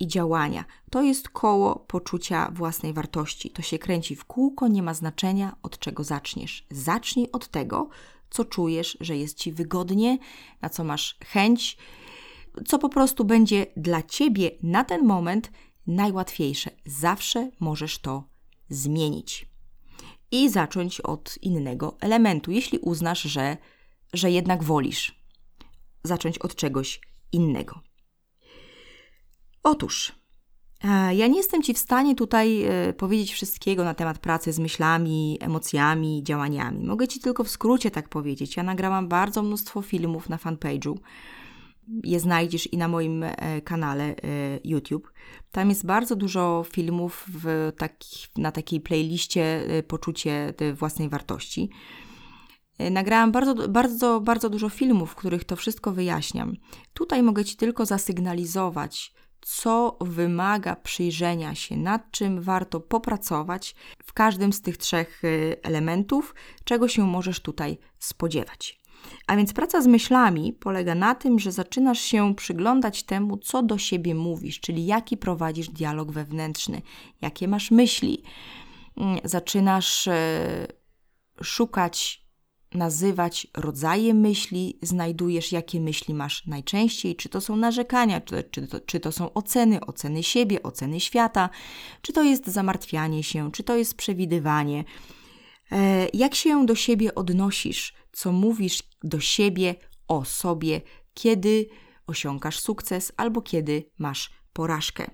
i 0.00 0.06
działania. 0.06 0.64
To 0.90 1.02
jest 1.02 1.28
koło 1.28 1.76
poczucia 1.76 2.50
własnej 2.54 2.92
wartości. 2.92 3.50
To 3.50 3.62
się 3.62 3.78
kręci 3.78 4.16
w 4.16 4.24
kółko, 4.24 4.68
nie 4.68 4.82
ma 4.82 4.94
znaczenia 4.94 5.56
od 5.62 5.78
czego 5.78 6.04
zaczniesz. 6.04 6.66
Zacznij 6.70 7.28
od 7.32 7.48
tego, 7.48 7.88
co 8.30 8.44
czujesz, 8.44 8.96
że 9.00 9.16
jest 9.16 9.38
ci 9.38 9.52
wygodnie, 9.52 10.18
na 10.62 10.68
co 10.68 10.84
masz 10.84 11.16
chęć, 11.24 11.76
co 12.66 12.78
po 12.78 12.88
prostu 12.88 13.24
będzie 13.24 13.66
dla 13.76 14.02
ciebie 14.02 14.50
na 14.62 14.84
ten 14.84 15.06
moment 15.06 15.50
najłatwiejsze. 15.86 16.70
Zawsze 16.86 17.50
możesz 17.60 17.98
to 17.98 18.24
zmienić. 18.68 19.48
I 20.30 20.50
zacząć 20.50 21.00
od 21.00 21.38
innego 21.42 21.96
elementu, 22.00 22.50
jeśli 22.50 22.78
uznasz, 22.78 23.22
że, 23.22 23.56
że 24.12 24.30
jednak 24.30 24.62
wolisz 24.62 25.17
zacząć 26.08 26.38
od 26.38 26.54
czegoś 26.54 27.00
innego. 27.32 27.80
Otóż, 29.62 30.12
e, 30.84 31.14
ja 31.14 31.26
nie 31.26 31.36
jestem 31.36 31.62
Ci 31.62 31.74
w 31.74 31.78
stanie 31.78 32.14
tutaj 32.14 32.62
e, 32.62 32.92
powiedzieć 32.92 33.32
wszystkiego 33.32 33.84
na 33.84 33.94
temat 33.94 34.18
pracy 34.18 34.52
z 34.52 34.58
myślami, 34.58 35.38
emocjami, 35.40 36.22
działaniami. 36.22 36.84
Mogę 36.84 37.08
Ci 37.08 37.20
tylko 37.20 37.44
w 37.44 37.48
skrócie 37.50 37.90
tak 37.90 38.08
powiedzieć. 38.08 38.56
Ja 38.56 38.62
nagrałam 38.62 39.08
bardzo 39.08 39.42
mnóstwo 39.42 39.82
filmów 39.82 40.28
na 40.28 40.36
fanpage'u. 40.36 40.94
Je 42.04 42.20
znajdziesz 42.20 42.72
i 42.72 42.76
na 42.76 42.88
moim 42.88 43.22
e, 43.22 43.60
kanale 43.60 44.14
YouTube. 44.64 45.12
Tam 45.52 45.68
jest 45.68 45.86
bardzo 45.86 46.16
dużo 46.16 46.64
filmów 46.72 47.24
w 47.28 47.72
na 48.36 48.52
takiej 48.52 48.80
playliście 48.80 49.62
Poczucie 49.88 50.54
własnej 50.74 51.08
wartości. 51.08 51.70
Nagrałam 52.90 53.32
bardzo, 53.32 53.68
bardzo, 53.68 54.20
bardzo 54.20 54.50
dużo 54.50 54.68
filmów, 54.68 55.10
w 55.10 55.14
których 55.14 55.44
to 55.44 55.56
wszystko 55.56 55.92
wyjaśniam. 55.92 56.56
Tutaj 56.94 57.22
mogę 57.22 57.44
Ci 57.44 57.56
tylko 57.56 57.86
zasygnalizować, 57.86 59.12
co 59.40 59.96
wymaga 60.00 60.76
przyjrzenia 60.76 61.54
się, 61.54 61.76
nad 61.76 62.10
czym 62.10 62.40
warto 62.40 62.80
popracować 62.80 63.74
w 64.04 64.12
każdym 64.12 64.52
z 64.52 64.62
tych 64.62 64.76
trzech 64.76 65.24
y, 65.24 65.56
elementów, 65.62 66.34
czego 66.64 66.88
się 66.88 67.06
możesz 67.06 67.40
tutaj 67.40 67.78
spodziewać. 67.98 68.78
A 69.26 69.36
więc 69.36 69.52
praca 69.52 69.82
z 69.82 69.86
myślami 69.86 70.52
polega 70.52 70.94
na 70.94 71.14
tym, 71.14 71.38
że 71.38 71.52
zaczynasz 71.52 72.00
się 72.00 72.34
przyglądać 72.34 73.02
temu, 73.02 73.36
co 73.36 73.62
do 73.62 73.78
siebie 73.78 74.14
mówisz, 74.14 74.60
czyli 74.60 74.86
jaki 74.86 75.16
prowadzisz 75.16 75.68
dialog 75.68 76.12
wewnętrzny, 76.12 76.82
jakie 77.20 77.48
masz 77.48 77.70
myśli. 77.70 78.22
Mm, 78.96 79.18
zaczynasz 79.24 80.06
y, 80.06 80.12
szukać 81.42 82.27
nazywać 82.74 83.46
rodzaje 83.56 84.14
myśli, 84.14 84.78
znajdujesz, 84.82 85.52
jakie 85.52 85.80
myśli 85.80 86.14
masz 86.14 86.46
najczęściej, 86.46 87.16
czy 87.16 87.28
to 87.28 87.40
są 87.40 87.56
narzekania, 87.56 88.20
czy, 88.20 88.44
czy, 88.50 88.66
to, 88.66 88.80
czy 88.80 89.00
to 89.00 89.12
są 89.12 89.32
oceny, 89.32 89.80
oceny 89.80 90.22
siebie, 90.22 90.62
oceny 90.62 91.00
świata, 91.00 91.50
czy 92.02 92.12
to 92.12 92.22
jest 92.22 92.46
zamartwianie 92.46 93.22
się, 93.22 93.52
czy 93.52 93.62
to 93.62 93.76
jest 93.76 93.94
przewidywanie. 93.94 94.84
E, 95.72 96.08
jak 96.14 96.34
się 96.34 96.66
do 96.66 96.74
siebie 96.74 97.14
odnosisz, 97.14 97.94
co 98.12 98.32
mówisz 98.32 98.82
do 99.02 99.20
siebie 99.20 99.74
o 100.08 100.24
sobie, 100.24 100.80
kiedy 101.14 101.68
osiągasz 102.06 102.60
sukces 102.60 103.12
albo 103.16 103.42
kiedy 103.42 103.90
masz 103.98 104.30
porażkę. 104.52 105.10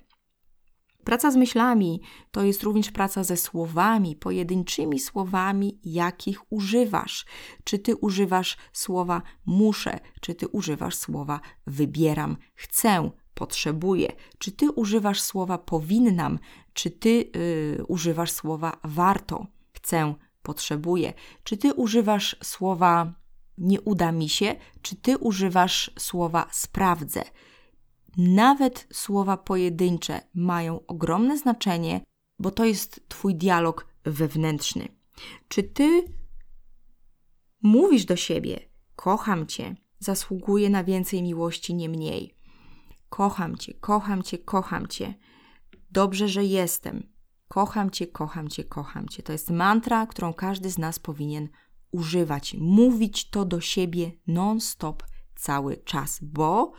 Praca 1.04 1.30
z 1.30 1.36
myślami 1.36 2.00
to 2.30 2.42
jest 2.42 2.62
również 2.62 2.90
praca 2.90 3.24
ze 3.24 3.36
słowami, 3.36 4.16
pojedynczymi 4.16 5.00
słowami, 5.00 5.78
jakich 5.84 6.52
używasz. 6.52 7.26
Czy 7.64 7.78
ty 7.78 7.96
używasz 7.96 8.56
słowa 8.72 9.22
muszę, 9.46 10.00
czy 10.20 10.34
ty 10.34 10.48
używasz 10.48 10.96
słowa 10.96 11.40
wybieram, 11.66 12.36
chcę, 12.54 13.10
potrzebuję, 13.34 14.12
czy 14.38 14.52
ty 14.52 14.70
używasz 14.70 15.22
słowa 15.22 15.58
powinnam, 15.58 16.38
czy 16.72 16.90
ty 16.90 17.30
yy, 17.78 17.84
używasz 17.88 18.32
słowa 18.32 18.76
warto, 18.84 19.46
chcę, 19.72 20.14
potrzebuję, 20.42 21.12
czy 21.44 21.56
ty 21.56 21.74
używasz 21.74 22.36
słowa 22.42 23.14
nie 23.58 23.80
uda 23.80 24.12
mi 24.12 24.28
się, 24.28 24.54
czy 24.82 24.96
ty 24.96 25.18
używasz 25.18 25.90
słowa 25.98 26.46
sprawdzę. 26.50 27.24
Nawet 28.16 28.86
słowa 28.92 29.36
pojedyncze 29.36 30.20
mają 30.34 30.86
ogromne 30.86 31.38
znaczenie, 31.38 32.00
bo 32.38 32.50
to 32.50 32.64
jest 32.64 33.08
Twój 33.08 33.34
dialog 33.34 33.86
wewnętrzny. 34.04 34.88
Czy 35.48 35.62
Ty 35.62 36.04
mówisz 37.62 38.04
do 38.04 38.16
siebie: 38.16 38.60
Kocham 38.96 39.46
Cię, 39.46 39.76
zasługuję 39.98 40.70
na 40.70 40.84
więcej 40.84 41.22
miłości, 41.22 41.74
nie 41.74 41.88
mniej. 41.88 42.34
Kocham 43.08 43.56
Cię, 43.56 43.74
kocham 43.74 44.22
Cię, 44.22 44.38
kocham 44.38 44.86
Cię. 44.86 45.14
Dobrze, 45.90 46.28
że 46.28 46.44
jestem. 46.44 47.14
Kocham 47.48 47.90
Cię, 47.90 48.06
kocham 48.06 48.48
Cię, 48.48 48.64
kocham 48.64 49.08
Cię. 49.08 49.22
To 49.22 49.32
jest 49.32 49.50
mantra, 49.50 50.06
którą 50.06 50.32
każdy 50.32 50.70
z 50.70 50.78
nas 50.78 50.98
powinien 50.98 51.48
używać. 51.90 52.54
Mówić 52.60 53.30
to 53.30 53.44
do 53.44 53.60
siebie 53.60 54.12
non-stop 54.26 55.02
cały 55.36 55.76
czas, 55.76 56.18
bo 56.22 56.72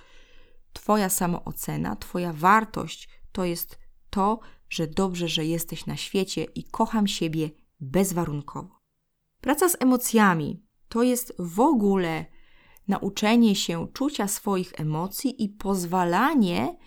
Twoja 0.76 1.10
samoocena, 1.10 1.96
Twoja 1.96 2.34
wartość 2.34 3.10
to 3.32 3.46
jest 3.46 3.80
to, 4.10 4.40
że 4.70 4.88
dobrze, 4.88 5.28
że 5.28 5.46
jesteś 5.46 5.86
na 5.86 5.98
świecie 5.98 6.44
i 6.44 6.64
kocham 6.64 7.08
siebie 7.08 7.50
bezwarunkowo. 7.80 8.80
Praca 9.42 9.70
z 9.70 9.78
emocjami 9.80 10.64
to 10.90 11.04
jest 11.04 11.34
w 11.40 11.60
ogóle 11.60 12.26
nauczenie 12.88 13.56
się 13.56 13.88
czucia 13.94 14.28
swoich 14.28 14.80
emocji 14.80 15.44
i 15.44 15.50
pozwalanie 15.50 16.78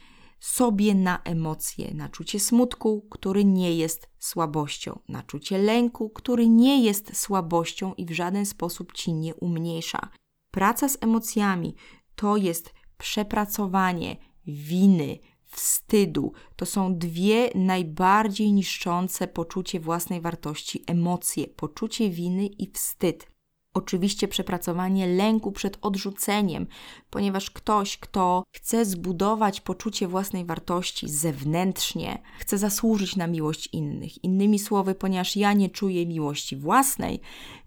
sobie 0.41 0.95
na 0.95 1.22
emocje, 1.22 1.95
na 1.95 2.09
czucie 2.09 2.41
smutku, 2.41 3.07
który 3.11 3.45
nie 3.45 3.76
jest 3.76 4.09
słabością, 4.18 5.01
na 5.09 5.22
czucie 5.22 5.59
lęku, 5.59 6.11
który 6.11 6.49
nie 6.49 6.84
jest 6.84 7.16
słabością 7.16 7.95
i 7.95 8.07
w 8.07 8.11
żaden 8.11 8.47
sposób 8.47 8.93
ci 8.93 9.12
nie 9.12 9.34
umniejsza. 9.34 10.09
Praca 10.51 10.89
z 10.89 10.99
emocjami 11.01 11.74
to 12.14 12.36
jest 12.36 12.78
przepracowanie 12.99 14.16
winy, 14.46 15.18
wstydu 15.46 16.32
to 16.57 16.66
są 16.66 16.99
dwie 16.99 17.51
najbardziej 17.55 18.53
niszczące 18.53 19.28
poczucie 19.28 19.80
własnej 19.80 20.20
wartości 20.20 20.84
emocje 20.86 21.46
poczucie 21.46 22.11
winy 22.11 22.46
i 22.46 22.70
wstyd. 22.70 23.26
Oczywiście 23.74 24.28
przepracowanie 24.28 25.07
lęku 25.07 25.53
przed 25.53 25.78
odrzuceniem, 25.80 26.66
ponieważ 27.11 27.51
ktoś, 27.51 27.99
kto 27.99 28.44
chce 28.53 28.84
zbudować 28.84 29.61
poczucie 29.61 30.09
własnej 30.09 30.44
wartości 30.44 31.09
zewnętrznie, 31.09 32.22
chce 32.38 32.59
zasłużyć 32.59 33.16
na 33.16 33.26
miłość 33.26 33.68
innych. 33.72 34.24
Innymi 34.24 34.59
słowy, 34.59 34.94
ponieważ 34.94 35.36
ja 35.36 35.53
nie 35.53 35.70
czuję 35.70 36.07
miłości 36.07 36.57
własnej, 36.57 37.20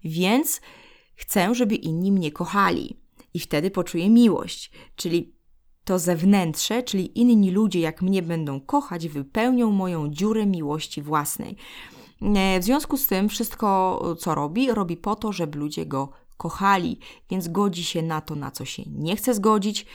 więc 0.04 0.60
chcę, 1.14 1.54
żeby 1.54 1.74
inni 1.74 2.12
mnie 2.12 2.32
kochali 2.32 3.01
i 3.34 3.40
wtedy 3.40 3.70
poczuję 3.70 4.10
miłość. 4.10 4.70
Czyli 4.96 5.34
to 5.84 5.98
zewnętrze, 5.98 6.82
czyli 6.82 7.20
inni 7.20 7.50
ludzie, 7.50 7.80
jak 7.80 8.02
mnie 8.02 8.22
będą 8.22 8.60
kochać, 8.60 9.08
wypełnią 9.08 9.70
moją 9.70 10.10
dziurę 10.10 10.46
miłości 10.46 11.02
własnej. 11.02 11.56
E, 12.22 12.60
w 12.60 12.64
związku 12.64 12.96
z 12.96 13.06
tym, 13.06 13.28
wszystko, 13.28 14.00
co 14.18 14.34
robi, 14.34 14.72
robi 14.72 14.96
po 14.96 15.16
to, 15.16 15.32
żeby 15.32 15.58
ludzie 15.58 15.86
go 15.86 16.10
kochali, 16.36 16.98
więc 17.30 17.48
godzi 17.48 17.84
się 17.84 18.02
na 18.02 18.20
to, 18.20 18.34
na 18.34 18.50
co 18.50 18.64
się 18.64 18.82
nie 18.86 19.16
chce 19.16 19.34
zgodzić. 19.34 19.86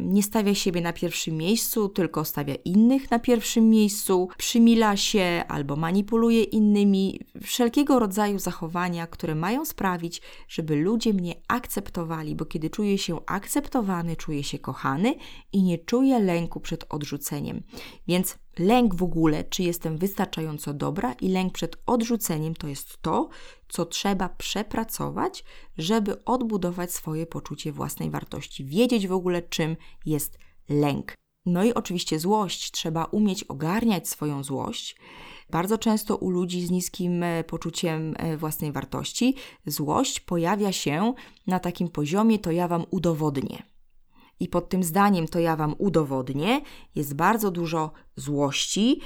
Nie 0.00 0.22
stawia 0.22 0.54
siebie 0.54 0.80
na 0.80 0.92
pierwszym 0.92 1.36
miejscu, 1.36 1.88
tylko 1.88 2.24
stawia 2.24 2.54
innych 2.54 3.10
na 3.10 3.18
pierwszym 3.18 3.70
miejscu, 3.70 4.28
przymila 4.36 4.96
się 4.96 5.44
albo 5.48 5.76
manipuluje 5.76 6.42
innymi, 6.42 7.20
wszelkiego 7.42 7.98
rodzaju 7.98 8.38
zachowania, 8.38 9.06
które 9.06 9.34
mają 9.34 9.64
sprawić, 9.64 10.22
żeby 10.48 10.76
ludzie 10.76 11.12
mnie 11.12 11.34
akceptowali, 11.48 12.34
bo 12.34 12.44
kiedy 12.44 12.70
czuję 12.70 12.98
się 12.98 13.20
akceptowany, 13.26 14.16
czuję 14.16 14.44
się 14.44 14.58
kochany 14.58 15.14
i 15.52 15.62
nie 15.62 15.78
czuję 15.78 16.18
lęku 16.18 16.60
przed 16.60 16.84
odrzuceniem. 16.88 17.62
Więc 18.08 18.38
lęk 18.58 18.94
w 18.94 19.02
ogóle, 19.02 19.44
czy 19.44 19.62
jestem 19.62 19.98
wystarczająco 19.98 20.74
dobra, 20.74 21.12
i 21.12 21.28
lęk 21.28 21.52
przed 21.52 21.76
odrzuceniem 21.86 22.54
to 22.54 22.68
jest 22.68 23.02
to, 23.02 23.28
co 23.68 23.86
trzeba 23.86 24.28
przepracować, 24.28 25.44
żeby 25.78 26.24
odbudować 26.24 26.92
swoje 26.92 27.26
poczucie 27.26 27.72
własnej 27.72 28.10
wartości, 28.10 28.64
wiedzieć 28.64 29.06
w 29.06 29.12
ogóle, 29.12 29.42
czym 29.42 29.76
jest 30.06 30.38
lęk. 30.68 31.14
No 31.46 31.64
i 31.64 31.74
oczywiście 31.74 32.18
złość. 32.18 32.70
Trzeba 32.70 33.04
umieć 33.04 33.44
ogarniać 33.44 34.08
swoją 34.08 34.42
złość. 34.44 34.96
Bardzo 35.50 35.78
często 35.78 36.16
u 36.16 36.30
ludzi 36.30 36.66
z 36.66 36.70
niskim 36.70 37.22
e, 37.22 37.44
poczuciem 37.44 38.14
e, 38.18 38.36
własnej 38.36 38.72
wartości 38.72 39.34
złość 39.66 40.20
pojawia 40.20 40.72
się 40.72 41.14
na 41.46 41.60
takim 41.60 41.88
poziomie, 41.88 42.38
to 42.38 42.50
ja 42.50 42.68
wam 42.68 42.84
udowodnię. 42.90 43.62
I 44.40 44.48
pod 44.48 44.68
tym 44.68 44.82
zdaniem 44.82 45.28
to 45.28 45.38
ja 45.38 45.56
wam 45.56 45.74
udowodnię, 45.78 46.60
jest 46.94 47.14
bardzo 47.14 47.50
dużo 47.50 47.90
złości 48.16 49.00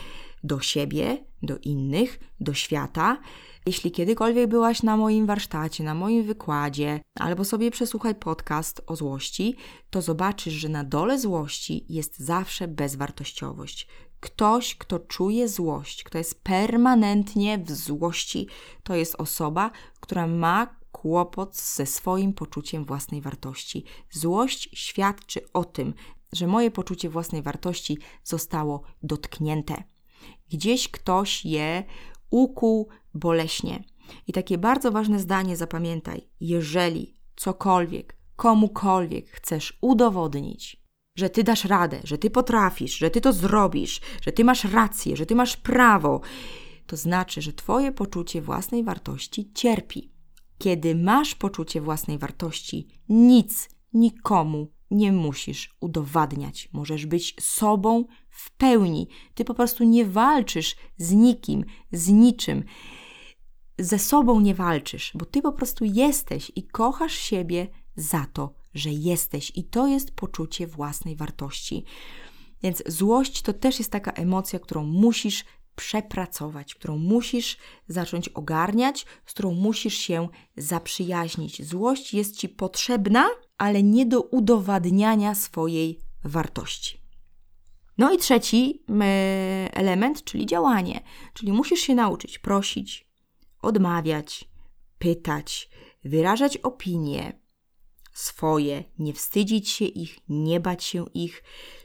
do 0.45 0.61
siebie, 0.61 1.25
do 1.43 1.59
innych, 1.59 2.19
do 2.41 2.55
świata. 2.55 3.19
Jeśli 3.67 3.91
kiedykolwiek 3.91 4.47
byłaś 4.47 4.83
na 4.83 4.97
moim 4.97 5.27
warsztacie, 5.27 5.85
na 5.85 5.95
moim 5.95 6.23
wykładzie, 6.23 7.01
albo 7.19 7.45
sobie 7.45 7.71
przesłuchaj 7.71 8.15
podcast 8.15 8.83
o 8.87 8.97
złości, 8.97 9.57
to 9.91 10.03
zobaczysz, 10.03 10.55
że 10.55 10.69
na 10.69 10.85
dole 10.85 11.19
złości 11.19 11.87
jest 11.89 12.19
zawsze 12.19 12.69
bezwartościowość. 12.69 13.89
Ktoś, 14.21 14.75
kto 14.75 14.99
czuje 14.99 15.49
złość, 15.49 16.05
kto 16.05 16.19
jest 16.19 16.43
permanentnie 16.43 17.59
w 17.59 17.73
złości, 17.73 18.47
to 18.83 18.95
jest 18.95 19.15
osoba, 19.19 19.71
która 20.01 20.27
ma 20.27 20.82
kłopot 20.93 21.57
ze 21.57 21.87
swoim 21.87 22.33
poczuciem 22.33 22.85
własnej 22.85 23.21
wartości. 23.21 23.85
Złość 24.11 24.69
świadczy 24.73 25.53
o 25.53 25.65
tym, 25.65 25.95
że 26.33 26.47
moje 26.47 26.71
poczucie 26.71 27.09
własnej 27.09 27.43
wartości 27.43 27.99
zostało 28.25 28.83
dotknięte. 29.03 29.85
Gdzieś 30.51 30.89
ktoś 30.89 31.45
je 31.45 31.85
ukuł 32.31 32.89
boleśnie. 33.15 33.85
I 34.27 34.33
takie 34.33 34.59
bardzo 34.59 34.93
ważne 34.93 35.19
zdanie 35.19 35.57
zapamiętaj: 35.57 36.29
jeżeli 36.41 37.17
cokolwiek, 37.37 38.17
komukolwiek 38.37 39.31
chcesz 39.31 39.79
udowodnić, 39.81 40.83
że 41.17 41.31
ty 41.31 41.45
dasz 41.45 41.65
radę, 41.65 42.01
że 42.05 42.19
ty 42.19 42.31
potrafisz, 42.31 42.99
że 42.99 43.11
ty 43.11 43.21
to 43.21 43.33
zrobisz, 43.33 44.01
że 44.23 44.33
ty 44.33 44.45
masz 44.45 44.65
rację, 44.65 45.17
że 45.17 45.27
ty 45.27 45.35
masz 45.35 45.57
prawo, 45.57 46.21
to 46.87 46.97
znaczy, 46.97 47.43
że 47.43 47.53
twoje 47.53 47.93
poczucie 47.93 48.43
własnej 48.43 48.85
wartości 48.85 49.53
cierpi. 49.55 50.12
Kiedy 50.63 50.95
masz 50.95 51.35
poczucie 51.35 51.81
własnej 51.81 52.19
wartości, 52.19 52.89
nic 53.09 53.69
nikomu 53.93 54.73
nie 54.91 55.13
musisz 55.13 55.77
udowadniać. 55.81 56.69
Możesz 56.73 57.07
być 57.07 57.35
sobą 57.41 58.05
w 58.31 58.51
pełni. 58.51 59.09
Ty 59.35 59.45
po 59.45 59.55
prostu 59.55 59.85
nie 59.85 60.05
walczysz 60.05 60.77
z 60.97 61.13
nikim, 61.13 61.65
z 61.93 62.09
niczym. 62.09 62.65
Ze 63.79 63.99
sobą 63.99 64.41
nie 64.41 64.55
walczysz, 64.55 65.13
bo 65.15 65.25
ty 65.25 65.43
po 65.43 65.53
prostu 65.53 65.85
jesteś 65.85 66.53
i 66.57 66.67
kochasz 66.67 67.15
siebie 67.15 67.69
za 67.97 68.27
to, 68.33 68.55
że 68.75 68.91
jesteś. 68.91 69.53
I 69.55 69.65
to 69.65 69.87
jest 69.87 70.11
poczucie 70.11 70.67
własnej 70.67 71.17
wartości. 71.17 71.85
Więc 72.63 72.83
złość 72.87 73.43
to 73.43 73.53
też 73.53 73.79
jest 73.79 73.91
taka 73.91 74.13
emocja, 74.13 74.59
którą 74.59 74.85
musisz 74.85 75.45
przepracować, 75.77 76.75
którą 76.75 76.97
musisz 76.97 77.57
zacząć 77.89 78.29
ogarniać, 78.29 79.07
z 79.27 79.33
którą 79.33 79.55
musisz 79.55 79.95
się 79.95 80.29
zaprzyjaźnić. 80.57 81.63
Złość 81.67 82.15
jest 82.15 82.37
ci 82.37 82.49
potrzebna, 82.49 83.29
ale 83.59 83.83
nie 83.83 84.07
do 84.07 84.21
udowadniania 84.21 85.35
swojej 85.35 86.01
wartości. 86.25 87.03
No 87.99 88.13
i 88.13 88.19
trzeci 88.19 88.85
element, 89.73 90.25
czyli 90.25 90.47
działanie, 90.47 91.01
czyli 91.35 91.53
musisz 91.53 91.81
się 91.81 91.95
nauczyć 91.95 92.39
prosić, 92.39 93.09
odmawiać, 93.63 94.49
pytać, 94.99 95.71
wyrażać 96.05 96.57
opinie 96.57 97.43
swoje, 98.13 98.85
nie 98.99 99.13
wstydzić 99.13 99.71
się 99.71 99.85
ich, 99.85 100.19
nie 100.29 100.61
bać 100.61 100.85
się 100.85 101.05
ich, 101.15 101.43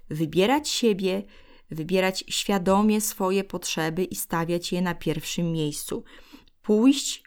wybierać 0.10 0.70
siebie, 0.70 1.24
wybierać 1.72 2.24
świadomie 2.28 3.02
swoje 3.02 3.44
potrzeby 3.44 4.04
i 4.04 4.16
stawiać 4.16 4.72
je 4.72 4.82
na 4.82 4.96
pierwszym 4.96 5.52
miejscu. 5.52 6.04
Pójść, 6.62 7.24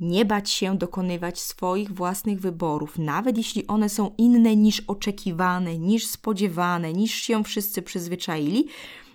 nie 0.00 0.24
bać 0.24 0.50
się 0.50 0.78
dokonywać 0.78 1.40
swoich 1.40 1.92
własnych 1.92 2.40
wyborów, 2.40 2.98
nawet 2.98 3.36
jeśli 3.36 3.66
one 3.66 3.88
są 3.88 4.14
inne 4.18 4.56
niż 4.56 4.80
oczekiwane, 4.80 5.78
niż 5.78 6.06
spodziewane, 6.06 6.92
niż 6.92 7.14
się 7.14 7.44
wszyscy 7.44 7.82
przyzwyczaili, 7.82 8.66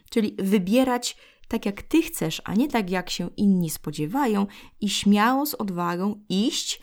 czyli 0.10 0.36
wybierać 0.40 1.18
tak 1.48 1.66
jak 1.66 1.82
ty 1.82 2.02
chcesz, 2.02 2.42
a 2.46 2.54
nie 2.54 2.68
tak 2.68 2.90
jak 2.90 3.10
się 3.10 3.30
inni 3.38 3.70
spodziewają, 3.70 4.48
i 4.82 4.90
śmiało 4.90 5.46
z 5.46 5.54
odwagą 5.54 6.24
iść 6.30 6.82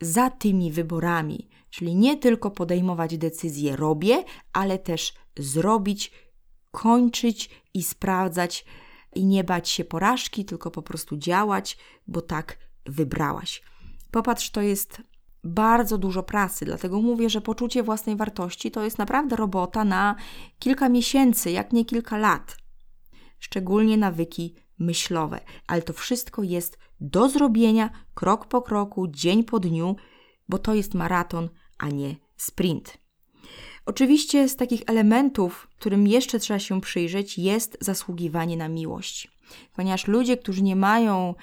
za 0.00 0.30
tymi 0.30 0.72
wyborami. 0.72 1.48
Czyli 1.70 1.94
nie 1.94 2.16
tylko 2.16 2.50
podejmować 2.50 3.18
decyzje 3.18 3.76
robię, 3.76 4.24
ale 4.52 4.78
też 4.78 5.14
zrobić 5.38 6.12
kończyć 6.82 7.50
i 7.74 7.82
sprawdzać 7.82 8.64
i 9.14 9.24
nie 9.24 9.44
bać 9.44 9.68
się 9.68 9.84
porażki, 9.84 10.44
tylko 10.44 10.70
po 10.70 10.82
prostu 10.82 11.16
działać, 11.16 11.78
bo 12.06 12.20
tak 12.20 12.58
wybrałaś. 12.86 13.62
Popatrz, 14.10 14.50
to 14.50 14.62
jest 14.62 15.02
bardzo 15.44 15.98
dużo 15.98 16.22
pracy, 16.22 16.64
dlatego 16.64 17.02
mówię, 17.02 17.30
że 17.30 17.40
poczucie 17.40 17.82
własnej 17.82 18.16
wartości 18.16 18.70
to 18.70 18.84
jest 18.84 18.98
naprawdę 18.98 19.36
robota 19.36 19.84
na 19.84 20.14
kilka 20.58 20.88
miesięcy, 20.88 21.50
jak 21.50 21.72
nie 21.72 21.84
kilka 21.84 22.18
lat. 22.18 22.56
Szczególnie 23.38 23.96
nawyki 23.96 24.54
myślowe, 24.78 25.40
ale 25.66 25.82
to 25.82 25.92
wszystko 25.92 26.42
jest 26.42 26.78
do 27.00 27.28
zrobienia 27.28 27.90
krok 28.14 28.46
po 28.46 28.62
kroku, 28.62 29.08
dzień 29.08 29.44
po 29.44 29.60
dniu, 29.60 29.96
bo 30.48 30.58
to 30.58 30.74
jest 30.74 30.94
maraton, 30.94 31.48
a 31.78 31.88
nie 31.88 32.16
sprint. 32.36 33.07
Oczywiście 33.88 34.48
z 34.48 34.56
takich 34.56 34.82
elementów, 34.86 35.68
którym 35.78 36.06
jeszcze 36.06 36.38
trzeba 36.38 36.58
się 36.58 36.80
przyjrzeć, 36.80 37.38
jest 37.38 37.78
zasługiwanie 37.80 38.56
na 38.56 38.68
miłość. 38.68 39.28
Ponieważ 39.76 40.06
ludzie, 40.06 40.36
którzy 40.36 40.62
nie 40.62 40.76
mają 40.76 41.34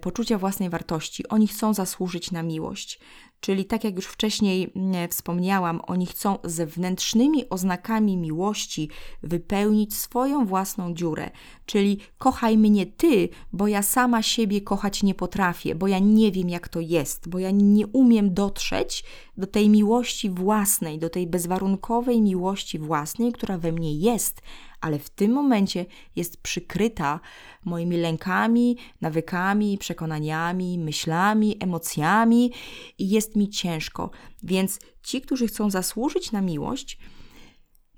poczucia 0.00 0.38
własnej 0.38 0.70
wartości, 0.70 1.28
oni 1.28 1.48
chcą 1.48 1.74
zasłużyć 1.74 2.30
na 2.30 2.42
miłość. 2.42 3.00
Czyli 3.40 3.64
tak 3.64 3.84
jak 3.84 3.96
już 3.96 4.06
wcześniej 4.06 4.72
mm, 4.76 5.08
wspomniałam, 5.08 5.80
oni 5.86 6.06
chcą 6.06 6.38
zewnętrznymi 6.44 7.48
oznakami 7.48 8.16
miłości 8.16 8.88
wypełnić 9.22 9.96
swoją 9.96 10.46
własną 10.46 10.94
dziurę. 10.94 11.30
Czyli 11.66 11.98
kochaj 12.18 12.58
mnie 12.58 12.86
ty, 12.86 13.28
bo 13.52 13.68
ja 13.68 13.82
sama 13.82 14.22
siebie 14.22 14.60
kochać 14.60 15.02
nie 15.02 15.14
potrafię, 15.14 15.74
bo 15.74 15.88
ja 15.88 15.98
nie 15.98 16.32
wiem 16.32 16.48
jak 16.48 16.68
to 16.68 16.80
jest, 16.80 17.28
bo 17.28 17.38
ja 17.38 17.50
nie 17.50 17.86
umiem 17.86 18.34
dotrzeć 18.34 19.04
do 19.36 19.46
tej 19.46 19.68
miłości 19.68 20.30
własnej, 20.30 20.98
do 20.98 21.10
tej 21.10 21.26
bezwarunkowej 21.26 22.22
miłości 22.22 22.78
własnej, 22.78 23.32
która 23.32 23.58
we 23.58 23.72
mnie 23.72 23.96
jest, 23.96 24.42
ale 24.80 24.98
w 24.98 25.10
tym 25.10 25.32
momencie 25.32 25.86
jest 26.16 26.36
przykryta 26.36 27.20
moimi 27.64 27.96
lękami, 27.96 28.76
nawykami, 29.00 29.78
przekonaniami, 29.78 30.78
myślami, 30.78 31.56
emocjami 31.60 32.52
i 32.98 33.10
jest 33.10 33.36
mi 33.36 33.48
ciężko. 33.48 34.10
Więc 34.42 34.78
ci, 35.02 35.20
którzy 35.20 35.46
chcą 35.46 35.70
zasłużyć 35.70 36.32
na 36.32 36.40
miłość, 36.40 36.98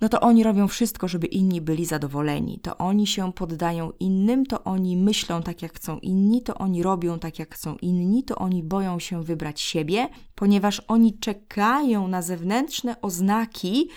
no 0.01 0.09
to 0.09 0.20
oni 0.20 0.42
robią 0.42 0.68
wszystko, 0.68 1.09
żeby 1.09 1.26
inni 1.26 1.61
byli 1.61 1.84
zadowoleni. 1.84 2.59
To 2.59 2.76
oni 2.76 3.07
się 3.07 3.32
poddają 3.32 3.92
innym, 4.01 4.47
to 4.47 4.64
oni 4.64 4.97
myślą 4.97 5.42
tak, 5.42 5.62
jak 5.62 5.72
chcą 5.72 5.99
inni, 5.99 6.42
to 6.42 6.55
oni 6.55 6.82
robią 6.82 7.18
tak, 7.18 7.38
jak 7.38 7.55
chcą 7.55 7.76
inni, 7.76 8.24
to 8.24 8.36
oni 8.36 8.62
boją 8.62 8.99
się 8.99 9.22
wybrać 9.22 9.61
siebie, 9.61 10.09
ponieważ 10.34 10.82
oni 10.88 11.18
czekają 11.18 12.09
na 12.09 12.22
zewnętrzne 12.22 13.01
oznaki, 13.01 13.88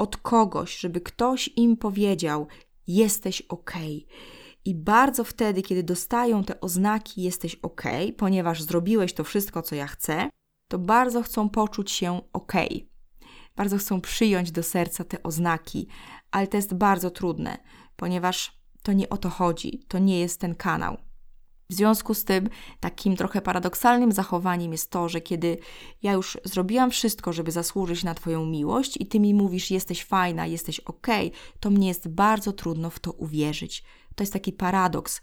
od 0.00 0.16
kogoś, 0.16 0.78
żeby 0.78 1.00
ktoś 1.00 1.50
im 1.56 1.76
powiedział: 1.76 2.46
Jesteś 2.86 3.42
ok. 3.42 3.72
I 4.64 4.74
bardzo 4.74 5.24
wtedy, 5.24 5.62
kiedy 5.62 5.82
dostają 5.82 6.44
te 6.44 6.60
oznaki: 6.60 7.22
Jesteś 7.22 7.56
ok, 7.56 7.82
ponieważ 8.16 8.62
zrobiłeś 8.62 9.12
to 9.12 9.24
wszystko, 9.24 9.62
co 9.62 9.74
ja 9.74 9.86
chcę, 9.86 10.30
to 10.68 10.78
bardzo 10.78 11.22
chcą 11.22 11.48
poczuć 11.48 11.90
się 11.90 12.20
ok. 12.32 12.52
Bardzo 13.60 13.78
chcą 13.78 14.00
przyjąć 14.00 14.52
do 14.52 14.62
serca 14.62 15.04
te 15.04 15.22
oznaki, 15.22 15.86
ale 16.30 16.46
to 16.46 16.56
jest 16.56 16.74
bardzo 16.74 17.10
trudne, 17.10 17.58
ponieważ 17.96 18.52
to 18.82 18.92
nie 18.92 19.08
o 19.08 19.16
to 19.16 19.30
chodzi, 19.30 19.84
to 19.88 19.98
nie 19.98 20.20
jest 20.20 20.40
ten 20.40 20.54
kanał. 20.54 20.96
W 21.70 21.74
związku 21.74 22.14
z 22.14 22.24
tym, 22.24 22.48
takim 22.80 23.16
trochę 23.16 23.42
paradoksalnym 23.42 24.12
zachowaniem 24.12 24.72
jest 24.72 24.90
to, 24.90 25.08
że 25.08 25.20
kiedy 25.20 25.58
ja 26.02 26.12
już 26.12 26.38
zrobiłam 26.44 26.90
wszystko, 26.90 27.32
żeby 27.32 27.52
zasłużyć 27.52 28.04
na 28.04 28.14
Twoją 28.14 28.46
miłość, 28.46 28.96
i 29.00 29.06
Ty 29.06 29.20
mi 29.20 29.34
mówisz, 29.34 29.70
jesteś 29.70 30.04
fajna, 30.04 30.46
jesteś 30.46 30.80
ok, 30.80 31.06
to 31.60 31.70
mnie 31.70 31.88
jest 31.88 32.08
bardzo 32.08 32.52
trudno 32.52 32.90
w 32.90 32.98
to 32.98 33.12
uwierzyć. 33.12 33.84
To 34.14 34.22
jest 34.22 34.32
taki 34.32 34.52
paradoks. 34.52 35.22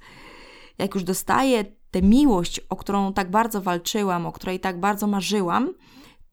Jak 0.78 0.96
już 0.96 1.04
dostaję 1.04 1.66
tę 1.92 2.02
miłość, 2.02 2.60
o 2.60 2.76
którą 2.76 3.14
tak 3.14 3.32
bardzo 3.32 3.62
walczyłam, 3.62 4.26
o 4.26 4.32
której 4.32 4.60
tak 4.60 4.80
bardzo 4.80 5.08
marzyłam, 5.08 5.74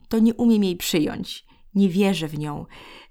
to 0.09 0.19
nie 0.19 0.35
umiem 0.35 0.65
jej 0.65 0.77
przyjąć. 0.77 1.54
Nie 1.75 1.89
wierzę 1.89 2.29
w 2.29 2.39
nią. 2.39 2.66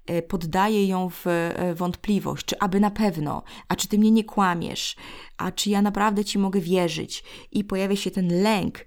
E, 0.06 0.22
poddaję 0.22 0.86
ją 0.86 1.08
w 1.08 1.26
e, 1.26 1.74
wątpliwość, 1.74 2.46
czy 2.46 2.58
aby 2.58 2.80
na 2.80 2.90
pewno, 2.90 3.42
a 3.68 3.76
czy 3.76 3.88
ty 3.88 3.98
mnie 3.98 4.10
nie 4.10 4.24
kłamiesz, 4.24 4.96
a 5.36 5.52
czy 5.52 5.70
ja 5.70 5.82
naprawdę 5.82 6.24
ci 6.24 6.38
mogę 6.38 6.60
wierzyć. 6.60 7.24
I 7.52 7.64
pojawia 7.64 7.96
się 7.96 8.10
ten 8.10 8.42
lęk. 8.42 8.86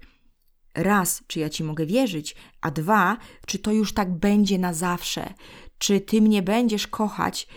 Raz, 0.74 1.22
czy 1.26 1.40
ja 1.40 1.48
ci 1.48 1.64
mogę 1.64 1.86
wierzyć, 1.86 2.36
a 2.60 2.70
dwa, 2.70 3.16
czy 3.46 3.58
to 3.58 3.72
już 3.72 3.94
tak 3.94 4.14
będzie 4.18 4.58
na 4.58 4.74
zawsze, 4.74 5.34
czy 5.78 6.00
ty 6.00 6.20
mnie 6.22 6.42
będziesz 6.42 6.86
kochać 6.86 7.48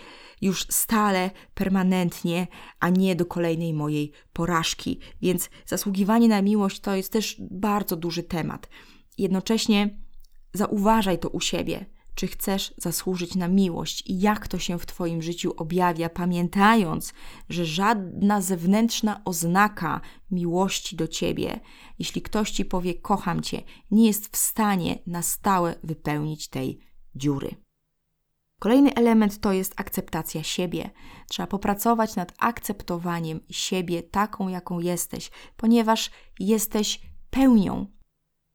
już 0.42 0.66
stale, 0.70 1.30
permanentnie, 1.54 2.46
a 2.80 2.88
nie 2.88 3.16
do 3.16 3.26
kolejnej 3.26 3.74
mojej 3.74 4.12
porażki. 4.32 4.98
Więc 5.22 5.50
zasługiwanie 5.66 6.28
na 6.28 6.42
miłość 6.42 6.80
to 6.80 6.94
jest 6.94 7.12
też 7.12 7.36
bardzo 7.50 7.96
duży 7.96 8.22
temat. 8.22 8.68
Jednocześnie 9.18 9.98
zauważaj 10.52 11.18
to 11.18 11.28
u 11.28 11.40
siebie 11.40 11.86
czy 12.14 12.26
chcesz 12.26 12.74
zasłużyć 12.76 13.34
na 13.34 13.48
miłość 13.48 14.02
i 14.06 14.20
jak 14.20 14.48
to 14.48 14.58
się 14.58 14.78
w 14.78 14.86
Twoim 14.86 15.22
życiu 15.22 15.54
objawia, 15.56 16.08
pamiętając, 16.08 17.14
że 17.48 17.66
żadna 17.66 18.40
zewnętrzna 18.40 19.20
oznaka 19.24 20.00
miłości 20.30 20.96
do 20.96 21.08
Ciebie, 21.08 21.60
jeśli 21.98 22.22
ktoś 22.22 22.50
Ci 22.50 22.64
powie 22.64 22.94
kocham 22.94 23.40
Cię, 23.40 23.62
nie 23.90 24.06
jest 24.06 24.36
w 24.36 24.36
stanie 24.36 24.98
na 25.06 25.22
stałe 25.22 25.74
wypełnić 25.84 26.48
tej 26.48 26.80
dziury. 27.14 27.56
Kolejny 28.58 28.94
element 28.94 29.40
to 29.40 29.52
jest 29.52 29.80
akceptacja 29.80 30.42
siebie. 30.42 30.90
Trzeba 31.28 31.46
popracować 31.46 32.16
nad 32.16 32.32
akceptowaniem 32.38 33.40
siebie 33.50 34.02
taką, 34.02 34.48
jaką 34.48 34.80
jesteś, 34.80 35.30
ponieważ 35.56 36.10
jesteś 36.40 37.00
pełnią 37.30 37.86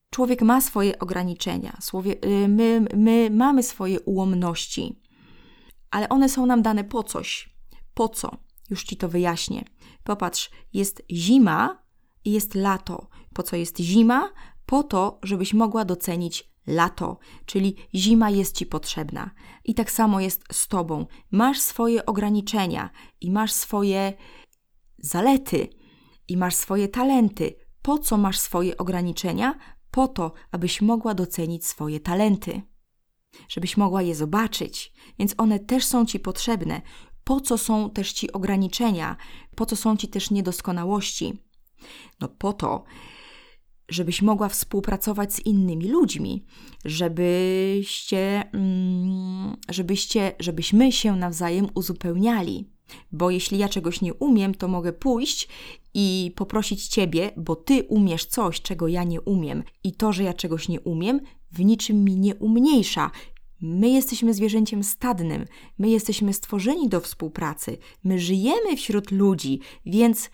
Człowiek 0.10 0.42
ma 0.42 0.62
swoje 0.62 1.00
ograniczenia, 1.00 1.78
y, 2.26 2.48
my, 2.48 2.86
my 2.96 3.30
mamy 3.32 3.64
swoje 3.64 4.00
ułomności, 4.00 5.02
ale 5.92 6.10
one 6.10 6.30
są 6.30 6.46
nam 6.46 6.62
dane 6.62 6.84
po 6.84 7.04
coś. 7.04 7.58
Po 7.94 8.10
co? 8.10 8.38
Już 8.70 8.84
ci 8.84 8.98
to 8.98 9.10
wyjaśnię. 9.10 9.64
Popatrz, 10.04 10.50
jest 10.74 11.04
zima 11.12 11.84
i 12.26 12.32
jest 12.32 12.56
lato. 12.56 13.10
Po 13.34 13.44
co 13.44 13.56
jest 13.56 13.80
zima? 13.80 14.30
Po 14.66 14.84
to, 14.84 15.20
żebyś 15.24 15.54
mogła 15.54 15.86
docenić 15.86 16.52
lato, 16.68 17.20
czyli 17.46 17.76
zima 17.96 18.30
jest 18.30 18.56
ci 18.56 18.66
potrzebna. 18.66 19.32
I 19.64 19.74
tak 19.74 19.92
samo 19.92 20.20
jest 20.20 20.44
z 20.52 20.68
tobą. 20.68 21.06
Masz 21.32 21.60
swoje 21.60 22.06
ograniczenia 22.06 22.90
i 23.22 23.32
masz 23.32 23.52
swoje 23.52 24.14
zalety 24.98 25.70
i 26.28 26.38
masz 26.38 26.56
swoje 26.56 26.88
talenty. 26.88 27.56
Po 27.82 27.98
co 27.98 28.18
masz 28.18 28.40
swoje 28.40 28.78
ograniczenia? 28.78 29.56
Po 29.98 30.08
to, 30.08 30.34
abyś 30.52 30.82
mogła 30.82 31.14
docenić 31.14 31.66
swoje 31.66 32.00
talenty, 32.00 32.62
żebyś 33.50 33.78
mogła 33.78 34.02
je 34.02 34.16
zobaczyć, 34.16 34.94
więc 35.20 35.34
one 35.38 35.60
też 35.60 35.86
są 35.86 36.06
ci 36.06 36.20
potrzebne. 36.20 36.82
Po 37.24 37.42
co 37.42 37.58
są 37.58 37.90
też 37.90 38.14
ci 38.14 38.32
ograniczenia? 38.32 39.18
Po 39.56 39.66
co 39.66 39.76
są 39.76 39.98
ci 39.98 40.08
też 40.08 40.32
niedoskonałości? 40.32 41.44
No 42.22 42.28
po 42.28 42.54
to, 42.54 42.84
żebyś 43.90 44.22
mogła 44.22 44.50
współpracować 44.50 45.34
z 45.34 45.46
innymi 45.46 45.88
ludźmi, 45.88 46.46
żebyście, 46.86 48.50
mm, 48.54 49.58
żebyście, 49.70 50.36
żebyśmy 50.40 50.92
się 50.92 51.16
nawzajem 51.16 51.68
uzupełniali. 51.76 52.77
Bo 53.12 53.30
jeśli 53.30 53.58
ja 53.58 53.70
czegoś 53.70 54.02
nie 54.02 54.14
umiem, 54.14 54.56
to 54.56 54.68
mogę 54.68 54.94
pójść 54.94 55.48
i 55.94 56.32
poprosić 56.36 56.88
Ciebie, 56.88 57.32
bo 57.38 57.56
Ty 57.56 57.84
umiesz 57.84 58.26
coś, 58.26 58.62
czego 58.62 58.88
ja 58.88 59.04
nie 59.04 59.22
umiem. 59.22 59.64
I 59.84 59.94
to, 59.94 60.14
że 60.14 60.24
ja 60.24 60.34
czegoś 60.34 60.70
nie 60.70 60.82
umiem, 60.82 61.20
w 61.52 61.60
niczym 61.60 62.04
mi 62.04 62.18
nie 62.18 62.36
umniejsza. 62.36 63.12
My 63.62 63.90
jesteśmy 63.90 64.34
zwierzęciem 64.34 64.84
stadnym, 64.84 65.46
my 65.78 65.90
jesteśmy 65.90 66.34
stworzeni 66.34 66.90
do 66.90 67.02
współpracy, 67.02 67.78
my 68.04 68.20
żyjemy 68.20 68.78
wśród 68.78 69.12
ludzi, 69.12 69.60
więc 69.86 70.30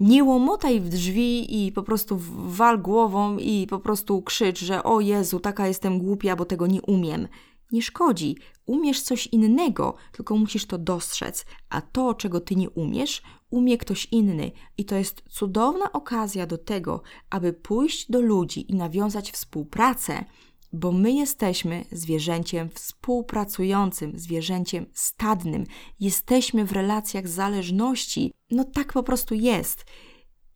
nie 0.00 0.24
łomotaj 0.24 0.80
w 0.80 0.88
drzwi 0.88 1.66
i 1.66 1.72
po 1.72 1.82
prostu 1.82 2.16
wal 2.46 2.82
głową 2.82 3.38
i 3.38 3.66
po 3.66 3.78
prostu 3.78 4.22
krzycz, 4.22 4.60
że 4.60 4.82
o 4.82 5.00
Jezu, 5.00 5.40
taka 5.40 5.68
jestem 5.68 5.98
głupia, 5.98 6.36
bo 6.36 6.44
tego 6.44 6.66
nie 6.66 6.82
umiem 6.82 7.28
nie 7.72 7.82
szkodzi. 7.82 8.36
Umiesz 8.66 9.02
coś 9.02 9.26
innego, 9.26 9.94
tylko 10.12 10.36
musisz 10.36 10.66
to 10.66 10.78
dostrzec, 10.78 11.44
a 11.68 11.80
to, 11.80 12.14
czego 12.14 12.40
ty 12.40 12.56
nie 12.56 12.70
umiesz, 12.70 13.22
umie 13.50 13.78
ktoś 13.78 14.08
inny. 14.10 14.52
I 14.78 14.84
to 14.84 14.96
jest 14.96 15.22
cudowna 15.30 15.92
okazja 15.92 16.46
do 16.46 16.58
tego, 16.58 17.02
aby 17.30 17.52
pójść 17.52 18.10
do 18.10 18.20
ludzi 18.20 18.72
i 18.72 18.74
nawiązać 18.74 19.30
współpracę, 19.30 20.24
bo 20.72 20.92
my 20.92 21.12
jesteśmy 21.12 21.84
zwierzęciem 21.92 22.70
współpracującym, 22.70 24.18
zwierzęciem 24.18 24.86
stadnym. 24.92 25.64
Jesteśmy 26.00 26.64
w 26.64 26.72
relacjach 26.72 27.28
zależności. 27.28 28.32
No 28.50 28.64
tak 28.64 28.92
po 28.92 29.02
prostu 29.02 29.34
jest. 29.34 29.84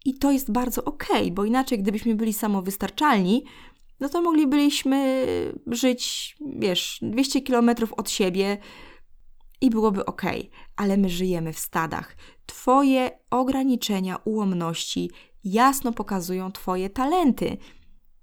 I 0.05 0.19
to 0.19 0.33
jest 0.33 0.53
bardzo 0.53 0.85
okej, 0.85 1.23
okay, 1.23 1.31
bo 1.31 1.45
inaczej, 1.45 1.79
gdybyśmy 1.79 2.15
byli 2.15 2.33
samowystarczalni, 2.33 3.45
no 4.01 4.09
to 4.09 4.23
moglibyśmy 4.23 5.27
żyć, 5.67 6.37
wiesz, 6.57 6.99
200 7.03 7.41
kilometrów 7.41 7.93
od 7.93 8.11
siebie 8.11 8.59
i 9.61 9.71
byłoby 9.71 10.05
ok, 10.05 10.23
ale 10.77 10.97
my 10.97 11.09
żyjemy 11.09 11.53
w 11.53 11.59
stadach. 11.59 12.17
Twoje 12.47 13.11
ograniczenia, 13.31 14.17
ułomności 14.25 15.11
jasno 15.45 15.93
pokazują 15.93 16.53
Twoje 16.53 16.91
talenty, 16.91 17.57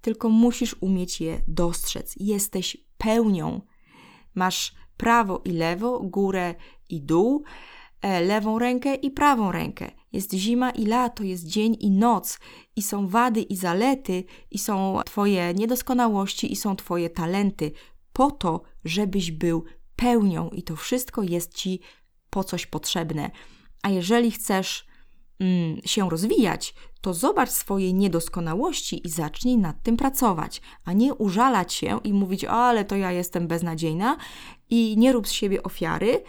tylko 0.00 0.28
musisz 0.28 0.76
umieć 0.80 1.20
je 1.20 1.40
dostrzec. 1.48 2.14
Jesteś 2.16 2.76
pełnią. 2.98 3.60
Masz 4.34 4.74
prawo 4.96 5.42
i 5.44 5.52
lewo, 5.52 6.00
górę 6.00 6.54
i 6.88 7.02
dół, 7.02 7.44
lewą 8.04 8.58
rękę 8.58 8.94
i 8.94 9.10
prawą 9.10 9.52
rękę. 9.52 9.90
Jest 10.12 10.34
zima 10.34 10.70
i 10.70 10.86
lato, 10.86 11.24
jest 11.24 11.46
dzień 11.46 11.76
i 11.80 11.90
noc, 11.90 12.38
i 12.76 12.82
są 12.82 13.08
wady 13.08 13.42
i 13.42 13.56
zalety, 13.56 14.24
i 14.50 14.58
są 14.58 15.00
Twoje 15.06 15.54
niedoskonałości, 15.54 16.52
i 16.52 16.56
są 16.56 16.76
Twoje 16.76 17.10
talenty, 17.10 17.72
po 18.12 18.30
to, 18.30 18.62
żebyś 18.84 19.30
był 19.30 19.64
pełnią, 19.96 20.50
i 20.50 20.62
to 20.62 20.76
wszystko 20.76 21.22
jest 21.22 21.54
Ci 21.54 21.80
po 22.30 22.44
coś 22.44 22.66
potrzebne. 22.66 23.30
A 23.82 23.90
jeżeli 23.90 24.30
chcesz 24.30 24.86
mm, 25.40 25.80
się 25.84 26.10
rozwijać, 26.10 26.74
to 27.00 27.14
zobacz 27.14 27.50
swoje 27.50 27.92
niedoskonałości 27.92 29.06
i 29.06 29.10
zacznij 29.10 29.56
nad 29.56 29.82
tym 29.82 29.96
pracować, 29.96 30.60
a 30.84 30.92
nie 30.92 31.14
użalać 31.14 31.72
się 31.72 32.00
i 32.04 32.12
mówić: 32.12 32.44
ale 32.44 32.84
to 32.84 32.96
ja 32.96 33.12
jestem 33.12 33.48
beznadziejna, 33.48 34.16
i 34.70 34.94
nie 34.98 35.12
rób 35.12 35.28
z 35.28 35.32
siebie 35.32 35.62
ofiary, 35.62 36.22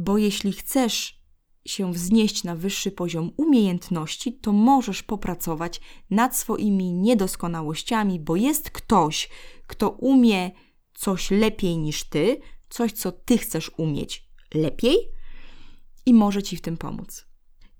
bo 0.00 0.18
jeśli 0.18 0.52
chcesz 0.52 1.20
się 1.66 1.92
wznieść 1.92 2.44
na 2.44 2.56
wyższy 2.56 2.90
poziom 2.90 3.30
umiejętności, 3.36 4.32
to 4.32 4.52
możesz 4.52 5.02
popracować 5.02 5.80
nad 6.10 6.36
swoimi 6.36 6.92
niedoskonałościami, 6.92 8.20
bo 8.20 8.36
jest 8.36 8.70
ktoś, 8.70 9.28
kto 9.66 9.90
umie 9.90 10.50
coś 10.94 11.30
lepiej 11.30 11.78
niż 11.78 12.04
ty, 12.04 12.40
coś, 12.68 12.92
co 12.92 13.12
ty 13.12 13.38
chcesz 13.38 13.70
umieć 13.76 14.28
lepiej 14.54 14.96
i 16.06 16.14
może 16.14 16.42
ci 16.42 16.56
w 16.56 16.60
tym 16.60 16.76
pomóc. 16.76 17.26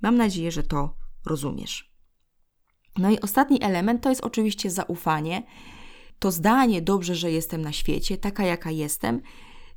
Mam 0.02 0.16
nadzieję, 0.16 0.52
że 0.52 0.62
to 0.62 0.96
rozumiesz. 1.26 1.94
No 2.98 3.10
i 3.10 3.20
ostatni 3.20 3.62
element 3.62 4.02
to 4.02 4.08
jest 4.08 4.24
oczywiście 4.24 4.70
zaufanie. 4.70 5.42
To 6.18 6.30
zdanie 6.30 6.82
dobrze, 6.82 7.14
że 7.14 7.30
jestem 7.30 7.62
na 7.62 7.72
świecie, 7.72 8.18
taka 8.18 8.44
jaka 8.44 8.70
jestem, 8.70 9.22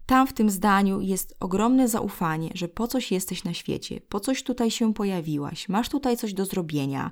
tam 0.06 0.28
w 0.28 0.34
tym 0.34 0.50
zdaniu 0.50 1.02
jest 1.02 1.36
ogromne 1.40 1.88
zaufanie, 1.88 2.50
że 2.56 2.68
po 2.68 2.88
coś 2.88 3.12
jesteś 3.12 3.44
na 3.44 3.54
świecie, 3.54 4.02
po 4.10 4.20
coś 4.20 4.44
tutaj 4.44 4.72
się 4.72 4.94
pojawiłaś, 4.94 5.70
masz 5.70 5.90
tutaj 5.90 6.18
coś 6.18 6.34
do 6.34 6.46
zrobienia, 6.46 7.12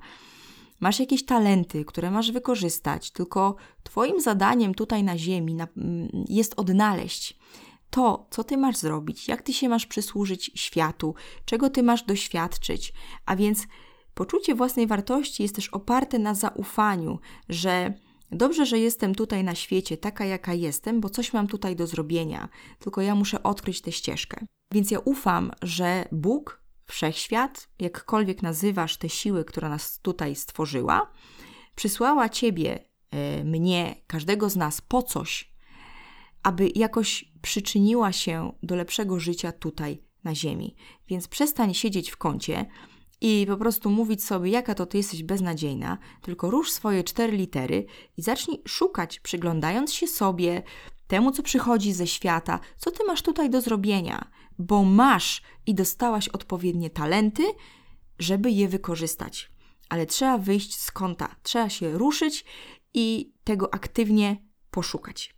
masz 0.79 0.99
jakieś 0.99 1.25
talenty, 1.25 1.85
które 1.85 2.11
masz 2.11 2.31
wykorzystać, 2.31 3.11
tylko 3.11 3.55
Twoim 3.83 4.21
zadaniem 4.21 4.75
tutaj 4.75 5.03
na 5.03 5.17
Ziemi 5.17 5.57
jest 6.29 6.53
odnaleźć 6.57 7.37
to, 7.89 8.27
co 8.29 8.43
Ty 8.43 8.57
masz 8.57 8.77
zrobić, 8.77 9.27
jak 9.27 9.41
Ty 9.41 9.53
się 9.53 9.69
masz 9.69 9.85
przysłużyć 9.85 10.51
światu, 10.55 11.15
czego 11.45 11.69
Ty 11.69 11.83
masz 11.83 12.03
doświadczyć. 12.03 12.93
A 13.25 13.35
więc 13.35 13.67
poczucie 14.13 14.55
własnej 14.55 14.87
wartości 14.87 15.43
jest 15.43 15.55
też 15.55 15.69
oparte 15.69 16.19
na 16.19 16.35
zaufaniu, 16.35 17.19
że 17.49 17.93
Dobrze, 18.31 18.65
że 18.65 18.79
jestem 18.79 19.15
tutaj 19.15 19.43
na 19.43 19.55
świecie, 19.55 19.97
taka 19.97 20.25
jaka 20.25 20.53
jestem, 20.53 21.01
bo 21.01 21.09
coś 21.09 21.33
mam 21.33 21.47
tutaj 21.47 21.75
do 21.75 21.87
zrobienia, 21.87 22.49
tylko 22.79 23.01
ja 23.01 23.15
muszę 23.15 23.43
odkryć 23.43 23.81
tę 23.81 23.91
ścieżkę. 23.91 24.45
Więc 24.73 24.91
ja 24.91 24.99
ufam, 24.99 25.51
że 25.61 26.05
Bóg, 26.11 26.61
wszechświat, 26.85 27.69
jakkolwiek 27.79 28.41
nazywasz 28.41 28.97
tę 28.97 29.09
siłę, 29.09 29.43
która 29.43 29.69
nas 29.69 29.99
tutaj 29.99 30.35
stworzyła, 30.35 31.11
przysłała 31.75 32.29
ciebie, 32.29 32.79
e, 33.11 33.43
mnie, 33.43 33.95
każdego 34.07 34.49
z 34.49 34.55
nas 34.55 34.81
po 34.81 35.03
coś, 35.03 35.53
aby 36.43 36.71
jakoś 36.75 37.31
przyczyniła 37.41 38.11
się 38.11 38.53
do 38.63 38.75
lepszego 38.75 39.19
życia 39.19 39.51
tutaj 39.51 40.03
na 40.23 40.35
Ziemi. 40.35 40.75
Więc 41.07 41.27
przestań 41.27 41.73
siedzieć 41.73 42.11
w 42.11 42.17
kącie 42.17 42.65
i 43.21 43.45
po 43.47 43.57
prostu 43.57 43.89
mówić 43.89 44.23
sobie, 44.23 44.49
jaka 44.49 44.75
to 44.75 44.85
ty 44.85 44.97
jesteś 44.97 45.23
beznadziejna, 45.23 45.97
tylko 46.21 46.51
rusz 46.51 46.71
swoje 46.71 47.03
cztery 47.03 47.37
litery 47.37 47.85
i 48.17 48.21
zacznij 48.21 48.61
szukać, 48.67 49.19
przyglądając 49.19 49.93
się 49.93 50.07
sobie, 50.07 50.63
temu, 51.07 51.31
co 51.31 51.43
przychodzi 51.43 51.93
ze 51.93 52.07
świata, 52.07 52.59
co 52.77 52.91
ty 52.91 53.03
masz 53.03 53.21
tutaj 53.21 53.49
do 53.49 53.61
zrobienia, 53.61 54.31
bo 54.59 54.83
masz 54.83 55.41
i 55.65 55.75
dostałaś 55.75 56.27
odpowiednie 56.29 56.89
talenty, 56.89 57.43
żeby 58.19 58.51
je 58.51 58.67
wykorzystać. 58.67 59.51
Ale 59.89 60.05
trzeba 60.05 60.37
wyjść 60.37 60.79
z 60.79 60.91
kąta, 60.91 61.35
trzeba 61.43 61.69
się 61.69 61.97
ruszyć 61.97 62.45
i 62.93 63.33
tego 63.43 63.73
aktywnie 63.73 64.37
poszukać. 64.71 65.35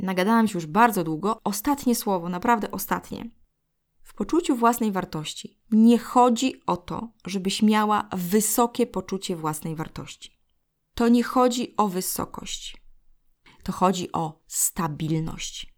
Nagadałam 0.00 0.48
się 0.48 0.58
już 0.58 0.66
bardzo 0.66 1.04
długo. 1.04 1.40
Ostatnie 1.44 1.94
słowo, 1.94 2.28
naprawdę 2.28 2.70
ostatnie. 2.70 3.30
W 4.06 4.14
poczuciu 4.14 4.56
własnej 4.56 4.92
wartości 4.92 5.58
nie 5.70 5.98
chodzi 5.98 6.54
o 6.66 6.76
to, 6.76 7.08
żebyś 7.24 7.62
miała 7.62 8.08
wysokie 8.12 8.86
poczucie 8.86 9.36
własnej 9.36 9.76
wartości. 9.76 10.38
To 10.94 11.08
nie 11.08 11.22
chodzi 11.22 11.74
o 11.76 11.88
wysokość. 11.88 12.76
To 13.62 13.72
chodzi 13.72 14.12
o 14.12 14.42
stabilność. 14.46 15.74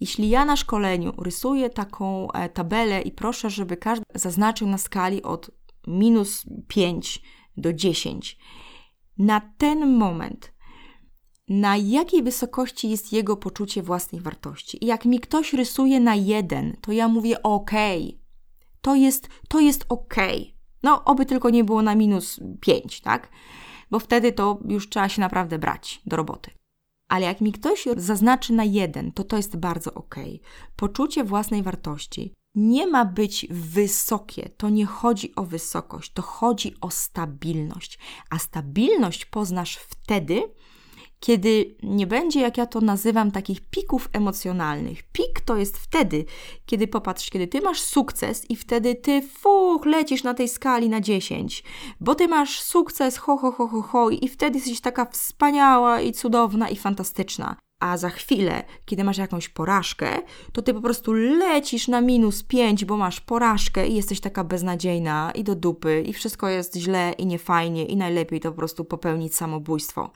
Jeśli 0.00 0.28
ja 0.28 0.44
na 0.44 0.56
szkoleniu 0.56 1.12
rysuję 1.22 1.70
taką 1.70 2.32
e, 2.32 2.48
tabelę 2.48 3.02
i 3.02 3.12
proszę, 3.12 3.50
żeby 3.50 3.76
każdy 3.76 4.04
zaznaczył 4.14 4.68
na 4.68 4.78
skali 4.78 5.22
od 5.22 5.50
minus 5.86 6.44
5 6.68 7.22
do 7.56 7.72
10, 7.72 8.38
na 9.18 9.40
ten 9.58 9.96
moment 9.96 10.52
na 11.48 11.76
jakiej 11.76 12.22
wysokości 12.22 12.90
jest 12.90 13.12
jego 13.12 13.36
poczucie 13.36 13.82
własnej 13.82 14.20
wartości. 14.20 14.84
I 14.84 14.86
jak 14.86 15.04
mi 15.04 15.20
ktoś 15.20 15.52
rysuje 15.52 16.00
na 16.00 16.14
jeden, 16.14 16.76
to 16.80 16.92
ja 16.92 17.08
mówię 17.08 17.42
ok, 17.42 17.70
to 18.80 18.94
jest, 18.94 19.28
to 19.48 19.60
jest 19.60 19.84
ok. 19.88 20.14
No, 20.82 21.04
oby 21.04 21.26
tylko 21.26 21.50
nie 21.50 21.64
było 21.64 21.82
na 21.82 21.94
minus 21.94 22.40
5, 22.60 23.00
tak? 23.00 23.28
Bo 23.90 23.98
wtedy 23.98 24.32
to 24.32 24.58
już 24.68 24.88
trzeba 24.88 25.08
się 25.08 25.20
naprawdę 25.20 25.58
brać 25.58 26.00
do 26.06 26.16
roboty. 26.16 26.50
Ale 27.08 27.26
jak 27.26 27.40
mi 27.40 27.52
ktoś 27.52 27.84
zaznaczy 27.96 28.52
na 28.52 28.64
jeden, 28.64 29.12
to 29.12 29.24
to 29.24 29.36
jest 29.36 29.56
bardzo 29.56 29.94
ok. 29.94 30.14
Poczucie 30.76 31.24
własnej 31.24 31.62
wartości 31.62 32.34
nie 32.54 32.86
ma 32.86 33.04
być 33.04 33.46
wysokie. 33.50 34.50
To 34.56 34.68
nie 34.68 34.86
chodzi 34.86 35.34
o 35.34 35.44
wysokość, 35.44 36.12
to 36.12 36.22
chodzi 36.22 36.74
o 36.80 36.90
stabilność. 36.90 37.98
A 38.30 38.38
stabilność 38.38 39.24
poznasz 39.24 39.76
wtedy, 39.76 40.42
kiedy 41.20 41.76
nie 41.82 42.06
będzie, 42.06 42.40
jak 42.40 42.58
ja 42.58 42.66
to 42.66 42.80
nazywam, 42.80 43.30
takich 43.30 43.60
pików 43.60 44.08
emocjonalnych. 44.12 45.02
Pik 45.02 45.40
to 45.40 45.56
jest 45.56 45.78
wtedy, 45.78 46.24
kiedy 46.66 46.88
popatrz, 46.88 47.30
kiedy 47.30 47.46
ty 47.46 47.60
masz 47.60 47.80
sukces 47.80 48.50
i 48.50 48.56
wtedy 48.56 48.94
ty 48.94 49.22
fuch, 49.22 49.86
lecisz 49.86 50.22
na 50.22 50.34
tej 50.34 50.48
skali 50.48 50.88
na 50.88 51.00
10, 51.00 51.64
bo 52.00 52.14
ty 52.14 52.28
masz 52.28 52.60
sukces, 52.60 53.16
ho, 53.16 53.36
ho, 53.36 53.52
ho, 53.52 53.68
ho, 53.68 53.82
ho 53.82 54.10
i 54.10 54.28
wtedy 54.28 54.58
jesteś 54.58 54.80
taka 54.80 55.04
wspaniała 55.06 56.00
i 56.00 56.12
cudowna 56.12 56.68
i 56.68 56.76
fantastyczna. 56.76 57.56
A 57.80 57.96
za 57.96 58.10
chwilę, 58.10 58.64
kiedy 58.84 59.04
masz 59.04 59.18
jakąś 59.18 59.48
porażkę, 59.48 60.08
to 60.52 60.62
ty 60.62 60.74
po 60.74 60.80
prostu 60.80 61.12
lecisz 61.12 61.88
na 61.88 62.00
minus 62.00 62.42
5, 62.42 62.84
bo 62.84 62.96
masz 62.96 63.20
porażkę 63.20 63.88
i 63.88 63.94
jesteś 63.94 64.20
taka 64.20 64.44
beznadziejna 64.44 65.32
i 65.34 65.44
do 65.44 65.54
dupy 65.54 66.02
i 66.06 66.12
wszystko 66.12 66.48
jest 66.48 66.76
źle 66.76 67.12
i 67.18 67.26
niefajnie 67.26 67.84
i 67.84 67.96
najlepiej 67.96 68.40
to 68.40 68.50
po 68.50 68.56
prostu 68.56 68.84
popełnić 68.84 69.34
samobójstwo. 69.34 70.10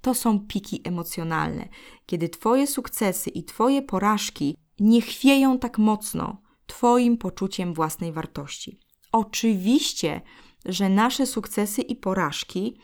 To 0.00 0.14
są 0.14 0.40
piki 0.40 0.80
emocjonalne, 0.84 1.68
kiedy 2.06 2.28
Twoje 2.28 2.66
sukcesy 2.66 3.30
i 3.30 3.44
Twoje 3.44 3.82
porażki 3.82 4.56
nie 4.80 5.02
chwieją 5.02 5.58
tak 5.58 5.78
mocno 5.78 6.42
Twoim 6.66 7.18
poczuciem 7.18 7.74
własnej 7.74 8.12
wartości. 8.12 8.80
Oczywiście, 9.12 10.20
że 10.64 10.88
nasze 10.88 11.26
sukcesy 11.26 11.82
i 11.82 11.96
porażki 11.96 12.78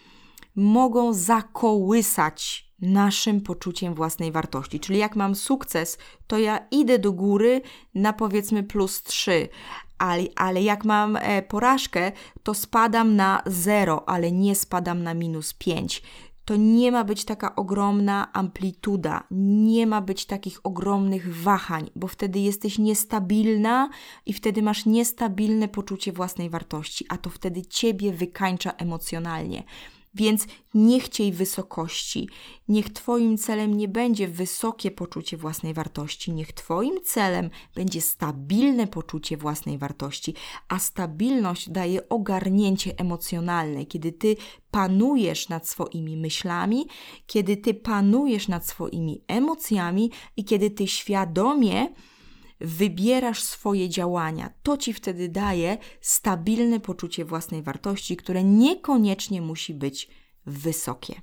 mogą 0.55 1.13
zakołysać 1.13 2.71
naszym 2.81 3.41
poczuciem 3.41 3.95
własnej 3.95 4.33
wartości. 4.33 4.81
Czyli 4.81 4.99
jak 4.99 5.17
mam 5.17 5.35
sukces, 5.35 5.99
to 6.27 6.39
ja 6.39 6.67
idę 6.71 6.99
do 6.99 7.13
góry 7.13 7.61
na 7.95 8.13
powiedzmy 8.13 8.63
plus 8.63 9.03
3, 9.03 9.49
ale, 9.99 10.25
ale 10.37 10.63
jak 10.63 10.85
mam 10.85 11.17
e, 11.17 11.43
porażkę, 11.43 12.13
to 12.43 12.55
spadam 12.55 13.17
na 13.17 13.43
0, 13.47 14.09
ale 14.09 14.33
nie 14.33 14.55
spadam 14.55 15.03
na 15.03 15.15
minus 15.15 15.55
5 15.55 16.03
to 16.45 16.57
nie 16.57 16.93
ma 16.93 17.05
być 17.05 17.25
taka 17.25 17.57
ogromna 17.57 18.33
amplituda, 18.33 19.25
nie 19.31 19.87
ma 19.87 20.01
być 20.01 20.27
takich 20.27 20.61
ogromnych 20.67 21.43
wahań, 21.43 21.91
bo 21.97 22.09
wtedy 22.09 22.39
jesteś 22.39 22.79
niestabilna 22.79 23.89
i 24.27 24.33
wtedy 24.33 24.63
masz 24.63 24.87
niestabilne 24.87 25.69
poczucie 25.69 26.13
własnej 26.13 26.51
wartości, 26.51 27.07
a 27.09 27.17
to 27.17 27.31
wtedy 27.31 27.63
ciebie 27.63 28.13
wykańcza 28.13 28.71
emocjonalnie. 28.71 29.63
Więc 30.15 30.47
nie 30.75 31.01
chciej 31.01 31.33
wysokości. 31.33 32.29
Niech 32.69 32.93
Twoim 32.93 33.39
celem 33.39 33.77
nie 33.77 33.89
będzie 33.89 34.29
wysokie 34.29 34.91
poczucie 34.91 35.37
własnej 35.37 35.75
wartości, 35.75 36.33
niech 36.33 36.53
Twoim 36.53 37.03
celem 37.05 37.51
będzie 37.75 38.01
stabilne 38.01 38.87
poczucie 38.87 39.37
własnej 39.37 39.79
wartości, 39.79 40.35
a 40.69 40.79
stabilność 40.79 41.71
daje 41.71 42.09
ogarnięcie 42.09 42.99
emocjonalne, 42.99 43.87
kiedy 43.87 44.13
Ty 44.13 44.37
panujesz 44.71 45.49
nad 45.49 45.69
swoimi 45.69 46.17
myślami, 46.17 46.87
kiedy 47.27 47.57
Ty 47.57 47.75
panujesz 47.75 48.49
nad 48.49 48.67
swoimi 48.67 49.25
emocjami 49.29 50.11
i 50.37 50.45
kiedy 50.45 50.71
Ty 50.71 50.87
świadomie 50.87 51.89
wybierasz 52.61 53.43
swoje 53.43 53.89
działania. 53.89 54.51
To 54.63 54.77
ci 54.77 54.93
wtedy 54.93 55.29
daje 55.29 55.79
stabilne 56.01 56.81
poczucie 56.81 57.25
własnej 57.25 57.63
wartości, 57.63 58.17
które 58.17 58.45
niekoniecznie 58.45 59.43
musi 59.43 59.75
być 59.75 60.09
wysokie. 60.47 61.23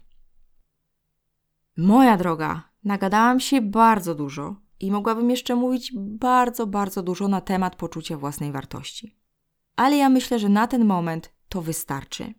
Moja 1.78 2.18
droga, 2.18 2.70
nagadałam 2.84 3.40
się 3.40 3.62
bardzo 3.62 4.16
dużo 4.16 4.56
i 4.80 4.92
mogłabym 4.92 5.30
jeszcze 5.30 5.56
mówić 5.56 5.94
bardzo, 5.98 6.68
bardzo 6.68 7.04
dużo 7.04 7.28
na 7.28 7.42
temat 7.42 7.76
poczucia 7.76 8.18
własnej 8.18 8.52
wartości. 8.52 9.18
Ale 9.76 9.98
ja 9.98 10.10
myślę, 10.10 10.40
że 10.40 10.50
na 10.50 10.68
ten 10.68 10.86
moment 10.86 11.34
to 11.50 11.62
wystarczy. 11.62 12.34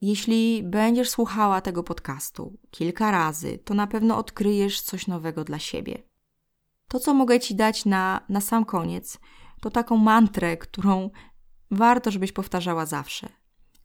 Jeśli 0.00 0.62
będziesz 0.62 1.10
słuchała 1.10 1.60
tego 1.60 1.82
podcastu 1.82 2.58
kilka 2.70 3.10
razy, 3.10 3.58
to 3.58 3.74
na 3.74 3.86
pewno 3.86 4.16
odkryjesz 4.16 4.80
coś 4.80 5.06
nowego 5.06 5.44
dla 5.44 5.58
siebie. 5.58 6.02
To, 6.94 7.00
co 7.00 7.14
mogę 7.14 7.40
Ci 7.40 7.54
dać 7.54 7.84
na, 7.84 8.20
na 8.28 8.40
sam 8.40 8.64
koniec, 8.64 9.18
to 9.60 9.70
taką 9.70 9.96
mantrę, 9.96 10.56
którą 10.56 11.10
warto, 11.70 12.10
żebyś 12.10 12.32
powtarzała 12.32 12.86
zawsze. 12.86 13.28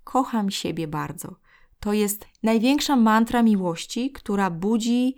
Kocham 0.03 0.51
siebie 0.51 0.87
bardzo. 0.87 1.35
To 1.79 1.93
jest 1.93 2.27
największa 2.43 2.95
mantra 2.95 3.43
miłości, 3.43 4.11
która 4.11 4.49
budzi 4.49 5.15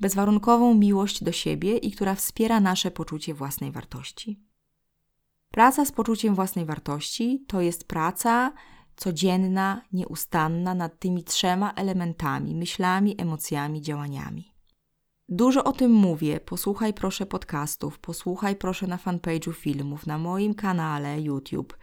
bezwarunkową 0.00 0.74
miłość 0.74 1.24
do 1.24 1.32
siebie 1.32 1.76
i 1.76 1.90
która 1.90 2.14
wspiera 2.14 2.60
nasze 2.60 2.90
poczucie 2.90 3.34
własnej 3.34 3.72
wartości. 3.72 4.40
Praca 5.50 5.84
z 5.84 5.92
poczuciem 5.92 6.34
własnej 6.34 6.64
wartości 6.64 7.44
to 7.48 7.60
jest 7.60 7.88
praca 7.88 8.52
codzienna, 8.96 9.82
nieustanna 9.92 10.74
nad 10.74 10.98
tymi 10.98 11.24
trzema 11.24 11.72
elementami 11.72 12.54
myślami, 12.54 13.14
emocjami, 13.20 13.82
działaniami. 13.82 14.57
Dużo 15.30 15.64
o 15.64 15.72
tym 15.72 15.92
mówię. 15.92 16.40
Posłuchaj 16.40 16.94
proszę 16.94 17.26
podcastów, 17.26 17.98
posłuchaj 17.98 18.56
proszę 18.56 18.86
na 18.86 18.96
fanpage'u 18.96 19.52
filmów, 19.52 20.06
na 20.06 20.18
moim 20.18 20.54
kanale 20.54 21.20
YouTube. 21.20 21.76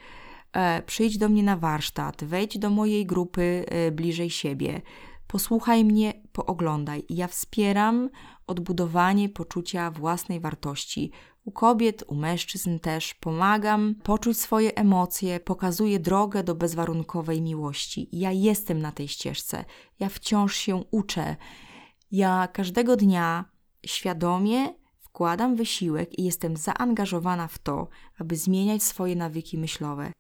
E, 0.53 0.81
przyjdź 0.81 1.17
do 1.17 1.29
mnie 1.29 1.43
na 1.43 1.57
warsztat, 1.57 2.23
wejdź 2.23 2.57
do 2.57 2.69
mojej 2.69 3.05
grupy 3.05 3.65
e, 3.67 3.91
bliżej 3.91 4.29
siebie. 4.29 4.81
Posłuchaj 5.27 5.85
mnie, 5.85 6.13
pooglądaj. 6.31 7.03
Ja 7.09 7.27
wspieram 7.27 8.09
odbudowanie 8.47 9.29
poczucia 9.29 9.91
własnej 9.91 10.39
wartości. 10.39 11.11
U 11.43 11.51
kobiet, 11.51 12.03
u 12.07 12.15
mężczyzn 12.15 12.79
też 12.79 13.13
pomagam 13.13 13.95
poczuć 14.03 14.37
swoje 14.39 14.75
emocje, 14.75 15.39
pokazuję 15.39 15.99
drogę 15.99 16.43
do 16.43 16.55
bezwarunkowej 16.55 17.41
miłości. 17.41 18.09
Ja 18.11 18.31
jestem 18.31 18.81
na 18.81 18.91
tej 18.91 19.07
ścieżce, 19.07 19.65
ja 19.99 20.09
wciąż 20.09 20.55
się 20.55 20.83
uczę. 20.91 21.35
Ja 22.15 22.47
każdego 22.47 22.95
dnia 22.95 23.45
świadomie 23.85 24.73
wkładam 24.99 25.55
wysiłek 25.55 26.19
i 26.19 26.23
jestem 26.23 26.57
zaangażowana 26.57 27.47
w 27.47 27.57
to, 27.57 27.87
aby 28.17 28.35
zmieniać 28.35 28.83
swoje 28.83 29.15
nawyki 29.15 29.57
myślowe, 29.57 30.11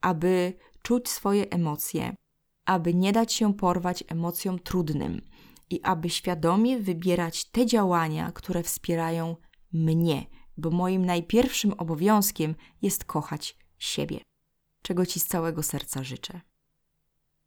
aby 0.00 0.54
czuć 0.82 1.08
swoje 1.08 1.50
emocje, 1.50 2.14
aby 2.64 2.94
nie 2.94 3.12
dać 3.12 3.32
się 3.32 3.54
porwać 3.54 4.04
emocjom 4.08 4.58
trudnym 4.58 5.20
i 5.70 5.82
aby 5.82 6.10
świadomie 6.10 6.78
wybierać 6.78 7.44
te 7.44 7.66
działania, 7.66 8.32
które 8.32 8.62
wspierają 8.62 9.36
mnie, 9.72 10.26
bo 10.56 10.70
moim 10.70 11.06
najpierwszym 11.06 11.72
obowiązkiem 11.72 12.54
jest 12.82 13.04
kochać 13.04 13.56
siebie, 13.78 14.20
czego 14.82 15.06
Ci 15.06 15.20
z 15.20 15.26
całego 15.26 15.62
serca 15.62 16.02
życzę. 16.04 16.40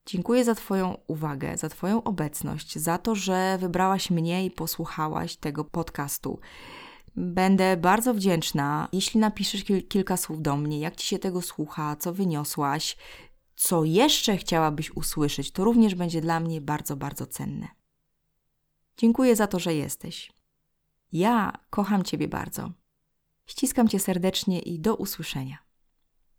Dziękuję 0.06 0.44
za 0.44 0.56
Twoją 0.56 0.98
uwagę, 1.08 1.58
za 1.58 1.70
Twoją 1.70 2.04
obecność, 2.04 2.78
za 2.78 2.98
to, 2.98 3.16
że 3.16 3.58
wybrałaś 3.58 4.12
mnie 4.12 4.46
i 4.46 4.52
posłuchałaś 4.52 5.36
tego 5.36 5.66
podcastu. 5.66 6.40
Będę 7.16 7.78
bardzo 7.78 8.14
wdzięczna, 8.14 8.88
jeśli 8.94 9.20
napiszesz 9.20 9.64
kil 9.64 9.88
kilka 9.88 10.18
słów 10.18 10.42
do 10.42 10.58
mnie, 10.58 10.80
jak 10.80 10.96
Ci 10.96 11.08
się 11.08 11.20
tego 11.20 11.42
słucha, 11.42 11.96
co 11.96 12.14
wyniosłaś, 12.14 12.98
co 13.56 13.84
jeszcze 13.84 14.38
chciałabyś 14.38 14.92
usłyszeć. 14.92 15.52
To 15.52 15.64
również 15.64 15.96
będzie 15.96 16.22
dla 16.22 16.40
mnie 16.40 16.62
bardzo, 16.62 16.96
bardzo 16.96 17.26
cenne. 17.26 17.68
Dziękuję 18.98 19.36
za 19.36 19.48
to, 19.48 19.60
że 19.60 19.74
jesteś. 19.74 20.32
Ja 21.12 21.54
kocham 21.70 22.04
Ciebie 22.04 22.28
bardzo. 22.28 22.72
Ściskam 23.46 23.88
Cię 23.88 24.00
serdecznie 24.00 24.60
i 24.60 24.80
do 24.80 24.96
usłyszenia. 24.96 25.65